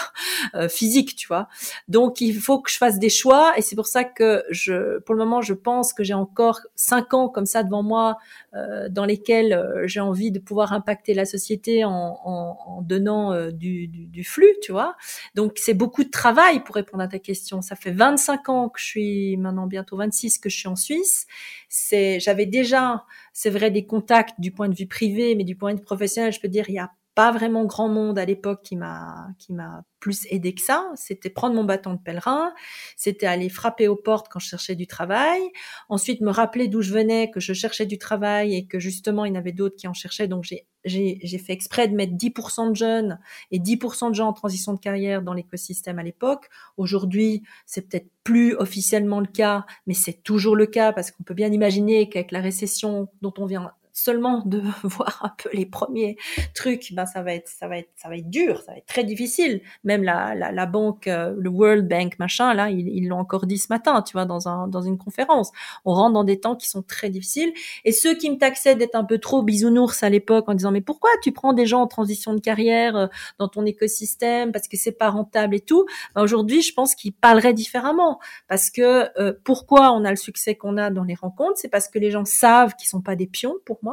physique, 0.68 1.16
tu 1.16 1.28
vois. 1.28 1.48
Donc 1.88 2.20
il 2.20 2.38
faut 2.38 2.60
que 2.60 2.70
je 2.70 2.76
fasse 2.76 2.98
des 2.98 3.10
choix 3.10 3.54
et 3.56 3.62
c'est 3.62 3.76
pour 3.76 3.86
ça 3.86 4.04
que 4.04 4.44
je, 4.50 4.98
pour 5.00 5.14
le 5.14 5.24
moment, 5.24 5.40
je 5.40 5.54
pense 5.54 5.92
que 5.92 6.04
j'ai 6.04 6.14
encore 6.14 6.41
cinq 6.74 7.14
ans 7.14 7.28
comme 7.28 7.46
ça 7.46 7.62
devant 7.62 7.82
moi 7.82 8.18
euh, 8.54 8.88
dans 8.88 9.04
lesquels 9.04 9.52
euh, 9.52 9.86
j'ai 9.86 10.00
envie 10.00 10.30
de 10.30 10.38
pouvoir 10.38 10.72
impacter 10.72 11.14
la 11.14 11.24
société 11.24 11.84
en, 11.84 12.82
donnant 12.82 13.32
euh, 13.32 13.50
du, 13.50 14.24
flux, 14.24 14.54
tu 14.62 14.72
vois. 14.72 14.96
Donc 15.34 15.54
c'est 15.56 15.74
beaucoup 15.74 16.04
de 16.04 16.10
travail 16.10 16.62
pour 16.64 16.74
répondre 16.74 17.02
à 17.02 17.08
ta 17.08 17.18
question. 17.18 17.62
Ça 17.62 17.76
fait 17.76 17.90
25 17.90 18.48
ans 18.48 18.68
que 18.68 18.80
je 18.80 18.86
suis 18.86 19.36
maintenant 19.36 19.66
bientôt 19.66 19.96
26 19.96 20.38
que 20.38 20.48
je 20.48 20.56
suis 20.56 20.68
en 20.68 20.76
Suisse. 20.76 21.26
C'est 21.68 22.20
j'avais 22.20 22.46
déjà 22.46 23.04
c'est 23.32 23.50
vrai 23.50 23.70
des 23.70 23.86
contacts 23.86 24.38
du 24.40 24.52
point 24.52 24.68
de 24.68 24.74
vue 24.74 24.86
privé, 24.86 25.34
mais 25.34 25.44
du 25.44 25.56
point 25.56 25.72
de 25.72 25.78
vue 25.78 25.84
professionnel, 25.84 26.32
je 26.32 26.40
peux 26.40 26.48
dire 26.48 26.68
il 26.68 26.74
y 26.74 26.78
a 26.78 26.90
pas 27.14 27.30
vraiment 27.32 27.64
grand 27.64 27.88
monde 27.88 28.18
à 28.18 28.24
l'époque 28.24 28.62
qui 28.62 28.76
m'a 28.76 29.28
qui 29.38 29.52
m'a 29.52 29.84
plus 30.00 30.26
aidé 30.30 30.54
que 30.54 30.62
ça. 30.62 30.90
C'était 30.96 31.30
prendre 31.30 31.54
mon 31.54 31.64
bâton 31.64 31.94
de 31.94 31.98
pèlerin, 31.98 32.52
c'était 32.96 33.26
aller 33.26 33.48
frapper 33.48 33.88
aux 33.88 33.96
portes 33.96 34.28
quand 34.30 34.40
je 34.40 34.48
cherchais 34.48 34.74
du 34.74 34.86
travail, 34.86 35.40
ensuite 35.88 36.20
me 36.20 36.30
rappeler 36.30 36.68
d'où 36.68 36.82
je 36.82 36.92
venais, 36.92 37.30
que 37.30 37.40
je 37.40 37.52
cherchais 37.52 37.86
du 37.86 37.98
travail 37.98 38.54
et 38.54 38.66
que 38.66 38.78
justement 38.78 39.24
il 39.24 39.30
y 39.30 39.32
en 39.36 39.38
avait 39.38 39.52
d'autres 39.52 39.76
qui 39.76 39.88
en 39.88 39.94
cherchaient. 39.94 40.28
Donc 40.28 40.44
j'ai 40.44 40.66
j'ai 40.84 41.38
fait 41.38 41.52
exprès 41.52 41.86
de 41.86 41.94
mettre 41.94 42.14
10% 42.14 42.70
de 42.70 42.76
jeunes 42.76 43.20
et 43.50 43.60
10% 43.60 44.10
de 44.10 44.14
gens 44.14 44.28
en 44.28 44.32
transition 44.32 44.72
de 44.72 44.80
carrière 44.80 45.22
dans 45.22 45.32
l'écosystème 45.32 45.98
à 45.98 46.02
l'époque. 46.02 46.48
Aujourd'hui, 46.76 47.42
c'est 47.66 47.88
peut-être 47.88 48.08
plus 48.24 48.56
officiellement 48.56 49.20
le 49.20 49.26
cas, 49.26 49.64
mais 49.86 49.94
c'est 49.94 50.22
toujours 50.24 50.56
le 50.56 50.66
cas 50.66 50.92
parce 50.92 51.10
qu'on 51.10 51.22
peut 51.22 51.34
bien 51.34 51.52
imaginer 51.52 52.08
qu'avec 52.08 52.32
la 52.32 52.40
récession 52.40 53.08
dont 53.20 53.32
on 53.38 53.46
vient 53.46 53.72
seulement 54.02 54.42
de 54.44 54.60
voir 54.82 55.20
un 55.22 55.32
peu 55.42 55.50
les 55.52 55.66
premiers 55.66 56.16
trucs, 56.54 56.92
ben 56.92 57.06
ça 57.06 57.22
va 57.22 57.34
être 57.34 57.48
ça 57.48 57.68
va 57.68 57.78
être 57.78 57.90
ça 57.96 58.08
va 58.08 58.16
être 58.16 58.30
dur, 58.30 58.60
ça 58.62 58.72
va 58.72 58.78
être 58.78 58.86
très 58.86 59.04
difficile. 59.04 59.60
Même 59.84 60.02
la 60.02 60.34
la, 60.34 60.52
la 60.52 60.66
banque, 60.66 61.06
euh, 61.06 61.34
le 61.38 61.50
World 61.50 61.88
Bank 61.88 62.18
machin 62.18 62.54
là, 62.54 62.70
ils 62.70 63.08
l'ont 63.08 63.18
encore 63.18 63.46
dit 63.46 63.58
ce 63.58 63.68
matin, 63.70 64.02
tu 64.02 64.12
vois, 64.12 64.24
dans 64.24 64.48
un 64.48 64.68
dans 64.68 64.82
une 64.82 64.98
conférence. 64.98 65.52
On 65.84 65.94
rentre 65.94 66.14
dans 66.14 66.24
des 66.24 66.40
temps 66.40 66.56
qui 66.56 66.68
sont 66.68 66.82
très 66.82 67.10
difficiles. 67.10 67.52
Et 67.84 67.92
ceux 67.92 68.14
qui 68.14 68.30
me 68.30 68.36
taxaient 68.36 68.74
d'être 68.74 68.94
un 68.94 69.04
peu 69.04 69.18
trop 69.18 69.42
bisounours 69.42 70.02
à 70.02 70.10
l'époque 70.10 70.48
en 70.48 70.54
disant 70.54 70.72
mais 70.72 70.80
pourquoi 70.80 71.10
tu 71.22 71.32
prends 71.32 71.52
des 71.52 71.66
gens 71.66 71.82
en 71.82 71.86
transition 71.86 72.34
de 72.34 72.40
carrière 72.40 72.96
euh, 72.96 73.06
dans 73.38 73.48
ton 73.48 73.64
écosystème 73.64 74.52
parce 74.52 74.68
que 74.68 74.76
c'est 74.76 74.92
pas 74.92 75.10
rentable 75.10 75.54
et 75.54 75.60
tout, 75.60 75.86
ben 76.14 76.22
aujourd'hui 76.22 76.62
je 76.62 76.72
pense 76.74 76.94
qu'ils 76.94 77.12
parleraient 77.12 77.54
différemment 77.54 78.18
parce 78.48 78.70
que 78.70 79.08
euh, 79.20 79.32
pourquoi 79.44 79.92
on 79.92 80.04
a 80.04 80.10
le 80.10 80.16
succès 80.16 80.54
qu'on 80.54 80.76
a 80.76 80.90
dans 80.90 81.04
les 81.04 81.14
rencontres, 81.14 81.56
c'est 81.56 81.68
parce 81.68 81.88
que 81.88 81.98
les 81.98 82.10
gens 82.10 82.24
savent 82.24 82.74
qu'ils 82.74 82.88
sont 82.88 83.00
pas 83.00 83.16
des 83.16 83.26
pions 83.26 83.54
pour 83.64 83.78
moi. 83.82 83.91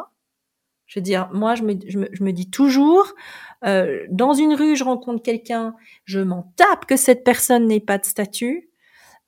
Je 0.89 0.99
veux 0.99 1.03
dire, 1.03 1.29
moi, 1.31 1.53
je 1.53 1.61
me, 1.61 1.75
je 1.87 2.23
me, 2.23 2.31
dis 2.31 2.49
toujours, 2.49 3.13
euh, 3.63 4.07
dans 4.09 4.33
une 4.33 4.55
rue, 4.55 4.75
je 4.75 4.83
rencontre 4.83 5.21
quelqu'un, 5.21 5.75
je 6.03 6.19
m'en 6.19 6.51
tape 6.55 6.87
que 6.87 6.97
cette 6.97 7.23
personne 7.23 7.67
n'ait 7.67 7.79
pas 7.79 7.99
de 7.99 8.05
statut, 8.05 8.71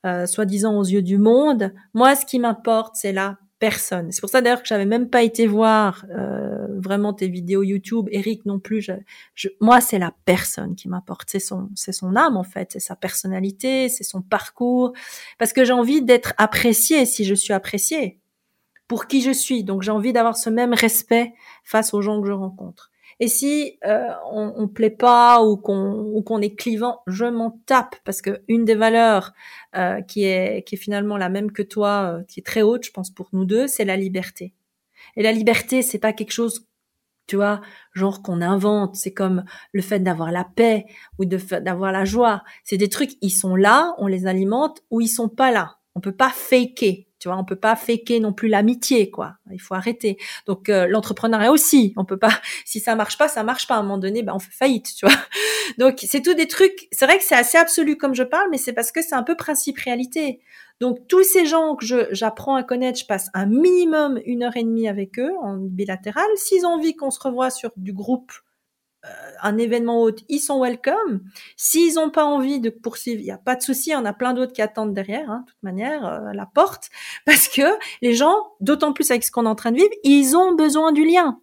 euh, 0.04 0.26
soi-disant 0.26 0.80
aux 0.80 0.84
yeux 0.84 1.04
du 1.04 1.20
monde. 1.20 1.72
Moi, 1.94 2.16
ce 2.16 2.26
qui 2.26 2.40
m'importe, 2.40 2.96
c'est 2.96 3.14
la 3.14 3.38
personne. 3.60 4.12
C'est 4.12 4.22
pour 4.22 4.30
ça 4.32 4.42
d'ailleurs 4.42 4.64
que 4.64 4.68
j'avais 4.68 4.88
même 4.88 5.08
pas 5.08 5.22
été 5.22 5.46
voir 5.46 6.04
euh, 6.10 6.66
vraiment 6.80 7.14
tes 7.14 7.28
vidéos 7.28 7.62
YouTube, 7.62 8.08
Eric 8.12 8.44
non 8.48 8.58
plus. 8.58 8.90
Je, 9.36 9.50
moi, 9.60 9.82
c'est 9.82 10.00
la 10.00 10.16
personne 10.26 10.76
qui 10.76 10.90
m'importe. 10.90 11.30
C'est 11.30 11.40
son, 11.40 11.70
c'est 11.76 11.92
son 11.92 12.16
âme 12.16 12.38
en 12.38 12.44
fait, 12.44 12.72
c'est 12.72 12.80
sa 12.80 12.96
personnalité, 12.96 13.88
c'est 13.88 14.04
son 14.04 14.24
parcours, 14.24 14.94
parce 15.38 15.54
que 15.54 15.64
j'ai 15.64 15.74
envie 15.74 16.02
d'être 16.02 16.34
appréciée 16.40 17.06
si 17.06 17.24
je 17.24 17.36
suis 17.36 17.54
appréciée 17.54 18.21
pour 18.92 19.08
qui 19.08 19.22
je 19.22 19.32
suis. 19.32 19.64
Donc 19.64 19.84
j'ai 19.84 19.92
envie 19.92 20.12
d'avoir 20.12 20.36
ce 20.36 20.50
même 20.50 20.74
respect 20.74 21.32
face 21.64 21.94
aux 21.94 22.02
gens 22.02 22.20
que 22.20 22.28
je 22.28 22.34
rencontre. 22.34 22.92
Et 23.22 23.30
si 23.30 23.80
euh, 23.86 24.10
on, 24.30 24.52
on 24.58 24.68
plaît 24.68 24.90
pas 24.90 25.42
ou 25.46 25.56
qu'on 25.56 26.42
est 26.42 26.58
clivant, 26.58 27.00
je 27.08 27.24
m'en 27.24 27.52
tape 27.66 27.96
parce 28.04 28.22
que 28.22 28.42
une 28.50 28.66
des 28.66 28.76
valeurs 28.76 29.32
euh, 29.78 30.02
qui 30.02 30.26
est 30.26 30.68
qui 30.68 30.76
est 30.76 30.78
finalement 30.78 31.16
la 31.16 31.30
même 31.30 31.54
que 31.54 31.62
toi, 31.62 32.18
euh, 32.20 32.24
qui 32.28 32.42
est 32.42 32.44
très 32.46 32.64
haute, 32.64 32.84
je 32.84 32.92
pense 32.92 33.12
pour 33.12 33.30
nous 33.32 33.46
deux, 33.46 33.66
c'est 33.66 33.86
la 33.86 33.96
liberté. 33.96 34.54
Et 35.16 35.24
la 35.24 35.32
liberté, 35.32 35.84
c'est 35.84 35.98
pas 35.98 36.12
quelque 36.12 36.34
chose 36.34 36.68
tu 37.28 37.38
vois, 37.38 37.62
genre 37.94 38.22
qu'on 38.22 38.42
invente. 38.42 38.98
C'est 38.98 39.14
comme 39.14 39.46
le 39.72 39.82
fait 39.82 40.02
d'avoir 40.02 40.34
la 40.34 40.44
paix 40.44 40.84
ou 41.18 41.24
de 41.24 41.38
d'avoir 41.62 41.94
la 41.94 42.04
joie. 42.04 42.44
C'est 42.66 42.76
des 42.76 42.90
trucs, 42.90 43.12
ils 43.22 43.30
sont 43.30 43.56
là, 43.56 43.96
on 44.00 44.08
les 44.08 44.28
alimente 44.28 44.84
ou 44.90 45.00
ils 45.00 45.08
sont 45.08 45.30
pas 45.30 45.52
là. 45.52 45.78
On 45.96 46.02
peut 46.02 46.12
pas 46.12 46.30
faker. 46.30 47.06
Tu 47.22 47.28
vois, 47.28 47.38
on 47.38 47.46
peut 47.46 47.56
pas 47.56 47.76
faker 47.76 48.20
non 48.20 48.34
plus 48.34 48.48
l'amitié, 48.48 49.12
quoi. 49.12 49.36
Il 49.52 49.62
faut 49.62 49.76
arrêter. 49.76 50.18
Donc 50.48 50.70
euh, 50.70 50.88
l'entrepreneuriat 50.88 51.52
aussi, 51.52 51.94
on 51.96 52.04
peut 52.04 52.18
pas. 52.18 52.32
Si 52.66 52.80
ça 52.80 52.96
marche 52.96 53.18
pas, 53.18 53.28
ça 53.28 53.44
marche 53.44 53.68
pas. 53.68 53.76
À 53.76 53.78
un 53.78 53.84
moment 53.84 54.00
donné, 54.00 54.24
ben 54.24 54.34
on 54.34 54.40
fait 54.40 54.52
faillite, 54.52 54.96
tu 54.96 55.06
vois. 55.06 55.16
Donc 55.78 56.00
c'est 56.02 56.22
tout 56.22 56.34
des 56.34 56.48
trucs. 56.48 56.88
C'est 56.92 57.06
vrai 57.06 57.20
que 57.20 57.24
c'est 57.24 57.36
assez 57.36 57.60
absolu 57.60 57.96
comme 57.96 58.16
je 58.16 58.24
parle, 58.24 58.48
mais 58.50 58.58
c'est 58.58 58.74
parce 58.74 58.92
que 58.92 59.04
c'est 59.04 59.14
un 59.14 59.22
peu 59.22 59.36
principe 59.36 59.78
réalité. 59.78 60.42
Donc 60.80 61.08
tous 61.08 61.24
ces 61.24 61.46
gens 61.46 61.76
que 61.76 61.86
j'apprends 62.12 62.56
à 62.56 62.64
connaître, 62.64 62.98
je 63.00 63.06
passe 63.06 63.30
un 63.36 63.46
minimum 63.46 64.20
une 64.26 64.42
heure 64.42 64.58
et 64.58 64.64
demie 64.64 64.88
avec 64.88 65.20
eux 65.20 65.34
en 65.44 65.58
bilatéral. 65.58 66.26
S'ils 66.38 66.66
ont 66.66 66.70
envie 66.70 66.96
qu'on 66.96 67.12
se 67.12 67.20
revoie 67.20 67.52
sur 67.52 67.70
du 67.78 67.94
groupe 67.94 68.32
un 69.42 69.58
événement 69.58 70.02
autre, 70.02 70.24
ils 70.30 70.40
sont 70.40 70.62
welcome. 70.62 71.22
S'ils 71.58 71.96
n'ont 71.96 72.10
pas 72.10 72.26
envie 72.26 72.60
de 72.60 72.70
poursuivre, 72.70 73.20
il 73.20 73.26
n'y 73.26 73.32
a 73.32 73.38
pas 73.38 73.56
de 73.56 73.62
souci, 73.62 73.94
on 73.96 74.06
a 74.06 74.14
plein 74.14 74.34
d'autres 74.34 74.54
qui 74.54 74.62
attendent 74.62 74.94
derrière, 74.94 75.30
hein, 75.30 75.44
de 75.46 75.52
toute 75.52 75.64
manière, 75.64 76.06
euh, 76.06 76.34
la 76.34 76.46
porte, 76.46 76.90
parce 77.26 77.48
que 77.48 77.78
les 78.02 78.14
gens, 78.14 78.36
d'autant 78.60 78.94
plus 78.94 79.10
avec 79.12 79.24
ce 79.24 79.32
qu'on 79.32 79.46
est 79.46 79.50
en 79.50 79.56
train 79.56 79.72
de 79.72 79.78
vivre, 79.78 79.90
ils 80.04 80.36
ont 80.36 80.54
besoin 80.54 80.92
du 80.92 81.06
lien. 81.06 81.40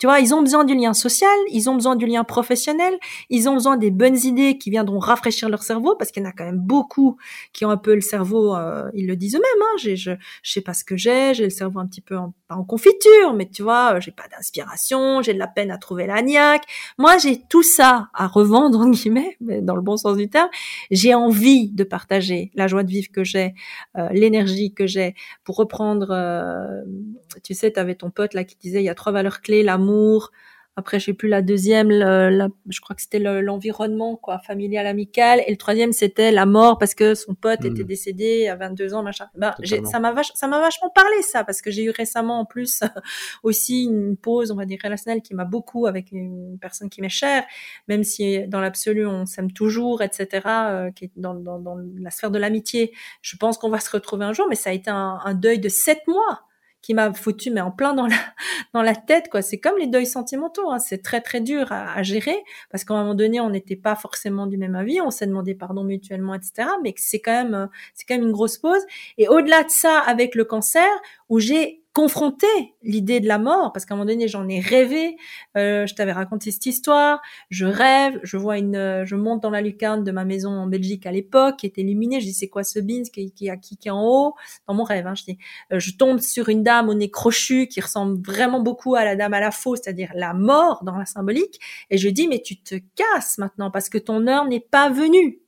Tu 0.00 0.06
vois, 0.06 0.18
ils 0.18 0.34
ont 0.34 0.40
besoin 0.40 0.64
du 0.64 0.74
lien 0.74 0.94
social, 0.94 1.28
ils 1.52 1.68
ont 1.68 1.74
besoin 1.74 1.94
du 1.94 2.06
lien 2.06 2.24
professionnel, 2.24 2.98
ils 3.28 3.50
ont 3.50 3.52
besoin 3.52 3.76
des 3.76 3.90
bonnes 3.90 4.16
idées 4.16 4.56
qui 4.56 4.70
viendront 4.70 4.98
rafraîchir 4.98 5.50
leur 5.50 5.62
cerveau, 5.62 5.94
parce 5.94 6.10
qu'il 6.10 6.22
y 6.22 6.26
en 6.26 6.30
a 6.30 6.32
quand 6.32 6.46
même 6.46 6.58
beaucoup 6.58 7.18
qui 7.52 7.66
ont 7.66 7.70
un 7.70 7.76
peu 7.76 7.94
le 7.94 8.00
cerveau, 8.00 8.56
euh, 8.56 8.88
ils 8.94 9.06
le 9.06 9.14
disent 9.14 9.34
eux-mêmes, 9.34 9.62
hein, 9.62 9.76
je, 9.78 9.94
je 9.94 10.16
sais 10.42 10.62
pas 10.62 10.72
ce 10.72 10.84
que 10.84 10.96
j'ai, 10.96 11.34
j'ai 11.34 11.44
le 11.44 11.50
cerveau 11.50 11.80
un 11.80 11.86
petit 11.86 12.00
peu 12.00 12.16
en, 12.16 12.32
pas 12.48 12.54
en 12.54 12.64
confiture, 12.64 13.34
mais 13.34 13.46
tu 13.46 13.62
vois, 13.62 13.96
euh, 13.96 14.00
j'ai 14.00 14.10
pas 14.10 14.26
d'inspiration, 14.28 15.20
j'ai 15.20 15.34
de 15.34 15.38
la 15.38 15.48
peine 15.48 15.70
à 15.70 15.76
trouver 15.76 16.06
la 16.06 16.22
niaque. 16.22 16.64
Moi, 16.96 17.18
j'ai 17.18 17.42
tout 17.50 17.62
ça 17.62 18.08
à 18.14 18.26
revendre, 18.26 18.80
en 18.80 18.88
guillemets, 18.88 19.36
mais 19.42 19.60
dans 19.60 19.76
le 19.76 19.82
bon 19.82 19.98
sens 19.98 20.16
du 20.16 20.30
terme. 20.30 20.48
J'ai 20.90 21.12
envie 21.12 21.70
de 21.72 21.84
partager 21.84 22.50
la 22.54 22.68
joie 22.68 22.84
de 22.84 22.90
vivre 22.90 23.08
que 23.12 23.22
j'ai, 23.22 23.52
euh, 23.98 24.08
l'énergie 24.12 24.72
que 24.72 24.86
j'ai, 24.86 25.14
pour 25.44 25.56
reprendre, 25.56 26.08
tu 27.44 27.52
sais, 27.52 27.70
tu 27.70 27.78
avais 27.78 27.96
ton 27.96 28.10
pote 28.10 28.32
là 28.32 28.44
qui 28.44 28.56
disait, 28.56 28.80
il 28.80 28.86
y 28.86 28.88
a 28.88 28.94
trois 28.94 29.12
valeurs 29.12 29.42
clés, 29.42 29.62
l'amour, 29.62 29.89
après, 30.80 30.98
je 30.98 31.06
sais 31.06 31.12
plus 31.12 31.28
la 31.28 31.42
deuxième, 31.42 31.90
je 31.90 32.80
crois 32.80 32.96
que 32.96 33.02
c'était 33.02 33.18
l'environnement, 33.18 34.16
quoi, 34.16 34.38
familial, 34.38 34.86
amical. 34.86 35.42
Et 35.46 35.50
le 35.50 35.56
troisième, 35.58 35.92
c'était 35.92 36.30
la 36.30 36.46
mort 36.46 36.78
parce 36.78 36.94
que 36.94 37.14
son 37.14 37.34
pote 37.34 37.64
était 37.64 37.82
hmm. 37.82 37.86
décédé 37.86 38.48
à 38.48 38.56
22 38.56 38.94
ans, 38.94 39.02
machin. 39.02 39.26
Ben, 39.34 39.54
ça 39.84 40.00
m'a 40.00 40.14
ça 40.22 40.46
m'a 40.46 40.60
vachement 40.60 40.88
parlé 40.88 41.20
ça 41.22 41.44
parce 41.44 41.60
que 41.60 41.70
j'ai 41.70 41.84
eu 41.84 41.90
récemment 41.90 42.40
en 42.40 42.44
plus 42.46 42.82
aussi 43.42 43.84
une 43.84 44.16
pause, 44.16 44.52
on 44.52 44.54
va 44.54 44.64
dire 44.64 44.78
relationnelle, 44.82 45.20
qui 45.20 45.34
m'a 45.34 45.44
beaucoup 45.44 45.86
avec 45.86 46.12
une 46.12 46.56
personne 46.58 46.88
qui 46.88 47.02
m'est 47.02 47.08
chère, 47.10 47.44
même 47.88 48.02
si 48.02 48.46
dans 48.46 48.60
l'absolu 48.60 49.06
on 49.06 49.26
s'aime 49.26 49.52
toujours, 49.52 50.02
etc. 50.02 50.28
Euh, 50.46 50.90
qui 50.92 51.06
est 51.06 51.12
dans, 51.16 51.34
dans, 51.34 51.58
dans, 51.58 51.76
la 51.98 52.10
sphère 52.10 52.30
de 52.30 52.38
l'amitié. 52.38 52.92
Je 53.20 53.36
pense 53.36 53.58
qu'on 53.58 53.70
va 53.70 53.80
se 53.80 53.90
retrouver 53.90 54.24
un 54.24 54.32
jour, 54.32 54.46
mais 54.48 54.56
ça 54.56 54.70
a 54.70 54.72
été 54.72 54.88
un, 54.88 55.18
un 55.22 55.34
deuil 55.34 55.58
de 55.58 55.68
sept 55.68 56.00
mois 56.06 56.40
qui 56.82 56.94
m'a 56.94 57.12
foutu 57.12 57.50
mais 57.50 57.60
en 57.60 57.70
plein 57.70 57.94
dans 57.94 58.06
la 58.06 58.16
dans 58.74 58.82
la 58.82 58.94
tête 58.94 59.28
quoi. 59.30 59.42
C'est 59.42 59.58
comme 59.58 59.78
les 59.78 59.86
deuils 59.86 60.06
sentimentaux, 60.06 60.70
hein. 60.70 60.78
c'est 60.78 61.02
très 61.02 61.20
très 61.20 61.40
dur 61.40 61.70
à, 61.70 62.02
gérer 62.02 62.42
parce 62.70 62.84
qu'à 62.84 62.94
un 62.94 63.02
moment 63.02 63.14
donné 63.14 63.40
on 63.40 63.50
n'était 63.50 63.76
pas 63.76 63.96
forcément 63.96 64.46
du 64.46 64.56
même 64.56 64.74
avis, 64.74 65.00
on 65.00 65.10
s'est 65.10 65.26
demandé 65.26 65.54
pardon 65.54 65.84
mutuellement 65.84 66.34
etc. 66.34 66.68
Mais 66.82 66.94
c'est 66.96 67.20
quand 67.20 67.32
même 67.44 67.68
c'est 67.94 68.04
quand 68.06 68.14
même 68.14 68.26
une 68.26 68.32
grosse 68.32 68.58
pause. 68.58 68.82
Et 69.18 69.28
au-delà 69.28 69.62
de 69.64 69.70
ça, 69.70 69.98
avec 69.98 70.34
le 70.34 70.44
cancer 70.44 70.88
où 71.28 71.38
j'ai 71.38 71.79
confronter 71.92 72.46
l'idée 72.82 73.18
de 73.18 73.26
la 73.26 73.38
mort, 73.38 73.72
parce 73.72 73.84
qu'à 73.84 73.94
un 73.94 73.96
moment 73.96 74.08
donné, 74.08 74.28
j'en 74.28 74.48
ai 74.48 74.60
rêvé. 74.60 75.16
Euh, 75.56 75.86
je 75.86 75.94
t'avais 75.94 76.12
raconté 76.12 76.50
cette 76.52 76.66
histoire. 76.66 77.20
Je 77.50 77.66
rêve, 77.66 78.20
je 78.22 78.36
vois 78.36 78.58
une, 78.58 78.76
euh, 78.76 79.04
je 79.04 79.16
monte 79.16 79.42
dans 79.42 79.50
la 79.50 79.60
lucarne 79.60 80.04
de 80.04 80.12
ma 80.12 80.24
maison 80.24 80.50
en 80.50 80.66
Belgique 80.66 81.04
à 81.06 81.12
l'époque, 81.12 81.56
qui 81.58 81.66
est 81.66 81.78
illuminée. 81.78 82.20
Je 82.20 82.26
dis 82.26 82.32
c'est 82.32 82.48
quoi 82.48 82.62
ce 82.62 82.78
bins 82.78 83.02
qui, 83.12 83.32
qui, 83.32 83.50
qui, 83.60 83.76
qui 83.76 83.88
est 83.88 83.90
en 83.90 84.04
haut? 84.04 84.34
Dans 84.68 84.74
mon 84.74 84.84
rêve. 84.84 85.06
Hein, 85.06 85.14
je 85.16 85.24
dis, 85.24 85.38
euh, 85.72 85.80
je 85.80 85.92
tombe 85.96 86.20
sur 86.20 86.48
une 86.48 86.62
dame 86.62 86.88
au 86.88 86.94
nez 86.94 87.10
crochu 87.10 87.66
qui 87.66 87.80
ressemble 87.80 88.22
vraiment 88.24 88.60
beaucoup 88.60 88.94
à 88.94 89.04
la 89.04 89.16
dame 89.16 89.34
à 89.34 89.40
la 89.40 89.50
faux, 89.50 89.74
c'est-à-dire 89.74 90.12
la 90.14 90.32
mort 90.32 90.84
dans 90.84 90.96
la 90.96 91.06
symbolique. 91.06 91.58
Et 91.90 91.98
je 91.98 92.08
dis 92.08 92.28
mais 92.28 92.40
tu 92.40 92.62
te 92.62 92.76
casses 92.94 93.38
maintenant 93.38 93.70
parce 93.70 93.88
que 93.88 93.98
ton 93.98 94.26
heure 94.28 94.46
n'est 94.46 94.60
pas 94.60 94.90
venue. 94.90 95.40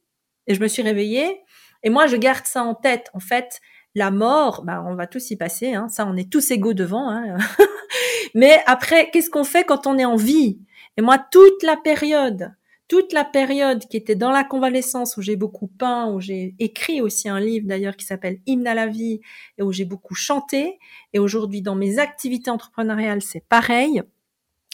Et 0.48 0.54
je 0.54 0.60
me 0.60 0.66
suis 0.66 0.82
réveillée. 0.82 1.40
Et 1.84 1.90
moi, 1.90 2.06
je 2.06 2.16
garde 2.16 2.46
ça 2.46 2.62
en 2.62 2.74
tête. 2.74 3.10
En 3.14 3.20
fait, 3.20 3.60
la 3.94 4.10
mort, 4.10 4.62
bah, 4.64 4.84
on 4.86 4.94
va 4.94 5.06
tous 5.06 5.30
y 5.30 5.36
passer, 5.36 5.74
hein. 5.74 5.88
ça 5.88 6.06
on 6.06 6.16
est 6.16 6.30
tous 6.30 6.50
égaux 6.50 6.74
devant. 6.74 7.10
Hein. 7.10 7.36
Mais 8.34 8.62
après, 8.66 9.10
qu'est-ce 9.10 9.30
qu'on 9.30 9.44
fait 9.44 9.64
quand 9.64 9.86
on 9.86 9.98
est 9.98 10.04
en 10.04 10.16
vie? 10.16 10.60
Et 10.96 11.02
moi, 11.02 11.18
toute 11.18 11.62
la 11.62 11.76
période, 11.76 12.52
toute 12.88 13.12
la 13.12 13.24
période 13.24 13.86
qui 13.86 13.96
était 13.96 14.14
dans 14.14 14.30
la 14.30 14.44
convalescence, 14.44 15.16
où 15.16 15.22
j'ai 15.22 15.36
beaucoup 15.36 15.66
peint, 15.66 16.10
où 16.12 16.20
j'ai 16.20 16.54
écrit 16.58 17.00
aussi 17.00 17.28
un 17.28 17.40
livre 17.40 17.66
d'ailleurs 17.66 17.96
qui 17.96 18.04
s'appelle 18.04 18.40
Hymne 18.46 18.66
à 18.66 18.74
la 18.74 18.86
vie, 18.86 19.20
et 19.58 19.62
où 19.62 19.72
j'ai 19.72 19.84
beaucoup 19.84 20.14
chanté, 20.14 20.78
et 21.12 21.18
aujourd'hui 21.18 21.62
dans 21.62 21.74
mes 21.74 21.98
activités 21.98 22.50
entrepreneuriales, 22.50 23.22
c'est 23.22 23.46
pareil 23.48 24.02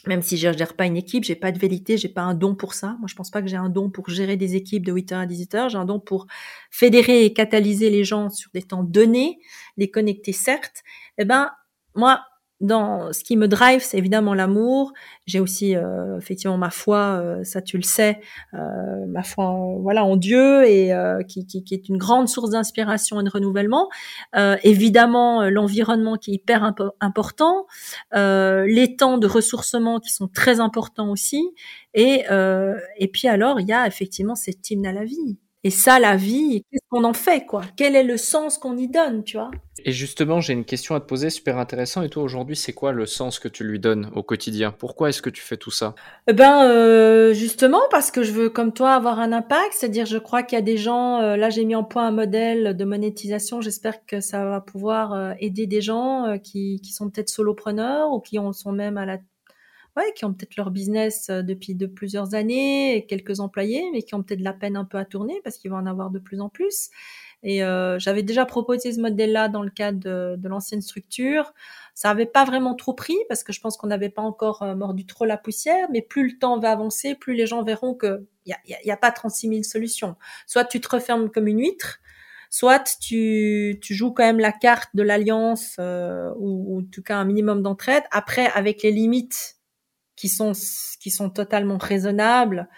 même 0.08 0.22
si 0.22 0.38
je 0.38 0.50
gère 0.52 0.74
pas 0.74 0.86
une 0.86 0.96
équipe, 0.96 1.22
j'ai 1.22 1.36
pas 1.36 1.52
de 1.52 1.58
vérité, 1.58 1.98
j'ai 1.98 2.08
pas 2.08 2.22
un 2.22 2.34
don 2.34 2.54
pour 2.54 2.72
ça. 2.72 2.96
Moi, 2.98 3.08
je 3.08 3.14
pense 3.14 3.30
pas 3.30 3.42
que 3.42 3.48
j'ai 3.48 3.56
un 3.56 3.68
don 3.68 3.90
pour 3.90 4.08
gérer 4.08 4.36
des 4.36 4.56
équipes 4.56 4.84
de 4.84 4.92
8h 4.92 5.14
à 5.14 5.26
18h. 5.26 5.68
J'ai 5.68 5.78
un 5.78 5.84
don 5.84 6.00
pour 6.00 6.26
fédérer 6.70 7.24
et 7.24 7.32
catalyser 7.34 7.90
les 7.90 8.04
gens 8.04 8.30
sur 8.30 8.50
des 8.54 8.62
temps 8.62 8.82
donnés, 8.82 9.38
les 9.76 9.90
connecter 9.90 10.32
certes. 10.32 10.82
Eh 11.18 11.26
ben, 11.26 11.50
moi, 11.94 12.22
dans 12.60 13.12
ce 13.12 13.22
qui 13.22 13.36
me 13.36 13.46
drive, 13.46 13.80
c'est 13.82 13.98
évidemment 13.98 14.34
l'amour. 14.34 14.92
J'ai 15.26 15.38
aussi 15.38 15.76
euh, 15.76 16.18
effectivement 16.18 16.58
ma 16.58 16.70
foi, 16.70 17.20
euh, 17.22 17.44
ça 17.44 17.62
tu 17.62 17.76
le 17.76 17.84
sais, 17.84 18.20
euh, 18.54 19.06
ma 19.06 19.22
foi 19.22 19.44
en, 19.44 19.78
voilà 19.78 20.04
en 20.04 20.16
Dieu 20.16 20.64
et 20.66 20.92
qui, 21.28 21.46
qui, 21.46 21.62
qui, 21.62 21.74
est 21.74 21.88
une 21.88 21.98
grande 21.98 22.28
source 22.28 22.50
d'inspiration 22.50 23.20
et 23.20 23.24
de 23.24 23.30
renouvellement. 23.30 23.88
évidemment 24.62 25.48
l'environnement 25.48 26.16
qui 26.16 26.32
est 26.32 26.34
hyper 26.34 26.72
important, 27.00 27.66
les 28.12 28.96
temps 28.98 29.18
de 29.18 29.26
ressourcement 29.26 30.00
qui 30.00 30.10
sont 30.10 30.28
très 30.28 30.60
importants 30.60 31.10
aussi. 31.10 31.42
Et 31.94 32.24
et 32.98 33.08
puis 33.08 33.28
alors 33.28 33.60
il 33.60 33.68
y 33.68 33.72
a 33.72 33.86
effectivement 33.86 34.34
cette 34.34 34.70
hymne 34.70 34.86
à 34.86 34.92
la 34.92 35.04
vie. 35.04 35.38
Et 35.64 35.70
ça, 35.70 35.98
la 35.98 36.14
vie, 36.14 36.62
qu'est-ce 36.70 36.84
qu'on 36.88 37.02
en 37.02 37.12
fait, 37.12 37.44
quoi? 37.44 37.62
Quel 37.76 37.96
est 37.96 38.04
le 38.04 38.16
sens 38.16 38.58
qu'on 38.58 38.76
y 38.76 38.86
donne, 38.86 39.24
tu 39.24 39.36
vois? 39.36 39.50
Et 39.84 39.90
justement, 39.90 40.40
j'ai 40.40 40.52
une 40.52 40.64
question 40.64 40.94
à 40.94 41.00
te 41.00 41.06
poser, 41.06 41.30
super 41.30 41.58
intéressant. 41.58 42.02
Et 42.02 42.08
toi, 42.08 42.22
aujourd'hui, 42.22 42.54
c'est 42.54 42.72
quoi 42.72 42.92
le 42.92 43.06
sens 43.06 43.40
que 43.40 43.48
tu 43.48 43.64
lui 43.64 43.80
donnes 43.80 44.08
au 44.14 44.22
quotidien? 44.22 44.70
Pourquoi 44.70 45.08
est-ce 45.08 45.20
que 45.20 45.30
tu 45.30 45.42
fais 45.42 45.56
tout 45.56 45.72
ça? 45.72 45.96
Eh 46.28 46.32
Ben, 46.32 46.64
euh, 46.64 47.34
justement, 47.34 47.80
parce 47.90 48.12
que 48.12 48.22
je 48.22 48.30
veux, 48.30 48.50
comme 48.50 48.72
toi, 48.72 48.94
avoir 48.94 49.18
un 49.18 49.32
impact. 49.32 49.72
C'est-à-dire, 49.72 50.06
je 50.06 50.18
crois 50.18 50.44
qu'il 50.44 50.56
y 50.56 50.60
a 50.60 50.62
des 50.62 50.76
gens. 50.76 51.20
Euh, 51.20 51.36
là, 51.36 51.50
j'ai 51.50 51.64
mis 51.64 51.74
en 51.74 51.84
point 51.84 52.06
un 52.06 52.12
modèle 52.12 52.76
de 52.76 52.84
monétisation. 52.84 53.60
J'espère 53.60 54.06
que 54.06 54.20
ça 54.20 54.44
va 54.44 54.60
pouvoir 54.60 55.12
euh, 55.12 55.32
aider 55.40 55.66
des 55.66 55.80
gens 55.80 56.38
qui, 56.42 56.80
qui 56.84 56.92
sont 56.92 57.10
peut-être 57.10 57.30
solopreneurs 57.30 58.12
ou 58.12 58.20
qui 58.20 58.38
en 58.38 58.52
sont 58.52 58.72
même 58.72 58.96
à 58.96 59.06
la 59.06 59.18
qui 60.14 60.24
ont 60.24 60.32
peut-être 60.32 60.56
leur 60.56 60.70
business 60.70 61.28
euh, 61.30 61.42
depuis 61.42 61.74
de 61.74 61.86
plusieurs 61.86 62.34
années, 62.34 63.06
quelques 63.08 63.40
employés, 63.40 63.84
mais 63.92 64.02
qui 64.02 64.14
ont 64.14 64.22
peut-être 64.22 64.40
de 64.40 64.44
la 64.44 64.52
peine 64.52 64.76
un 64.76 64.84
peu 64.84 64.98
à 64.98 65.04
tourner 65.04 65.40
parce 65.44 65.58
qu'ils 65.58 65.70
vont 65.70 65.76
en 65.76 65.86
avoir 65.86 66.10
de 66.10 66.18
plus 66.18 66.40
en 66.40 66.48
plus. 66.48 66.90
Et 67.44 67.62
euh, 67.62 67.98
j'avais 67.98 68.24
déjà 68.24 68.44
proposé 68.46 68.92
ce 68.92 69.00
modèle-là 69.00 69.48
dans 69.48 69.62
le 69.62 69.70
cadre 69.70 69.98
de, 70.36 70.48
l'ancienne 70.48 70.82
structure. 70.82 71.52
Ça 71.94 72.08
n'avait 72.08 72.26
pas 72.26 72.44
vraiment 72.44 72.74
trop 72.74 72.94
pris 72.94 73.16
parce 73.28 73.44
que 73.44 73.52
je 73.52 73.60
pense 73.60 73.76
qu'on 73.76 73.86
n'avait 73.86 74.08
pas 74.08 74.22
encore 74.22 74.62
euh, 74.62 74.74
mordu 74.74 75.06
trop 75.06 75.24
la 75.24 75.36
poussière. 75.36 75.88
Mais 75.92 76.02
plus 76.02 76.32
le 76.32 76.38
temps 76.38 76.58
va 76.58 76.72
avancer, 76.72 77.14
plus 77.14 77.34
les 77.34 77.46
gens 77.46 77.62
verront 77.62 77.94
que 77.94 78.26
il 78.46 78.54
y 78.66 78.90
a, 78.90 78.96
pas 78.96 79.12
36 79.12 79.48
000 79.48 79.62
solutions. 79.62 80.16
Soit 80.46 80.64
tu 80.64 80.80
te 80.80 80.88
refermes 80.88 81.30
comme 81.30 81.48
une 81.48 81.60
huître, 81.60 81.98
soit 82.48 82.96
tu, 82.98 83.78
joues 83.82 84.12
quand 84.12 84.24
même 84.24 84.40
la 84.40 84.52
carte 84.52 84.88
de 84.94 85.02
l'alliance 85.02 85.76
ou, 85.78 86.64
ou 86.66 86.80
en 86.80 86.84
tout 86.90 87.02
cas 87.02 87.18
un 87.18 87.26
minimum 87.26 87.60
d'entraide. 87.62 88.04
Après, 88.10 88.46
avec 88.54 88.82
les 88.82 88.90
limites 88.90 89.57
qui 90.18 90.28
sont 90.28 90.52
qui 91.00 91.10
sont 91.10 91.30
totalement 91.30 91.78
raisonnables. 91.78 92.68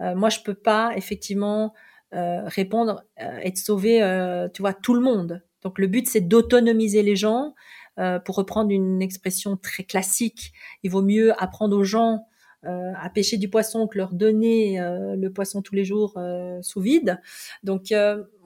Euh, 0.00 0.14
moi, 0.14 0.28
je 0.28 0.40
peux 0.40 0.54
pas 0.54 0.92
effectivement 0.96 1.72
euh, 2.14 2.42
répondre 2.44 3.02
euh, 3.20 3.38
et 3.42 3.54
sauver, 3.56 4.02
euh, 4.02 4.48
tu 4.52 4.62
vois, 4.62 4.74
tout 4.74 4.94
le 4.94 5.00
monde. 5.00 5.42
Donc 5.62 5.78
le 5.78 5.86
but 5.86 6.08
c'est 6.08 6.20
d'autonomiser 6.20 7.02
les 7.02 7.16
gens. 7.16 7.54
Euh, 7.98 8.18
pour 8.18 8.36
reprendre 8.36 8.70
une 8.70 9.02
expression 9.02 9.56
très 9.56 9.82
classique, 9.82 10.52
il 10.82 10.90
vaut 10.90 11.02
mieux 11.02 11.32
apprendre 11.42 11.76
aux 11.76 11.84
gens 11.84 12.26
à 12.64 13.08
pêcher 13.10 13.36
du 13.36 13.48
poisson 13.48 13.86
que 13.86 13.96
leur 13.96 14.12
donner 14.12 14.80
euh, 14.80 15.16
le 15.16 15.32
poisson 15.32 15.62
tous 15.62 15.74
les 15.74 15.84
jours 15.84 16.14
euh, 16.16 16.60
sous 16.62 16.80
vide. 16.80 17.20
Donc 17.62 17.92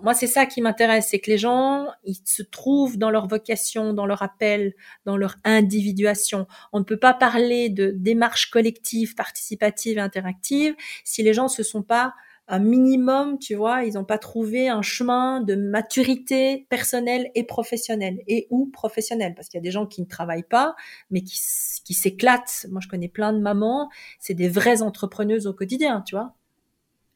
moi 0.02 0.14
c'est 0.14 0.26
ça 0.26 0.46
qui 0.46 0.60
m'intéresse, 0.60 1.08
c'est 1.10 1.18
que 1.18 1.30
les 1.30 1.38
gens 1.38 1.88
ils 2.04 2.18
se 2.24 2.42
trouvent 2.42 2.98
dans 2.98 3.10
leur 3.10 3.26
vocation, 3.26 3.92
dans 3.92 4.06
leur 4.06 4.22
appel, 4.22 4.74
dans 5.04 5.16
leur 5.16 5.36
individuation. 5.44 6.46
On 6.72 6.78
ne 6.78 6.84
peut 6.84 6.98
pas 6.98 7.14
parler 7.14 7.68
de 7.68 7.90
démarche 7.90 8.50
collective, 8.50 9.14
participative 9.14 9.98
interactive 9.98 10.74
si 11.04 11.22
les 11.22 11.32
gens 11.32 11.48
se 11.48 11.62
sont 11.62 11.82
pas 11.82 12.14
un 12.49 12.59
minimum, 12.59 13.38
tu 13.38 13.55
vois, 13.55 13.84
ils 13.84 13.95
n'ont 13.95 14.05
pas 14.05 14.18
trouvé 14.18 14.68
un 14.68 14.82
chemin 14.82 15.40
de 15.40 15.55
maturité 15.55 16.66
personnelle 16.68 17.30
et 17.34 17.45
professionnelle 17.45 18.20
et 18.26 18.47
ou 18.51 18.66
professionnelle 18.66 19.34
parce 19.34 19.49
qu'il 19.49 19.59
y 19.59 19.62
a 19.62 19.64
des 19.64 19.70
gens 19.70 19.86
qui 19.86 20.03
ne 20.03 20.07
travaillent 20.07 20.42
pas 20.42 20.74
mais 21.11 21.22
qui, 21.22 21.40
qui 21.84 21.95
s'éclatent. 21.95 22.66
Moi, 22.70 22.80
je 22.82 22.88
connais 22.88 23.09
plein 23.09 23.32
de 23.32 23.38
mamans, 23.38 23.88
c'est 24.18 24.34
des 24.34 24.49
vraies 24.49 24.82
entrepreneuses 24.82 25.47
au 25.47 25.55
quotidien, 25.55 26.03
tu 26.07 26.14
vois 26.16 26.34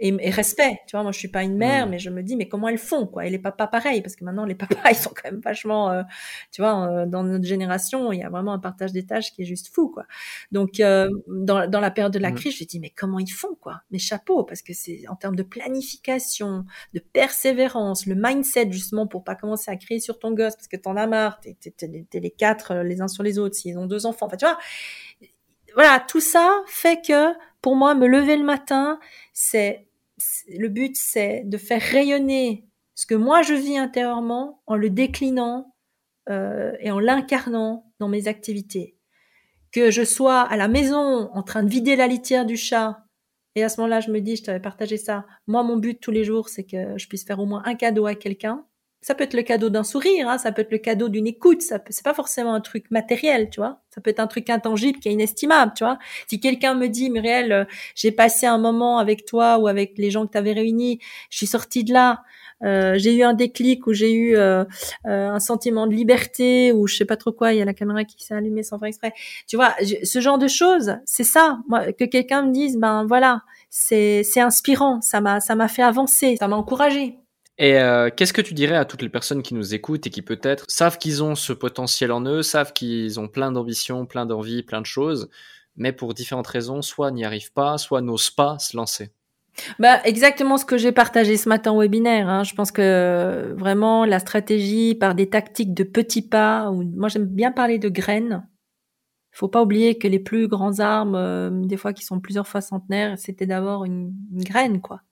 et, 0.00 0.30
respect. 0.30 0.80
Tu 0.86 0.92
vois, 0.92 1.02
moi 1.02 1.12
je 1.12 1.18
suis 1.18 1.28
pas 1.28 1.42
une 1.42 1.56
mère, 1.56 1.86
mm. 1.86 1.90
mais 1.90 1.98
je 1.98 2.10
me 2.10 2.22
dis 2.22 2.36
mais 2.36 2.48
comment 2.48 2.68
elles 2.68 2.78
font 2.78 3.06
quoi? 3.06 3.26
Et 3.26 3.30
les 3.30 3.38
papas 3.38 3.66
pareil, 3.66 4.00
parce 4.00 4.16
que 4.16 4.24
maintenant 4.24 4.44
les 4.44 4.54
papas 4.54 4.90
ils 4.90 4.96
sont 4.96 5.10
quand 5.10 5.30
même 5.30 5.40
vachement, 5.40 5.90
euh, 5.90 6.02
tu 6.52 6.62
vois, 6.62 6.88
euh, 6.88 7.06
dans 7.06 7.24
notre 7.24 7.44
génération 7.44 8.12
il 8.12 8.20
y 8.20 8.22
a 8.22 8.30
vraiment 8.30 8.52
un 8.52 8.58
partage 8.58 8.92
des 8.92 9.04
tâches 9.04 9.32
qui 9.32 9.42
est 9.42 9.44
juste 9.44 9.68
fou 9.74 9.88
quoi. 9.88 10.04
Donc 10.52 10.80
euh, 10.80 11.08
dans, 11.26 11.68
dans 11.68 11.80
la 11.80 11.90
période 11.90 12.12
de 12.12 12.18
la 12.18 12.30
mm. 12.30 12.34
crise, 12.34 12.56
je 12.56 12.64
me 12.64 12.68
dis 12.68 12.80
mais 12.80 12.90
comment 12.90 13.18
ils 13.18 13.32
font 13.32 13.54
quoi? 13.60 13.82
Mes 13.90 13.98
chapeaux, 13.98 14.44
parce 14.44 14.62
que 14.62 14.72
c'est 14.72 15.02
en 15.08 15.16
termes 15.16 15.36
de 15.36 15.42
planification, 15.42 16.64
de 16.94 17.00
persévérance, 17.00 18.06
le 18.06 18.14
mindset 18.14 18.70
justement 18.70 19.06
pour 19.06 19.24
pas 19.24 19.34
commencer 19.34 19.70
à 19.70 19.76
crier 19.76 20.00
sur 20.00 20.18
ton 20.18 20.32
gosse 20.32 20.54
parce 20.54 20.68
que 20.68 20.76
t'en 20.76 20.96
as 20.96 21.06
marre, 21.06 21.40
t'es, 21.40 21.54
t'es, 21.54 22.20
les 22.20 22.30
quatre 22.30 22.74
les 22.76 23.00
uns 23.00 23.08
sur 23.08 23.22
les 23.22 23.38
autres, 23.38 23.56
s'ils 23.56 23.78
ont 23.78 23.86
deux 23.86 24.06
enfants, 24.06 24.26
enfin 24.26 24.36
tu 24.36 24.44
vois. 24.44 24.58
Voilà, 25.74 26.00
tout 26.00 26.20
ça 26.20 26.62
fait 26.66 27.00
que 27.06 27.34
pour 27.62 27.76
moi, 27.76 27.94
me 27.94 28.06
lever 28.06 28.36
le 28.36 28.44
matin, 28.44 28.98
c'est 29.32 29.87
le 30.48 30.68
but, 30.68 30.96
c'est 30.96 31.42
de 31.44 31.58
faire 31.58 31.82
rayonner 31.82 32.66
ce 32.94 33.06
que 33.06 33.14
moi 33.14 33.42
je 33.42 33.54
vis 33.54 33.78
intérieurement 33.78 34.62
en 34.66 34.74
le 34.74 34.90
déclinant 34.90 35.74
euh, 36.28 36.72
et 36.80 36.90
en 36.90 36.98
l'incarnant 36.98 37.92
dans 38.00 38.08
mes 38.08 38.28
activités. 38.28 38.96
que 39.70 39.90
je 39.90 40.02
sois 40.02 40.40
à 40.40 40.56
la 40.56 40.66
maison 40.66 41.30
en 41.32 41.42
train 41.42 41.62
de 41.62 41.68
vider 41.68 41.94
la 41.94 42.06
litière 42.06 42.46
du 42.46 42.56
chat. 42.56 43.04
Et 43.54 43.62
à 43.62 43.68
ce 43.68 43.80
moment-là, 43.80 44.00
je 44.00 44.10
me 44.10 44.20
dis, 44.20 44.36
je 44.36 44.44
t'avais 44.44 44.60
partagé 44.60 44.96
ça. 44.96 45.26
Moi, 45.46 45.62
mon 45.62 45.76
but 45.76 46.00
tous 46.00 46.10
les 46.10 46.24
jours, 46.24 46.48
c'est 46.48 46.64
que 46.64 46.96
je 46.96 47.06
puisse 47.08 47.24
faire 47.24 47.38
au 47.38 47.46
moins 47.46 47.62
un 47.66 47.74
cadeau 47.74 48.06
à 48.06 48.14
quelqu'un. 48.14 48.64
Ça 49.00 49.14
peut 49.14 49.24
être 49.24 49.34
le 49.34 49.42
cadeau 49.42 49.70
d'un 49.70 49.84
sourire, 49.84 50.28
hein, 50.28 50.38
ça 50.38 50.52
peut 50.52 50.62
être 50.62 50.72
le 50.72 50.78
cadeau 50.78 51.08
d'une 51.08 51.26
écoute, 51.26 51.62
ça 51.62 51.78
c'est 51.88 52.04
pas 52.04 52.14
forcément 52.14 52.54
un 52.54 52.60
truc 52.60 52.90
matériel, 52.90 53.48
tu 53.50 53.60
vois. 53.60 53.80
Ça 53.90 54.00
peut 54.00 54.10
être 54.10 54.20
un 54.20 54.26
truc 54.26 54.50
intangible 54.50 54.98
qui 54.98 55.08
est 55.08 55.12
inestimable, 55.12 55.72
tu 55.76 55.84
vois. 55.84 55.98
Si 56.28 56.40
quelqu'un 56.40 56.74
me 56.74 56.88
dit, 56.88 57.10
Muriel, 57.10 57.52
euh, 57.52 57.64
j'ai 57.94 58.12
passé 58.12 58.46
un 58.46 58.58
moment 58.58 58.98
avec 58.98 59.24
toi 59.24 59.58
ou 59.58 59.68
avec 59.68 59.98
les 59.98 60.10
gens 60.10 60.26
que 60.26 60.32
tu 60.32 60.38
avais 60.38 60.52
réunis, 60.52 60.98
je 61.30 61.36
suis 61.36 61.46
sortie 61.46 61.84
de 61.84 61.92
là, 61.92 62.22
euh, 62.64 62.94
j'ai 62.96 63.14
eu 63.14 63.22
un 63.22 63.34
déclic 63.34 63.86
ou 63.86 63.92
j'ai 63.92 64.12
eu 64.12 64.36
euh, 64.36 64.64
euh, 65.06 65.30
un 65.30 65.38
sentiment 65.38 65.86
de 65.86 65.94
liberté 65.94 66.72
ou 66.72 66.86
je 66.86 66.96
sais 66.96 67.04
pas 67.04 67.16
trop 67.16 67.32
quoi, 67.32 67.52
il 67.52 67.58
y 67.58 67.62
a 67.62 67.64
la 67.64 67.74
caméra 67.74 68.04
qui 68.04 68.24
s'est 68.24 68.34
allumée 68.34 68.62
sans 68.62 68.78
faire 68.78 68.88
exprès. 68.88 69.12
Tu 69.46 69.56
vois, 69.56 69.74
ce 70.02 70.20
genre 70.20 70.38
de 70.38 70.48
choses, 70.48 70.96
c'est 71.04 71.24
ça. 71.24 71.58
Moi, 71.68 71.92
que 71.92 72.04
quelqu'un 72.04 72.42
me 72.46 72.52
dise, 72.52 72.76
ben 72.76 73.04
voilà, 73.06 73.42
c'est 73.70 74.22
c'est 74.24 74.40
inspirant, 74.40 75.00
ça 75.00 75.20
m'a 75.20 75.40
ça 75.40 75.54
m'a 75.54 75.68
fait 75.68 75.82
avancer, 75.82 76.36
ça 76.38 76.48
m'a 76.48 76.56
encouragé. 76.56 77.18
Et 77.58 77.78
euh, 77.78 78.10
qu'est-ce 78.14 78.32
que 78.32 78.40
tu 78.40 78.54
dirais 78.54 78.76
à 78.76 78.84
toutes 78.84 79.02
les 79.02 79.08
personnes 79.08 79.42
qui 79.42 79.54
nous 79.54 79.74
écoutent 79.74 80.06
et 80.06 80.10
qui 80.10 80.22
peut-être 80.22 80.64
savent 80.68 80.98
qu'ils 80.98 81.22
ont 81.24 81.34
ce 81.34 81.52
potentiel 81.52 82.12
en 82.12 82.24
eux, 82.24 82.42
savent 82.42 82.72
qu'ils 82.72 83.18
ont 83.18 83.26
plein 83.26 83.50
d'ambition, 83.50 84.06
plein 84.06 84.26
d'envie, 84.26 84.62
plein 84.62 84.80
de 84.80 84.86
choses, 84.86 85.28
mais 85.76 85.92
pour 85.92 86.14
différentes 86.14 86.46
raisons, 86.46 86.82
soit 86.82 87.10
n'y 87.10 87.24
arrivent 87.24 87.52
pas, 87.52 87.76
soit 87.76 88.00
n'osent 88.00 88.30
pas 88.30 88.58
se 88.60 88.76
lancer? 88.76 89.10
Bah, 89.78 90.00
exactement 90.04 90.56
ce 90.56 90.64
que 90.64 90.76
j'ai 90.76 90.92
partagé 90.92 91.36
ce 91.36 91.48
matin 91.48 91.72
au 91.72 91.80
webinaire. 91.80 92.28
Hein. 92.28 92.44
Je 92.44 92.54
pense 92.54 92.70
que 92.70 93.54
vraiment 93.56 94.04
la 94.04 94.20
stratégie 94.20 94.94
par 94.94 95.16
des 95.16 95.28
tactiques 95.28 95.74
de 95.74 95.84
petits 95.84 96.22
pas, 96.22 96.70
ou 96.70 96.84
moi 96.84 97.08
j'aime 97.08 97.26
bien 97.26 97.50
parler 97.50 97.78
de 97.78 97.88
graines. 97.88 98.46
Faut 99.32 99.48
pas 99.48 99.62
oublier 99.62 99.98
que 99.98 100.08
les 100.08 100.18
plus 100.18 100.48
grands 100.48 100.80
arbres, 100.80 101.16
euh, 101.16 101.50
des 101.50 101.76
fois 101.76 101.92
qui 101.92 102.04
sont 102.04 102.20
plusieurs 102.20 102.48
fois 102.48 102.60
centenaires, 102.60 103.18
c'était 103.18 103.46
d'abord 103.46 103.84
une, 103.84 104.12
graine, 104.32 104.80
quoi. 104.80 105.02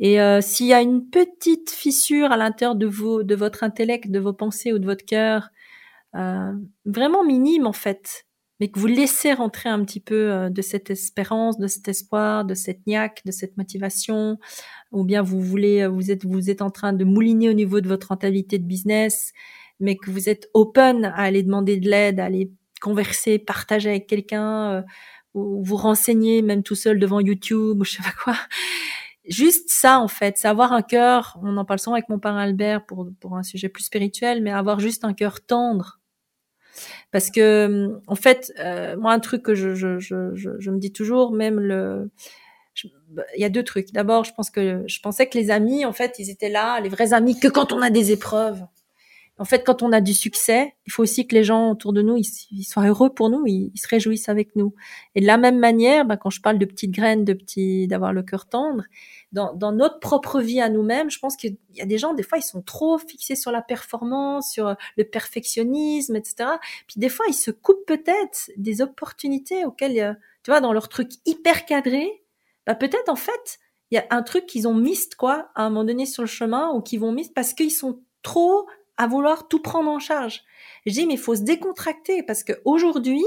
Et 0.00 0.20
euh, 0.20 0.40
s'il 0.40 0.66
y 0.66 0.74
a 0.74 0.82
une 0.82 1.08
petite 1.08 1.70
fissure 1.70 2.32
à 2.32 2.36
l'intérieur 2.36 2.76
de 2.76 2.86
vous, 2.86 3.22
de 3.22 3.34
votre 3.34 3.64
intellect, 3.64 4.10
de 4.10 4.18
vos 4.18 4.32
pensées 4.32 4.72
ou 4.72 4.78
de 4.78 4.86
votre 4.86 5.04
cœur, 5.04 5.48
euh, 6.14 6.52
vraiment 6.84 7.24
minime 7.24 7.66
en 7.66 7.72
fait, 7.72 8.26
mais 8.60 8.68
que 8.68 8.78
vous 8.78 8.86
laissez 8.86 9.32
rentrer 9.32 9.68
un 9.68 9.84
petit 9.84 10.00
peu 10.00 10.32
euh, 10.32 10.50
de 10.50 10.62
cette 10.62 10.90
espérance, 10.90 11.58
de 11.58 11.66
cet 11.66 11.88
espoir, 11.88 12.44
de 12.44 12.54
cette 12.54 12.86
niaque, 12.86 13.22
de 13.26 13.32
cette 13.32 13.56
motivation, 13.56 14.38
ou 14.92 15.04
bien 15.04 15.22
vous 15.22 15.40
voulez, 15.40 15.82
euh, 15.82 15.88
vous 15.88 16.10
êtes, 16.10 16.24
vous 16.24 16.50
êtes 16.50 16.62
en 16.62 16.70
train 16.70 16.92
de 16.92 17.04
mouliner 17.04 17.50
au 17.50 17.52
niveau 17.54 17.80
de 17.80 17.88
votre 17.88 18.08
rentabilité 18.08 18.58
de 18.58 18.64
business, 18.64 19.32
mais 19.80 19.96
que 19.96 20.10
vous 20.10 20.28
êtes 20.28 20.48
open 20.54 21.04
à 21.04 21.16
aller 21.16 21.42
demander 21.42 21.76
de 21.78 21.88
l'aide, 21.90 22.20
à 22.20 22.26
aller 22.26 22.50
converser, 22.80 23.38
partager 23.38 23.90
avec 23.90 24.06
quelqu'un, 24.06 24.72
euh, 24.72 24.82
ou 25.34 25.62
vous 25.62 25.76
renseigner 25.76 26.40
même 26.42 26.62
tout 26.62 26.74
seul 26.74 26.98
devant 26.98 27.20
YouTube 27.20 27.80
ou 27.80 27.84
je 27.84 27.92
sais 27.92 28.02
pas 28.02 28.14
quoi. 28.24 28.36
Juste 29.28 29.70
ça 29.70 29.98
en 29.98 30.08
fait, 30.08 30.38
c'est 30.38 30.48
avoir 30.48 30.72
un 30.72 30.82
cœur. 30.82 31.38
On 31.42 31.56
en 31.56 31.64
parle 31.64 31.80
souvent 31.80 31.94
avec 31.94 32.08
mon 32.08 32.18
parrain 32.18 32.40
Albert 32.40 32.86
pour 32.86 33.08
pour 33.20 33.36
un 33.36 33.42
sujet 33.42 33.68
plus 33.68 33.84
spirituel, 33.84 34.42
mais 34.42 34.52
avoir 34.52 34.80
juste 34.80 35.04
un 35.04 35.14
cœur 35.14 35.40
tendre 35.40 36.00
parce 37.10 37.30
que 37.30 38.00
en 38.06 38.14
fait 38.14 38.52
euh, 38.58 38.96
moi 38.96 39.12
un 39.12 39.20
truc 39.20 39.42
que 39.42 39.54
je, 39.54 39.74
je, 39.74 39.98
je, 39.98 40.34
je, 40.34 40.70
me 40.70 40.78
dis 40.78 40.92
toujours 40.92 41.32
même 41.32 41.60
le 41.60 42.10
bah, 43.10 43.22
il 43.36 43.40
y 43.40 43.44
a 43.44 43.48
deux 43.48 43.64
trucs 43.64 43.92
d'abord 43.92 44.24
je 44.24 44.32
pense 44.34 44.50
que 44.50 44.84
je 44.86 45.00
pensais 45.00 45.26
que 45.26 45.38
les 45.38 45.50
amis 45.50 45.84
en 45.84 45.92
fait 45.92 46.18
ils 46.18 46.30
étaient 46.30 46.48
là 46.48 46.80
les 46.80 46.88
vrais 46.88 47.12
amis 47.12 47.38
que 47.38 47.48
quand 47.48 47.72
on 47.72 47.80
a 47.80 47.90
des 47.90 48.12
épreuves 48.12 48.62
en 49.38 49.44
fait, 49.44 49.64
quand 49.64 49.82
on 49.82 49.92
a 49.92 50.00
du 50.00 50.14
succès, 50.14 50.74
il 50.86 50.92
faut 50.92 51.02
aussi 51.02 51.26
que 51.26 51.34
les 51.34 51.44
gens 51.44 51.70
autour 51.70 51.92
de 51.92 52.00
nous, 52.00 52.16
ils, 52.16 52.64
soient 52.64 52.86
heureux 52.86 53.10
pour 53.10 53.28
nous, 53.28 53.46
ils, 53.46 53.70
se 53.76 53.86
réjouissent 53.86 54.30
avec 54.30 54.56
nous. 54.56 54.74
Et 55.14 55.20
de 55.20 55.26
la 55.26 55.36
même 55.36 55.58
manière, 55.58 56.06
bah, 56.06 56.16
quand 56.16 56.30
je 56.30 56.40
parle 56.40 56.58
de 56.58 56.64
petites 56.64 56.90
graines, 56.90 57.24
de 57.24 57.34
petits, 57.34 57.86
d'avoir 57.86 58.14
le 58.14 58.22
cœur 58.22 58.46
tendre, 58.48 58.84
dans, 59.32 59.52
dans, 59.52 59.72
notre 59.72 60.00
propre 60.00 60.40
vie 60.40 60.60
à 60.60 60.70
nous-mêmes, 60.70 61.10
je 61.10 61.18
pense 61.18 61.36
qu'il 61.36 61.58
y 61.74 61.82
a 61.82 61.84
des 61.84 61.98
gens, 61.98 62.14
des 62.14 62.22
fois, 62.22 62.38
ils 62.38 62.42
sont 62.42 62.62
trop 62.62 62.96
fixés 62.96 63.36
sur 63.36 63.50
la 63.50 63.60
performance, 63.60 64.50
sur 64.50 64.74
le 64.96 65.04
perfectionnisme, 65.04 66.16
etc. 66.16 66.48
Puis 66.86 66.98
des 66.98 67.10
fois, 67.10 67.26
ils 67.28 67.34
se 67.34 67.50
coupent 67.50 67.84
peut-être 67.86 68.50
des 68.56 68.80
opportunités 68.80 69.66
auxquelles, 69.66 69.98
euh, 70.00 70.14
tu 70.44 70.50
vois, 70.50 70.62
dans 70.62 70.72
leur 70.72 70.88
truc 70.88 71.10
hyper 71.26 71.66
cadré, 71.66 72.22
bah, 72.66 72.74
peut-être 72.74 73.10
en 73.10 73.16
fait, 73.16 73.58
il 73.90 73.96
y 73.96 73.98
a 73.98 74.06
un 74.08 74.22
truc 74.22 74.46
qu'ils 74.46 74.66
ont 74.66 74.74
mis 74.74 74.98
quoi 75.18 75.50
à 75.54 75.64
un 75.64 75.68
moment 75.68 75.84
donné 75.84 76.06
sur 76.06 76.22
le 76.22 76.28
chemin 76.28 76.70
ou 76.70 76.80
qu'ils 76.80 77.00
vont 77.00 77.12
mis 77.12 77.28
parce 77.28 77.52
qu'ils 77.52 77.70
sont 77.70 78.00
trop 78.22 78.66
à 78.96 79.06
vouloir 79.06 79.48
tout 79.48 79.60
prendre 79.60 79.90
en 79.90 79.98
charge. 79.98 80.42
Je 80.86 80.92
dis, 80.92 81.06
mais 81.06 81.14
il 81.14 81.20
faut 81.20 81.34
se 81.34 81.42
décontracter 81.42 82.22
parce 82.22 82.44
que 82.44 82.52
aujourd'hui, 82.64 83.24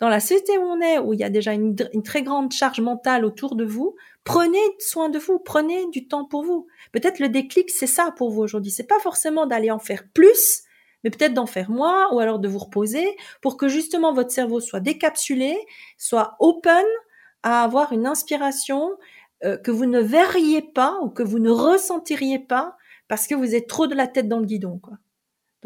dans 0.00 0.08
la 0.08 0.20
société 0.20 0.58
où 0.58 0.62
on 0.62 0.80
est, 0.80 0.98
où 0.98 1.14
il 1.14 1.20
y 1.20 1.24
a 1.24 1.30
déjà 1.30 1.52
une, 1.52 1.74
très 2.04 2.22
grande 2.22 2.52
charge 2.52 2.80
mentale 2.80 3.24
autour 3.24 3.56
de 3.56 3.64
vous, 3.64 3.96
prenez 4.24 4.58
soin 4.78 5.08
de 5.08 5.18
vous, 5.18 5.38
prenez 5.38 5.86
du 5.90 6.06
temps 6.06 6.26
pour 6.26 6.44
vous. 6.44 6.66
Peut-être 6.92 7.18
le 7.18 7.28
déclic, 7.28 7.70
c'est 7.70 7.86
ça 7.86 8.12
pour 8.16 8.30
vous 8.30 8.42
aujourd'hui. 8.42 8.70
C'est 8.70 8.86
pas 8.86 8.98
forcément 8.98 9.46
d'aller 9.46 9.70
en 9.70 9.78
faire 9.78 10.04
plus, 10.12 10.62
mais 11.02 11.10
peut-être 11.10 11.34
d'en 11.34 11.46
faire 11.46 11.70
moins, 11.70 12.12
ou 12.12 12.18
alors 12.18 12.38
de 12.38 12.48
vous 12.48 12.58
reposer, 12.58 13.16
pour 13.40 13.56
que 13.56 13.68
justement 13.68 14.12
votre 14.12 14.30
cerveau 14.30 14.60
soit 14.60 14.80
décapsulé, 14.80 15.56
soit 15.96 16.36
open 16.40 16.84
à 17.42 17.62
avoir 17.62 17.92
une 17.92 18.06
inspiration 18.06 18.90
euh, 19.44 19.56
que 19.56 19.70
vous 19.70 19.86
ne 19.86 20.00
verriez 20.00 20.62
pas 20.62 20.98
ou 21.02 21.08
que 21.08 21.22
vous 21.22 21.38
ne 21.38 21.50
ressentiriez 21.50 22.38
pas 22.38 22.76
parce 23.08 23.26
que 23.26 23.34
vous 23.34 23.54
êtes 23.54 23.68
trop 23.68 23.86
de 23.86 23.94
la 23.94 24.08
tête 24.08 24.28
dans 24.28 24.40
le 24.40 24.46
guidon, 24.46 24.78
quoi. 24.78 24.98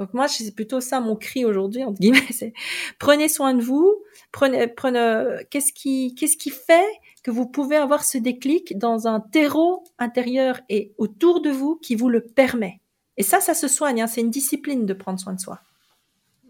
Donc 0.01 0.15
moi, 0.15 0.29
c'est 0.29 0.55
plutôt 0.55 0.81
ça 0.81 0.99
mon 0.99 1.15
cri 1.15 1.45
aujourd'hui 1.45 1.85
entre 1.85 2.01
guillemets, 2.01 2.27
c'est 2.33 2.55
prenez 2.99 3.29
soin 3.29 3.53
de 3.53 3.63
vous, 3.63 4.03
prenez, 4.33 4.67
prenez, 4.67 5.45
qu'est-ce 5.51 5.75
qui, 5.75 6.15
qu'est-ce 6.15 6.39
qui 6.39 6.49
fait 6.49 6.89
que 7.23 7.31
vous 7.31 7.47
pouvez 7.47 7.77
avoir 7.77 8.03
ce 8.03 8.17
déclic 8.17 8.79
dans 8.79 9.07
un 9.07 9.21
terreau 9.21 9.85
intérieur 9.99 10.59
et 10.71 10.95
autour 10.97 11.43
de 11.43 11.51
vous 11.51 11.77
qui 11.77 11.97
vous 11.97 12.09
le 12.09 12.23
permet? 12.23 12.81
Et 13.19 13.23
ça, 13.23 13.43
ça 13.43 13.53
se 13.53 13.69
soigne. 13.69 14.01
Hein, 14.01 14.07
c'est 14.07 14.23
une 14.23 14.31
discipline 14.31 14.87
de 14.87 14.95
prendre 14.95 15.21
soin 15.21 15.35
de 15.35 15.41
soi. 15.41 15.61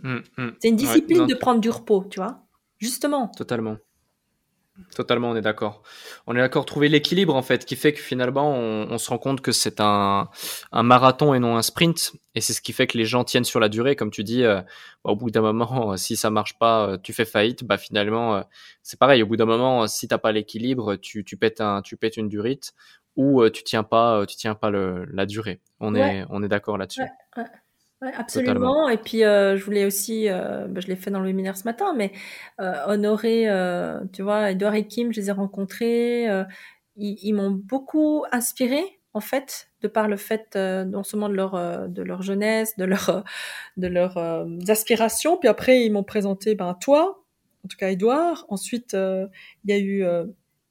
Mmh, 0.02 0.18
mmh. 0.38 0.48
C'est 0.60 0.68
une 0.68 0.76
discipline 0.76 1.26
de 1.26 1.34
prendre 1.34 1.60
du 1.60 1.70
repos, 1.70 2.04
tu 2.08 2.20
vois. 2.20 2.44
Justement. 2.78 3.28
Totalement. 3.36 3.78
Totalement, 4.94 5.30
on 5.30 5.36
est 5.36 5.40
d'accord. 5.40 5.82
On 6.26 6.34
est 6.34 6.38
d'accord, 6.38 6.66
trouver 6.66 6.88
l'équilibre 6.88 7.34
en 7.34 7.42
fait, 7.42 7.64
qui 7.64 7.76
fait 7.76 7.92
que 7.92 8.00
finalement 8.00 8.52
on, 8.52 8.98
se 8.98 9.10
rend 9.10 9.18
compte 9.18 9.40
que 9.40 9.52
c'est 9.52 9.80
un, 9.80 10.28
marathon 10.72 11.34
et 11.34 11.38
non 11.38 11.56
un 11.56 11.62
sprint, 11.62 12.12
et 12.34 12.40
c'est 12.40 12.52
ce 12.52 12.60
qui 12.60 12.72
fait 12.72 12.86
que 12.86 12.98
les 12.98 13.04
gens 13.04 13.24
tiennent 13.24 13.44
sur 13.44 13.60
la 13.60 13.68
durée, 13.68 13.96
comme 13.96 14.10
tu 14.10 14.24
dis. 14.24 14.44
Euh, 14.44 14.60
au 15.04 15.16
bout 15.16 15.30
d'un 15.30 15.40
moment, 15.40 15.96
si 15.96 16.16
ça 16.16 16.30
marche 16.30 16.58
pas, 16.58 16.86
euh, 16.86 16.98
tu 17.02 17.12
fais 17.12 17.24
faillite. 17.24 17.64
Bah 17.64 17.78
finalement, 17.78 18.36
euh, 18.36 18.42
c'est 18.82 18.98
pareil. 18.98 19.22
Au 19.22 19.26
bout 19.26 19.36
d'un 19.36 19.46
moment, 19.46 19.86
si 19.86 20.08
t'as 20.08 20.18
pas 20.18 20.32
l'équilibre, 20.32 20.96
tu, 20.96 21.24
tu 21.24 21.36
pètes 21.36 21.60
un, 21.60 21.82
tu 21.82 21.96
pètes 21.96 22.16
une 22.16 22.28
durite, 22.28 22.74
ou 23.16 23.48
tu 23.48 23.64
tiens 23.64 23.82
pas, 23.82 24.26
tu 24.26 24.36
tiens 24.36 24.54
pas 24.54 24.70
le, 24.70 25.06
la 25.06 25.26
durée. 25.26 25.60
On 25.80 25.94
est, 25.94 26.24
on 26.30 26.42
est 26.42 26.48
d'accord 26.48 26.78
là-dessus. 26.78 27.02
Ouais, 27.36 27.44
absolument. 28.00 28.88
Et 28.88 28.96
puis, 28.96 29.24
euh, 29.24 29.56
je 29.56 29.64
voulais 29.64 29.84
aussi, 29.84 30.28
euh, 30.28 30.66
bah, 30.68 30.80
je 30.80 30.86
l'ai 30.88 30.96
fait 30.96 31.10
dans 31.10 31.20
le 31.20 31.26
webinaire 31.26 31.56
ce 31.56 31.64
matin, 31.64 31.94
mais 31.94 32.12
euh, 32.60 32.72
honorer, 32.86 33.48
euh, 33.48 34.00
tu 34.12 34.22
vois, 34.22 34.50
Edouard 34.50 34.74
et 34.74 34.86
Kim, 34.86 35.12
je 35.12 35.20
les 35.20 35.28
ai 35.28 35.32
rencontrés. 35.32 36.28
Euh, 36.28 36.44
ils, 36.96 37.18
ils 37.22 37.32
m'ont 37.32 37.50
beaucoup 37.50 38.24
inspiré, 38.32 38.82
en 39.12 39.20
fait, 39.20 39.68
de 39.82 39.88
par 39.88 40.08
le 40.08 40.16
fait 40.16 40.56
non 40.56 41.02
seulement 41.02 41.28
de 41.28 41.34
leur 41.34 41.88
de 41.88 42.02
leur 42.02 42.22
jeunesse, 42.22 42.76
de 42.76 42.84
leur 42.84 43.24
de 43.76 43.86
leurs 43.86 44.18
aspirations. 44.68 45.36
Puis 45.36 45.48
après, 45.48 45.84
ils 45.84 45.90
m'ont 45.90 46.04
présenté, 46.04 46.54
ben 46.54 46.74
toi, 46.80 47.24
en 47.64 47.68
tout 47.68 47.76
cas 47.76 47.90
Edouard. 47.90 48.44
Ensuite, 48.48 48.92
il 48.94 49.70
y 49.70 49.72
a 49.72 49.78
eu 49.78 50.04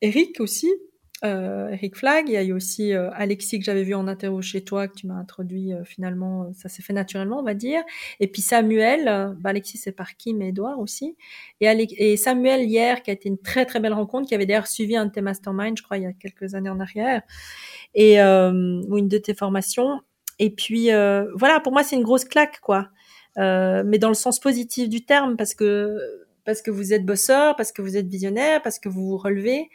Eric 0.02 0.40
aussi, 0.40 0.72
euh, 1.26 1.70
Eric 1.70 1.98
Flag, 1.98 2.30
il 2.30 2.34
y 2.34 2.38
a 2.38 2.44
eu 2.44 2.54
aussi 2.54 2.94
euh, 2.94 3.10
Alexis 3.14 3.60
que 3.60 3.66
j'avais 3.66 3.84
vu 3.84 3.94
en 3.94 4.08
interview 4.08 4.42
chez 4.42 4.64
toi, 4.64 4.88
que 4.88 4.96
tu 4.96 5.08
m'as 5.08 5.16
introduit 5.16 5.74
euh, 5.74 5.84
finalement, 5.84 6.44
euh, 6.44 6.46
ça 6.54 6.70
s'est 6.70 6.82
fait 6.82 6.94
naturellement, 6.94 7.40
on 7.40 7.44
va 7.44 7.54
dire. 7.54 7.82
Et 8.20 8.28
puis 8.28 8.42
Samuel, 8.42 9.06
bah, 9.40 9.50
Alexis 9.50 9.78
c'est 9.78 9.92
par 9.92 10.16
Kim 10.16 10.42
et 10.42 10.50
Edouard 10.50 10.80
aussi. 10.80 11.18
Et, 11.60 11.68
et, 11.68 12.18
Samuel 12.18 12.64
hier, 12.64 13.04
qui 13.04 13.12
a 13.12 13.14
été 13.14 13.28
une 13.28 13.38
très 13.38 13.66
très 13.66 13.80
belle 13.80 13.94
rencontre, 13.94 14.28
qui 14.30 14.36
avait 14.36 14.46
d'ailleurs 14.46 14.68
suivi 14.68 14.96
un 14.96 15.08
de 15.08 15.12
tes 15.12 15.22
masterminds, 15.22 15.76
je 15.78 15.84
crois, 15.84 15.98
il 15.98 16.04
y 16.04 16.08
a 16.08 16.14
quelques 16.14 16.56
années 16.56 16.70
en 16.70 16.80
arrière, 16.80 17.22
et 17.96 18.22
ou 18.22 18.98
une 18.98 19.08
de 19.08 19.18
tes 19.18 19.34
formations. 19.34 20.02
Et 20.40 20.50
puis 20.52 20.90
voilà, 21.36 21.60
pour 21.62 21.74
moi 21.74 21.84
c'est 21.84 21.96
une 21.96 22.04
grosse 22.04 22.26
claque, 22.26 22.60
quoi. 22.62 22.90
mais 23.38 23.98
dans 23.98 24.10
le 24.10 24.14
sens 24.14 24.40
positif 24.40 24.90
du 24.90 25.06
terme, 25.06 25.36
parce 25.38 25.54
que 25.54 25.98
parce 26.46 26.62
que 26.62 26.72
vous 26.72 26.94
êtes 26.94 27.06
bosseur, 27.06 27.56
parce 27.56 27.72
que 27.72 27.82
vous 27.82 27.98
êtes 27.98 28.08
visionnaire, 28.08 28.62
parce 28.62 28.80
que 28.80 28.90
vous 28.90 29.08
vous 29.10 29.18
relevez. 29.18 29.70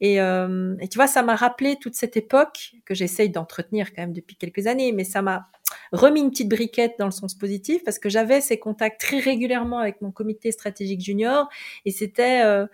Et, 0.00 0.20
euh, 0.20 0.76
tu 0.90 0.96
vois, 0.96 1.06
ça 1.06 1.22
m'a 1.22 1.36
rappelé 1.36 1.76
toute 1.80 1.94
cette 1.94 2.16
époque 2.16 2.72
que 2.86 2.94
j'essaye 2.94 3.30
d'entretenir 3.30 3.92
quand 3.94 4.02
même 4.02 4.12
depuis 4.12 4.36
quelques 4.36 4.66
années, 4.66 4.92
mais 4.92 5.04
ça 5.04 5.22
m'a 5.22 5.48
remis 5.92 6.20
une 6.20 6.30
petite 6.30 6.48
briquette 6.48 6.94
dans 6.98 7.04
le 7.04 7.10
sens 7.12 7.34
positif 7.34 7.84
parce 7.84 7.98
que 7.98 8.08
j'avais 8.08 8.40
ces 8.40 8.58
contacts 8.58 9.00
très 9.00 9.18
régulièrement 9.20 9.78
avec 9.78 10.00
mon 10.00 10.10
comité 10.10 10.52
stratégique 10.52 11.00
junior 11.00 11.48
et 11.84 11.90
c'était 11.90 12.42
euh, 12.42 12.66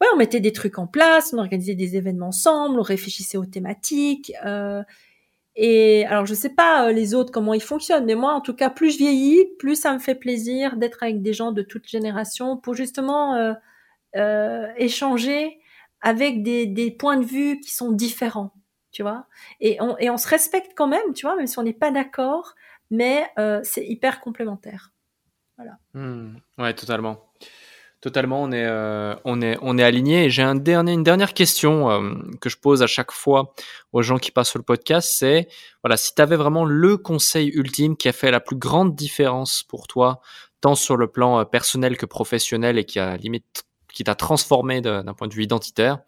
ouais, 0.00 0.06
on 0.14 0.16
mettait 0.16 0.40
des 0.40 0.52
trucs 0.52 0.78
en 0.78 0.86
place, 0.86 1.32
on 1.32 1.38
organisait 1.38 1.74
des 1.74 1.96
événements 1.96 2.28
ensemble, 2.28 2.78
on 2.78 2.82
réfléchissait 2.82 3.38
aux 3.38 3.46
thématiques. 3.46 4.32
Euh, 4.44 4.82
Et 5.56 6.06
alors, 6.06 6.26
je 6.26 6.34
sais 6.34 6.50
pas 6.54 6.88
euh, 6.88 6.92
les 6.92 7.14
autres 7.14 7.32
comment 7.32 7.54
ils 7.54 7.62
fonctionnent, 7.62 8.06
mais 8.06 8.16
moi, 8.16 8.34
en 8.34 8.40
tout 8.42 8.54
cas, 8.54 8.70
plus 8.70 8.92
je 8.92 8.98
vieillis, 8.98 9.46
plus 9.58 9.76
ça 9.76 9.92
me 9.94 10.00
fait 10.00 10.16
plaisir 10.16 10.76
d'être 10.76 11.02
avec 11.02 11.22
des 11.22 11.34
gens 11.34 11.52
de 11.52 11.62
toute 11.62 11.88
génération 11.88 12.56
pour 12.58 12.74
justement 12.74 13.36
euh, 13.36 13.54
euh, 14.16 14.68
échanger 14.78 15.59
avec 16.00 16.42
des, 16.42 16.96
points 16.98 17.16
de 17.16 17.24
vue 17.24 17.60
qui 17.60 17.72
sont 17.72 17.92
différents, 17.92 18.52
tu 18.92 19.02
vois. 19.02 19.26
Et 19.60 19.78
on, 19.80 20.16
se 20.16 20.28
respecte 20.28 20.72
quand 20.76 20.88
même, 20.88 21.12
tu 21.14 21.26
vois, 21.26 21.36
même 21.36 21.46
si 21.46 21.58
on 21.58 21.62
n'est 21.62 21.72
pas 21.72 21.90
d'accord, 21.90 22.54
mais 22.90 23.26
euh, 23.38 23.60
c'est 23.62 23.86
hyper 23.86 24.20
complémentaire. 24.20 24.92
Voilà. 25.56 25.78
Mmh. 25.94 26.36
ouais, 26.58 26.74
totalement. 26.74 27.30
Totalement, 28.00 28.42
on 28.42 28.52
est, 28.52 28.64
euh, 28.64 29.14
aligné. 29.84 30.24
Et 30.24 30.30
j'ai 30.30 30.42
une 30.42 31.02
dernière 31.02 31.34
question 31.34 31.90
euh, 31.90 32.14
que 32.40 32.48
je 32.48 32.56
pose 32.56 32.82
à 32.82 32.86
chaque 32.86 33.12
fois 33.12 33.54
aux 33.92 34.00
gens 34.00 34.16
qui 34.16 34.30
passent 34.30 34.48
sur 34.48 34.58
le 34.58 34.64
podcast, 34.64 35.10
c'est 35.12 35.48
voilà, 35.84 35.98
si 35.98 36.14
tu 36.14 36.22
avais 36.22 36.36
vraiment 36.36 36.64
le 36.64 36.96
conseil 36.96 37.48
ultime 37.48 37.98
qui 37.98 38.08
a 38.08 38.12
fait 38.12 38.30
la 38.30 38.40
plus 38.40 38.56
grande 38.56 38.94
différence 38.94 39.62
pour 39.64 39.86
toi, 39.86 40.22
tant 40.62 40.74
sur 40.74 40.96
le 40.96 41.08
plan 41.08 41.40
euh, 41.40 41.44
personnel 41.44 41.98
que 41.98 42.06
professionnel, 42.06 42.78
et 42.78 42.84
qui 42.86 42.98
a 42.98 43.18
limite, 43.18 43.64
qui 43.92 44.04
t'a 44.04 44.14
transformé 44.14 44.80
d'un 44.80 45.14
point 45.14 45.28
de 45.28 45.34
vue 45.34 45.44
identitaire, 45.44 46.00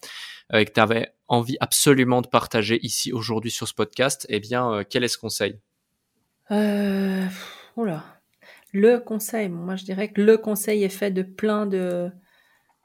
euh, 0.53 0.59
et 0.59 0.65
que 0.65 0.73
tu 0.73 0.81
avais 0.81 1.13
envie 1.29 1.57
absolument 1.61 2.21
de 2.21 2.27
partager 2.27 2.79
ici 2.85 3.13
aujourd'hui 3.13 3.51
sur 3.51 3.67
ce 3.69 3.75
podcast, 3.75 4.27
eh 4.29 4.41
bien, 4.41 4.71
euh, 4.71 4.85
quel 4.89 5.05
est 5.05 5.09
ce 5.09 5.19
conseil? 5.19 5.59
Euh, 6.51 7.27
le 8.73 8.99
conseil. 8.99 9.49
Moi, 9.49 9.77
je 9.77 9.85
dirais 9.85 10.13
que 10.13 10.21
le 10.21 10.37
conseil 10.37 10.85
est 10.85 10.89
fait 10.89 11.11
de 11.11 11.23
plein 11.23 11.67
de, 11.67 12.11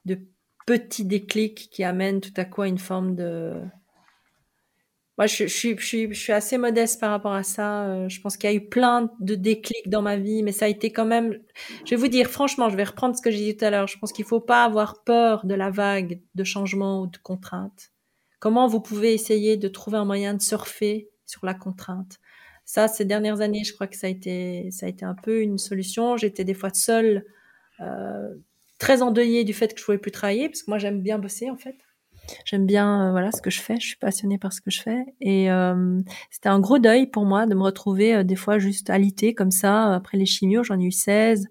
de 0.05 0.19
petits 0.65 1.05
déclics 1.05 1.69
qui 1.71 1.83
amènent 1.83 2.21
tout 2.21 2.33
à 2.37 2.45
coup 2.45 2.61
à 2.61 2.67
une 2.67 2.77
forme 2.77 3.15
de. 3.15 3.61
Moi, 5.17 5.25
je, 5.27 5.47
je, 5.47 5.75
je, 5.77 6.07
je 6.11 6.19
suis 6.19 6.33
assez 6.33 6.57
modeste 6.59 6.99
par 7.01 7.09
rapport 7.09 7.33
à 7.33 7.43
ça. 7.43 7.85
Euh, 7.87 8.09
je 8.09 8.21
pense 8.21 8.37
qu'il 8.37 8.49
y 8.49 8.53
a 8.53 8.55
eu 8.55 8.67
plein 8.69 9.11
de 9.19 9.33
déclics 9.35 9.89
dans 9.89 10.01
ma 10.03 10.15
vie, 10.17 10.43
mais 10.43 10.51
ça 10.51 10.65
a 10.65 10.67
été 10.67 10.91
quand 10.91 11.05
même. 11.05 11.39
Je 11.85 11.91
vais 11.91 11.95
vous 11.95 12.07
dire, 12.07 12.29
franchement, 12.29 12.69
je 12.69 12.77
vais 12.77 12.83
reprendre 12.83 13.15
ce 13.15 13.21
que 13.21 13.31
j'ai 13.31 13.39
dit 13.39 13.57
tout 13.57 13.65
à 13.65 13.71
l'heure. 13.71 13.87
Je 13.87 13.97
pense 13.97 14.11
qu'il 14.13 14.25
faut 14.25 14.39
pas 14.39 14.63
avoir 14.63 15.03
peur 15.03 15.45
de 15.45 15.55
la 15.55 15.71
vague 15.71 16.21
de 16.35 16.43
changement 16.43 17.01
ou 17.01 17.07
de 17.07 17.17
contrainte. 17.17 17.89
Comment 18.39 18.67
vous 18.67 18.79
pouvez 18.81 19.13
essayer 19.13 19.57
de 19.57 19.67
trouver 19.67 19.97
un 19.97 20.05
moyen 20.05 20.35
de 20.35 20.41
surfer 20.41 21.09
sur 21.25 21.45
la 21.45 21.55
contrainte? 21.55 22.19
Ça, 22.65 22.87
ces 22.87 23.05
dernières 23.05 23.41
années, 23.41 23.63
je 23.63 23.73
crois 23.73 23.87
que 23.87 23.95
ça 23.97 24.07
a 24.07 24.09
été, 24.11 24.69
ça 24.71 24.85
a 24.85 24.89
été 24.89 25.05
un 25.05 25.15
peu 25.15 25.41
une 25.41 25.57
solution. 25.57 26.17
J'étais 26.17 26.43
des 26.43 26.53
fois 26.53 26.69
seule, 26.73 27.25
euh, 27.79 28.35
très 28.77 29.01
endeuillée 29.01 29.43
du 29.43 29.53
fait 29.53 29.73
que 29.73 29.79
je 29.79 29.85
pouvais 29.85 29.97
plus 29.97 30.11
travailler, 30.11 30.49
parce 30.49 30.63
que 30.63 30.69
moi, 30.71 30.77
j'aime 30.77 31.01
bien 31.01 31.17
bosser, 31.19 31.49
en 31.49 31.57
fait. 31.57 31.75
J'aime 32.45 32.65
bien, 32.65 33.07
euh, 33.07 33.11
voilà, 33.11 33.31
ce 33.31 33.41
que 33.41 33.49
je 33.49 33.61
fais. 33.61 33.79
Je 33.79 33.87
suis 33.87 33.97
passionnée 33.97 34.37
par 34.37 34.53
ce 34.53 34.61
que 34.61 34.71
je 34.71 34.81
fais. 34.81 35.05
Et 35.21 35.51
euh, 35.51 36.01
c'était 36.29 36.49
un 36.49 36.59
gros 36.59 36.79
deuil 36.79 37.07
pour 37.07 37.25
moi 37.25 37.45
de 37.45 37.55
me 37.55 37.63
retrouver 37.63 38.15
euh, 38.15 38.23
des 38.23 38.35
fois 38.35 38.59
juste 38.59 38.89
alité 38.89 39.33
comme 39.33 39.51
ça. 39.51 39.93
Après 39.93 40.17
les 40.17 40.25
chimios, 40.25 40.63
j'en 40.63 40.79
ai 40.79 40.85
eu 40.85 40.91
16, 40.91 41.47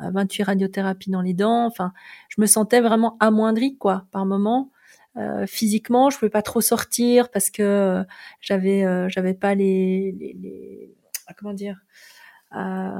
28 0.00 0.42
radiothérapies 0.44 1.10
dans 1.10 1.22
les 1.22 1.34
dents. 1.34 1.66
Enfin, 1.66 1.92
je 2.28 2.40
me 2.40 2.46
sentais 2.46 2.80
vraiment 2.80 3.16
amoindrie, 3.20 3.76
quoi, 3.76 4.06
par 4.12 4.26
moment. 4.26 4.70
Euh, 5.18 5.46
physiquement, 5.46 6.10
je 6.10 6.18
pouvais 6.18 6.30
pas 6.30 6.42
trop 6.42 6.60
sortir 6.60 7.30
parce 7.30 7.50
que 7.50 7.62
euh, 7.62 8.04
j'avais 8.40 8.84
euh, 8.84 9.08
j'avais 9.08 9.34
pas 9.34 9.54
les, 9.54 10.14
les, 10.18 10.32
les, 10.34 10.94
comment 11.36 11.54
dire 11.54 11.80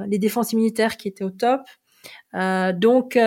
les 0.06 0.18
défenses 0.18 0.52
immunitaires 0.52 0.98
qui 0.98 1.08
étaient 1.08 1.24
au 1.24 1.30
top. 1.30 1.62
Donc 2.34 3.18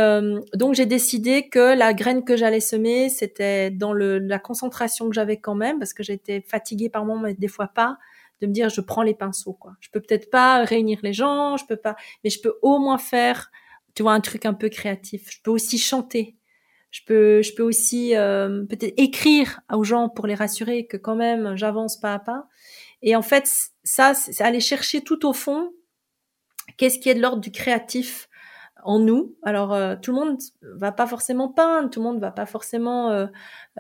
donc 0.54 0.74
j'ai 0.74 0.86
décidé 0.86 1.50
que 1.50 1.76
la 1.76 1.94
graine 1.94 2.24
que 2.24 2.38
j'allais 2.38 2.60
semer, 2.60 3.10
c'était 3.10 3.72
dans 3.72 3.94
le, 3.94 4.20
la 4.20 4.40
concentration 4.40 5.10
que 5.10 5.16
j'avais 5.16 5.38
quand 5.38 5.56
même 5.56 5.80
parce 5.80 5.94
que 5.94 6.04
j'étais 6.04 6.42
fatiguée 6.42 6.90
par 6.90 7.06
moments, 7.06 7.22
mais 7.22 7.34
des 7.34 7.48
fois 7.48 7.68
pas 7.68 7.98
de 8.42 8.48
me 8.48 8.52
dire 8.52 8.70
je 8.70 8.82
prends 8.82 9.04
les 9.04 9.14
pinceaux 9.14 9.54
quoi. 9.54 9.74
Je 9.80 9.90
peux 9.90 10.02
peut-être 10.02 10.30
pas 10.30 10.64
réunir 10.64 11.00
les 11.04 11.14
gens, 11.14 11.58
je 11.58 11.66
peux 11.66 11.78
pas, 11.78 11.96
mais 12.24 12.30
je 12.30 12.42
peux 12.42 12.56
au 12.62 12.80
moins 12.80 12.98
faire, 12.98 13.52
tu 13.96 14.04
vois, 14.04 14.14
un 14.14 14.22
truc 14.22 14.46
un 14.46 14.54
peu 14.54 14.70
créatif. 14.70 15.30
Je 15.32 15.38
peux 15.44 15.52
aussi 15.52 15.78
chanter. 15.78 16.36
Je 16.90 17.02
peux, 17.06 17.42
je 17.42 17.54
peux 17.54 17.64
aussi 17.64 18.16
euh, 18.18 18.66
peut-être 18.66 18.94
écrire 18.98 19.62
aux 19.72 19.86
gens 19.86 20.10
pour 20.10 20.28
les 20.28 20.36
rassurer 20.36 20.88
que 20.88 20.98
quand 20.98 21.16
même 21.16 21.56
j'avance 21.56 21.98
pas 21.98 22.14
à 22.14 22.20
pas. 22.20 22.48
Et 23.02 23.16
en 23.16 23.22
fait, 23.22 23.50
ça, 23.84 24.14
c'est 24.14 24.44
aller 24.44 24.60
chercher 24.60 25.02
tout 25.02 25.26
au 25.26 25.34
fond 25.34 25.72
qu'est-ce 26.78 27.00
qui 27.00 27.10
est 27.10 27.16
de 27.16 27.22
l'ordre 27.22 27.42
du 27.42 27.52
créatif 27.52 28.28
en 28.84 29.00
nous. 29.00 29.36
Alors, 29.44 29.74
euh, 29.74 29.96
tout 30.02 30.12
le 30.12 30.20
monde 30.20 30.38
va 30.62 30.92
pas 30.92 31.08
forcément 31.08 31.50
peindre, 31.50 31.90
tout 31.90 32.00
le 32.00 32.06
monde 32.06 32.20
va 32.20 32.32
pas 32.32 32.46
forcément 32.46 33.12
euh, 33.12 33.28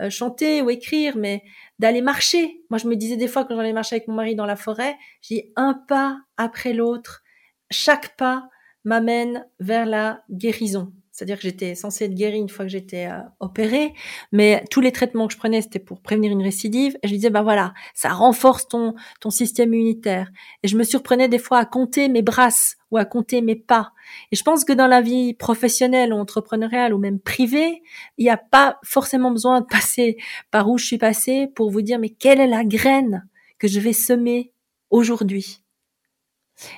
chanter 0.10 0.62
ou 0.62 0.70
écrire, 0.70 1.18
mais 1.18 1.44
d'aller 1.80 2.02
marcher. 2.02 2.64
Moi, 2.70 2.78
je 2.78 2.88
me 2.88 2.96
disais 2.96 3.18
des 3.18 3.28
fois 3.28 3.46
quand 3.46 3.56
j'allais 3.56 3.74
marcher 3.74 3.96
avec 3.96 4.08
mon 4.08 4.16
mari 4.16 4.36
dans 4.36 4.46
la 4.46 4.56
forêt, 4.56 4.98
j'ai 5.22 5.52
un 5.56 5.74
pas 5.74 6.20
après 6.38 6.74
l'autre. 6.74 7.24
Chaque 7.70 8.16
pas 8.18 8.50
m'amène 8.84 9.48
vers 9.60 9.86
la 9.86 10.24
guérison. 10.30 10.94
C'est-à-dire 11.12 11.36
que 11.36 11.44
j'étais 11.44 11.76
censée 11.76 12.06
être 12.06 12.14
guérie 12.14 12.38
une 12.38 12.50
fois 12.50 12.66
que 12.66 12.72
j'étais 12.72 13.08
euh, 13.08 13.20
opérée, 13.40 13.94
mais 14.32 14.64
tous 14.72 14.80
les 14.80 14.92
traitements 14.92 15.28
que 15.28 15.34
je 15.34 15.38
prenais, 15.38 15.62
c'était 15.62 15.80
pour 15.80 16.02
prévenir 16.02 16.32
une 16.32 16.42
récidive. 16.42 16.98
Et 17.04 17.08
je 17.08 17.14
disais, 17.14 17.30
bah 17.30 17.42
voilà, 17.42 17.74
ça 17.94 18.10
renforce 18.10 18.68
ton, 18.68 18.96
ton 19.20 19.30
système 19.30 19.74
immunitaire. 19.74 20.32
Et 20.64 20.68
je 20.68 20.78
me 20.78 20.84
surprenais 20.84 21.28
des 21.28 21.40
fois 21.40 21.60
à 21.60 21.66
compter 21.66 22.08
mes 22.08 22.22
brasses 22.22 22.78
ou 22.92 22.98
à 22.98 23.06
compter 23.06 23.42
mes 23.42 23.56
pas. 23.56 23.92
Et 24.32 24.36
je 24.36 24.44
pense 24.44 24.64
que 24.64 24.74
dans 24.74 24.88
la 24.88 25.02
vie 25.02 25.34
professionnelle 25.34 26.14
ou 26.14 26.18
entrepreneuriale 26.18 26.94
ou 26.94 26.98
même 26.98 27.20
privée, 27.20 27.82
il 28.18 28.24
n'y 28.24 28.30
a 28.30 28.38
pas 28.38 28.80
forcément 28.84 29.32
besoin 29.32 29.62
de 29.62 29.66
passer 29.66 30.18
par 30.50 30.70
où 30.70 30.78
je 30.78 30.86
suis 30.86 30.98
passée 30.98 31.48
pour 31.56 31.72
vous 31.72 31.82
dire, 31.82 32.00
mais 32.00 32.10
quelle 32.10 32.40
est 32.40 32.48
la 32.48 32.64
graine 32.64 33.28
que 33.60 33.68
je 33.68 33.80
vais 33.80 33.94
semer 33.94 34.54
aujourd'hui? 34.90 35.62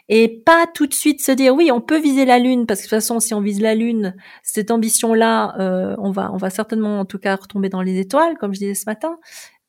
Et 0.10 0.42
pas 0.46 0.66
tout 0.74 0.88
de 0.88 0.94
suite 0.94 1.22
se 1.22 1.32
dire 1.32 1.54
oui, 1.54 1.72
on 1.72 1.82
peut 1.82 2.00
viser 2.00 2.26
la 2.26 2.40
lune 2.40 2.66
parce 2.66 2.82
que 2.82 2.86
de 2.86 2.90
toute 2.90 3.00
façon, 3.02 3.20
si 3.20 3.34
on 3.34 3.42
vise 3.42 3.62
la 3.62 3.76
lune, 3.76 4.16
cette 4.44 4.72
ambition-là, 4.72 5.56
euh, 5.60 5.96
on 6.00 6.12
va, 6.12 6.32
on 6.34 6.38
va 6.38 6.50
certainement 6.50 7.00
en 7.00 7.06
tout 7.06 7.20
cas 7.20 7.36
retomber 7.36 7.70
dans 7.70 7.82
les 7.82 8.00
étoiles, 8.00 8.38
comme 8.38 8.54
je 8.54 8.60
disais 8.60 8.76
ce 8.76 8.86
matin. 8.86 9.18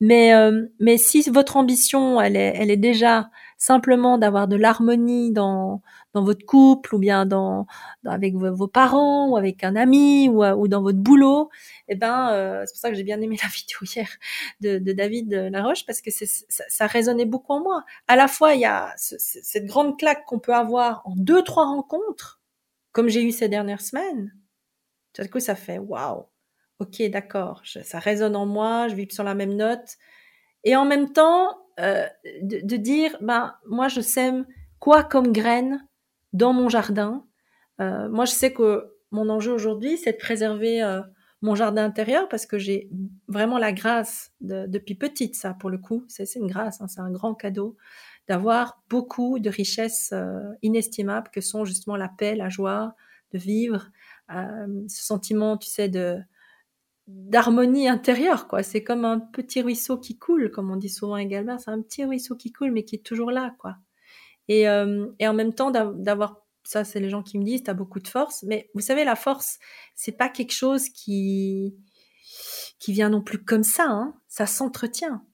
Mais, 0.00 0.34
euh, 0.34 0.66
mais 0.80 0.98
si 0.98 1.22
votre 1.30 1.56
ambition, 1.56 2.20
elle 2.20 2.36
est, 2.36 2.54
elle 2.56 2.70
est 2.70 2.76
déjà 2.76 3.30
simplement 3.64 4.18
d'avoir 4.18 4.46
de 4.46 4.56
l'harmonie 4.56 5.32
dans, 5.32 5.80
dans 6.12 6.22
votre 6.22 6.44
couple 6.44 6.94
ou 6.94 6.98
bien 6.98 7.24
dans, 7.24 7.66
avec 8.04 8.34
vos, 8.34 8.68
parents 8.68 9.30
ou 9.30 9.38
avec 9.38 9.64
un 9.64 9.74
ami 9.74 10.28
ou, 10.28 10.44
ou 10.44 10.68
dans 10.68 10.82
votre 10.82 10.98
boulot, 10.98 11.48
eh 11.88 11.94
ben 11.94 12.30
euh, 12.32 12.62
c'est 12.66 12.74
pour 12.74 12.80
ça 12.80 12.90
que 12.90 12.94
j'ai 12.94 13.04
bien 13.04 13.22
aimé 13.22 13.38
la 13.42 13.48
vidéo 13.48 13.78
hier 13.82 14.08
de, 14.60 14.92
David 14.92 15.32
Laroche 15.50 15.86
parce 15.86 16.02
que 16.02 16.10
ça, 16.10 16.86
résonnait 16.86 17.24
beaucoup 17.24 17.54
en 17.54 17.62
moi. 17.62 17.84
À 18.06 18.16
la 18.16 18.28
fois 18.28 18.54
il 18.54 18.60
y 18.60 18.66
a 18.66 18.92
cette 18.96 19.64
grande 19.64 19.98
claque 19.98 20.26
qu'on 20.26 20.40
peut 20.40 20.54
avoir 20.54 21.00
en 21.06 21.14
deux 21.16 21.42
trois 21.42 21.64
rencontres 21.64 22.40
comme 22.92 23.08
j'ai 23.08 23.24
eu 23.24 23.32
ces 23.32 23.48
dernières 23.48 23.80
semaines. 23.80 24.34
Tout 25.14 25.22
coup 25.32 25.40
ça 25.40 25.54
fait 25.54 25.78
waouh. 25.78 26.26
Ok 26.80 27.02
d'accord, 27.10 27.62
ça 27.64 27.98
résonne 27.98 28.36
en 28.36 28.44
moi, 28.44 28.88
je 28.88 28.94
vis 28.94 29.10
sur 29.10 29.24
la 29.24 29.34
même 29.34 29.54
note 29.54 29.96
et 30.64 30.76
en 30.76 30.84
même 30.84 31.12
temps 31.12 31.63
euh, 31.80 32.06
de, 32.42 32.60
de, 32.64 32.76
dire 32.76 33.16
ben 33.20 33.54
moi 33.66 33.88
je 33.88 34.00
sème 34.00 34.46
quoi 34.78 35.02
comme 35.02 35.32
graine 35.32 35.86
dans 36.34 36.52
mon 36.52 36.68
jardin. 36.68 37.24
Euh, 37.80 38.08
moi, 38.10 38.26
je 38.26 38.32
sais 38.32 38.52
que 38.52 38.92
mon 39.12 39.30
enjeu 39.30 39.52
aujourd'hui, 39.52 39.96
c'est 39.96 40.12
de 40.12 40.18
préserver 40.18 40.82
euh, 40.82 41.00
mon 41.40 41.54
jardin 41.54 41.84
intérieur 41.84 42.28
parce 42.28 42.44
que 42.44 42.58
j'ai 42.58 42.90
vraiment 43.28 43.56
la 43.56 43.72
grâce 43.72 44.32
de, 44.40 44.66
depuis 44.66 44.94
petite, 44.94 45.36
ça 45.36 45.54
pour 45.54 45.70
le 45.70 45.78
coup, 45.78 46.04
c'est 46.08 46.34
une 46.34 46.48
grâce, 46.48 46.80
hein, 46.80 46.88
c'est 46.88 47.00
un 47.00 47.10
grand 47.10 47.34
cadeau 47.34 47.76
d'avoir 48.28 48.82
beaucoup 48.90 49.38
de 49.38 49.48
richesses 49.48 50.10
euh, 50.12 50.52
inestimables 50.62 51.30
que 51.30 51.40
sont 51.40 51.64
justement 51.64 51.96
la 51.96 52.08
paix, 52.08 52.34
la 52.34 52.48
joie 52.48 52.94
de 53.32 53.38
vivre, 53.38 53.90
euh, 54.34 54.84
ce 54.88 55.04
sentiment, 55.04 55.56
tu 55.56 55.68
sais, 55.68 55.88
de 55.88 56.18
d'harmonie 57.06 57.88
intérieure, 57.88 58.48
quoi. 58.48 58.62
C'est 58.62 58.82
comme 58.82 59.04
un 59.04 59.20
petit 59.20 59.62
ruisseau 59.62 59.98
qui 59.98 60.18
coule, 60.18 60.50
comme 60.50 60.70
on 60.70 60.76
dit 60.76 60.88
souvent 60.88 61.16
également. 61.16 61.58
C'est 61.58 61.70
un 61.70 61.82
petit 61.82 62.04
ruisseau 62.04 62.36
qui 62.36 62.52
coule, 62.52 62.70
mais 62.72 62.84
qui 62.84 62.96
est 62.96 63.04
toujours 63.04 63.30
là, 63.30 63.54
quoi. 63.58 63.76
Et, 64.48 64.68
euh, 64.68 65.06
et 65.18 65.28
en 65.28 65.34
même 65.34 65.54
temps 65.54 65.70
d'avoir 65.70 66.44
ça 66.64 66.84
c'est 66.84 67.00
les 67.00 67.10
gens 67.10 67.22
qui 67.22 67.38
me 67.38 67.44
disent 67.44 67.62
tu 67.62 67.70
as 67.70 67.74
beaucoup 67.74 68.00
de 68.00 68.08
force 68.08 68.42
mais 68.42 68.70
vous 68.74 68.80
savez 68.80 69.04
la 69.04 69.16
force 69.16 69.58
c'est 69.94 70.12
pas 70.12 70.28
quelque 70.28 70.52
chose 70.52 70.88
qui 70.88 71.76
qui 72.78 72.92
vient 72.92 73.10
non 73.10 73.22
plus 73.22 73.42
comme 73.44 73.62
ça 73.62 73.86
hein. 73.86 74.14
ça 74.28 74.46
s'entretient 74.46 75.24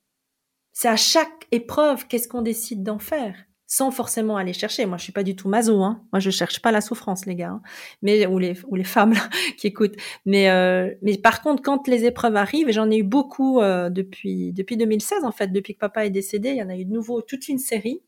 c'est 0.73 0.89
à 0.89 0.97
chaque 0.97 1.47
épreuve 1.53 2.07
qu'est-ce 2.07 2.29
qu'on 2.29 2.43
décide 2.43 2.83
d'en 2.83 2.99
faire? 2.99 3.37
Sans 3.73 3.91
forcément 3.93 4.37
aller 4.37 4.53
chercher 4.53 4.85
moi 4.85 4.99
je 4.99 5.05
suis 5.05 5.13
pas 5.13 5.23
du 5.23 5.37
tout 5.37 5.49
maso 5.49 5.81
hein. 5.83 6.03
moi 6.13 6.19
je 6.19 6.31
cherche 6.31 6.61
pas 6.61 6.73
la 6.73 6.81
souffrance 6.81 7.25
les 7.25 7.37
gars 7.37 7.51
hein. 7.51 7.63
mais 8.03 8.27
ou 8.27 8.39
les 8.39 8.55
ou 8.67 8.75
les 8.75 8.85
femmes 8.85 9.13
là, 9.13 9.29
qui 9.59 9.69
écoutent 9.69 9.97
mais 10.27 10.51
euh, 10.51 10.93
mais 11.03 11.17
par 11.17 11.41
contre 11.41 11.63
quand 11.63 11.87
les 11.87 12.05
épreuves 12.05 12.37
arrivent 12.37 12.69
et 12.69 12.73
j'en 12.73 12.91
ai 12.91 12.99
eu 12.99 13.05
beaucoup 13.05 13.61
euh, 13.61 13.89
depuis 13.89 14.53
depuis 14.53 14.77
2016 14.77 15.25
en 15.25 15.33
fait 15.33 15.53
depuis 15.53 15.75
que 15.75 15.79
papa 15.79 16.05
est 16.05 16.11
décédé 16.11 16.51
il 16.51 16.57
y 16.57 16.63
en 16.63 16.69
a 16.69 16.77
eu 16.77 16.85
de 16.85 16.93
nouveau 16.93 17.23
toute 17.23 17.49
une 17.49 17.59
série 17.59 18.03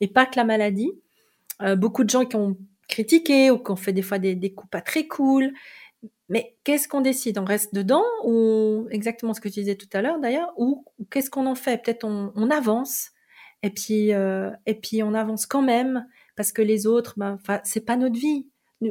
et 0.00 0.08
pas 0.08 0.26
que 0.26 0.36
la 0.36 0.44
maladie. 0.44 0.92
Euh, 1.62 1.76
beaucoup 1.76 2.04
de 2.04 2.10
gens 2.10 2.24
qui 2.24 2.36
ont 2.36 2.56
critiqué 2.88 3.50
ou 3.50 3.58
qui 3.58 3.70
ont 3.70 3.76
fait 3.76 3.92
des 3.92 4.02
fois 4.02 4.18
des, 4.18 4.34
des 4.34 4.52
coups 4.52 4.70
pas 4.70 4.80
très 4.80 5.06
cool. 5.06 5.52
Mais 6.28 6.56
qu'est-ce 6.64 6.88
qu'on 6.88 7.00
décide? 7.00 7.38
On 7.38 7.44
reste 7.44 7.74
dedans 7.74 8.04
ou 8.24 8.86
exactement 8.90 9.32
ce 9.32 9.40
que 9.40 9.48
tu 9.48 9.60
disais 9.60 9.76
tout 9.76 9.88
à 9.92 10.02
l'heure 10.02 10.18
d'ailleurs 10.20 10.52
ou, 10.56 10.84
qu'est-ce 11.10 11.30
qu'on 11.30 11.46
en 11.46 11.54
fait? 11.54 11.82
Peut-être 11.82 12.04
on, 12.04 12.32
on, 12.34 12.50
avance. 12.50 13.10
Et 13.66 13.70
puis 13.70 14.12
euh, 14.12 14.50
et 14.64 14.74
puis 14.74 15.02
on 15.02 15.12
avance 15.12 15.44
quand 15.44 15.62
même 15.62 16.06
parce 16.36 16.52
que 16.52 16.62
les 16.62 16.86
autres, 16.86 17.14
ben, 17.16 17.38
c'est 17.64 17.84
pas 17.84 17.96
notre 17.96 18.18
vie. 18.18 18.46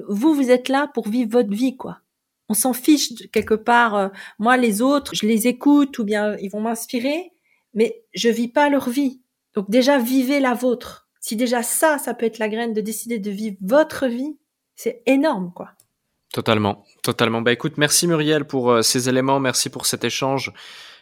Vous, 0.09 0.33
vous 0.33 0.49
êtes 0.51 0.67
là 0.67 0.89
pour 0.93 1.07
vivre 1.07 1.31
votre 1.31 1.53
vie, 1.53 1.77
quoi. 1.77 1.99
On 2.49 2.53
s'en 2.53 2.73
fiche 2.73 3.13
quelque 3.31 3.53
part. 3.53 3.95
Euh, 3.95 4.09
moi, 4.37 4.57
les 4.57 4.81
autres, 4.81 5.15
je 5.15 5.25
les 5.25 5.47
écoute 5.47 5.97
ou 5.99 6.03
bien 6.03 6.35
ils 6.37 6.49
vont 6.49 6.59
m'inspirer, 6.59 7.31
mais 7.73 8.03
je 8.13 8.29
vis 8.29 8.49
pas 8.49 8.69
leur 8.69 8.89
vie. 8.89 9.21
Donc 9.53 9.69
déjà, 9.69 9.97
vivez 9.97 10.39
la 10.39 10.53
vôtre. 10.53 11.07
Si 11.21 11.35
déjà 11.35 11.63
ça, 11.63 11.97
ça 11.97 12.13
peut 12.13 12.25
être 12.25 12.39
la 12.39 12.49
graine 12.49 12.73
de 12.73 12.81
décider 12.81 13.19
de 13.19 13.31
vivre 13.31 13.57
votre 13.61 14.07
vie, 14.07 14.37
c'est 14.75 15.01
énorme, 15.05 15.53
quoi. 15.55 15.71
Totalement, 16.33 16.83
totalement. 17.01 17.41
Bah 17.41 17.53
écoute, 17.53 17.77
merci 17.77 18.07
Muriel 18.07 18.43
pour 18.43 18.71
euh, 18.71 18.81
ces 18.81 19.07
éléments, 19.07 19.39
merci 19.39 19.69
pour 19.69 19.85
cet 19.85 20.03
échange 20.03 20.51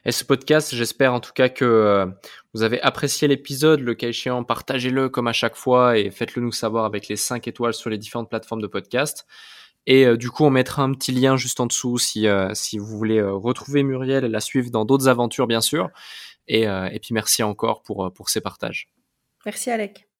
et 0.06 0.12
ce 0.12 0.24
podcast. 0.24 0.76
J'espère 0.76 1.14
en 1.14 1.20
tout 1.20 1.34
cas 1.34 1.50
que 1.50 1.66
euh, 1.66 2.06
vous 2.54 2.64
avez 2.64 2.82
apprécié 2.82 3.28
l'épisode. 3.28 3.80
Le 3.80 3.96
cas 3.96 4.08
échéant, 4.08 4.44
partagez-le 4.44 5.10
comme 5.10 5.28
à 5.28 5.34
chaque 5.34 5.56
fois 5.56 5.98
et 5.98 6.12
faites-le 6.12 6.42
nous 6.42 6.52
savoir 6.52 6.86
avec 6.86 7.08
les 7.08 7.16
5 7.16 7.48
étoiles 7.48 7.74
sur 7.74 7.90
les 7.90 7.98
différentes 7.98 8.30
plateformes 8.30 8.62
de 8.62 8.68
podcast. 8.68 9.26
Et 9.86 10.06
euh, 10.06 10.18
du 10.18 10.30
coup, 10.30 10.44
on 10.44 10.50
mettra 10.50 10.84
un 10.84 10.94
petit 10.94 11.12
lien 11.12 11.36
juste 11.38 11.60
en 11.60 11.66
dessous 11.66 11.98
si, 11.98 12.28
si 12.54 12.78
vous 12.78 12.98
voulez 12.98 13.22
retrouver 13.22 13.84
Muriel 13.84 14.26
et 14.26 14.30
la 14.30 14.40
suivre 14.40 14.70
dans 14.72 14.86
d'autres 14.86 15.08
aventures, 15.08 15.48
bien 15.48 15.62
sûr. 15.62 15.90
Et, 16.48 16.64
et 16.64 17.00
puis 17.02 17.14
merci 17.14 17.42
encore 17.42 17.82
pour, 17.84 18.12
pour 18.14 18.30
ces 18.30 18.42
partages. 18.42 18.90
Merci 19.46 19.72
Alec. 19.72 20.08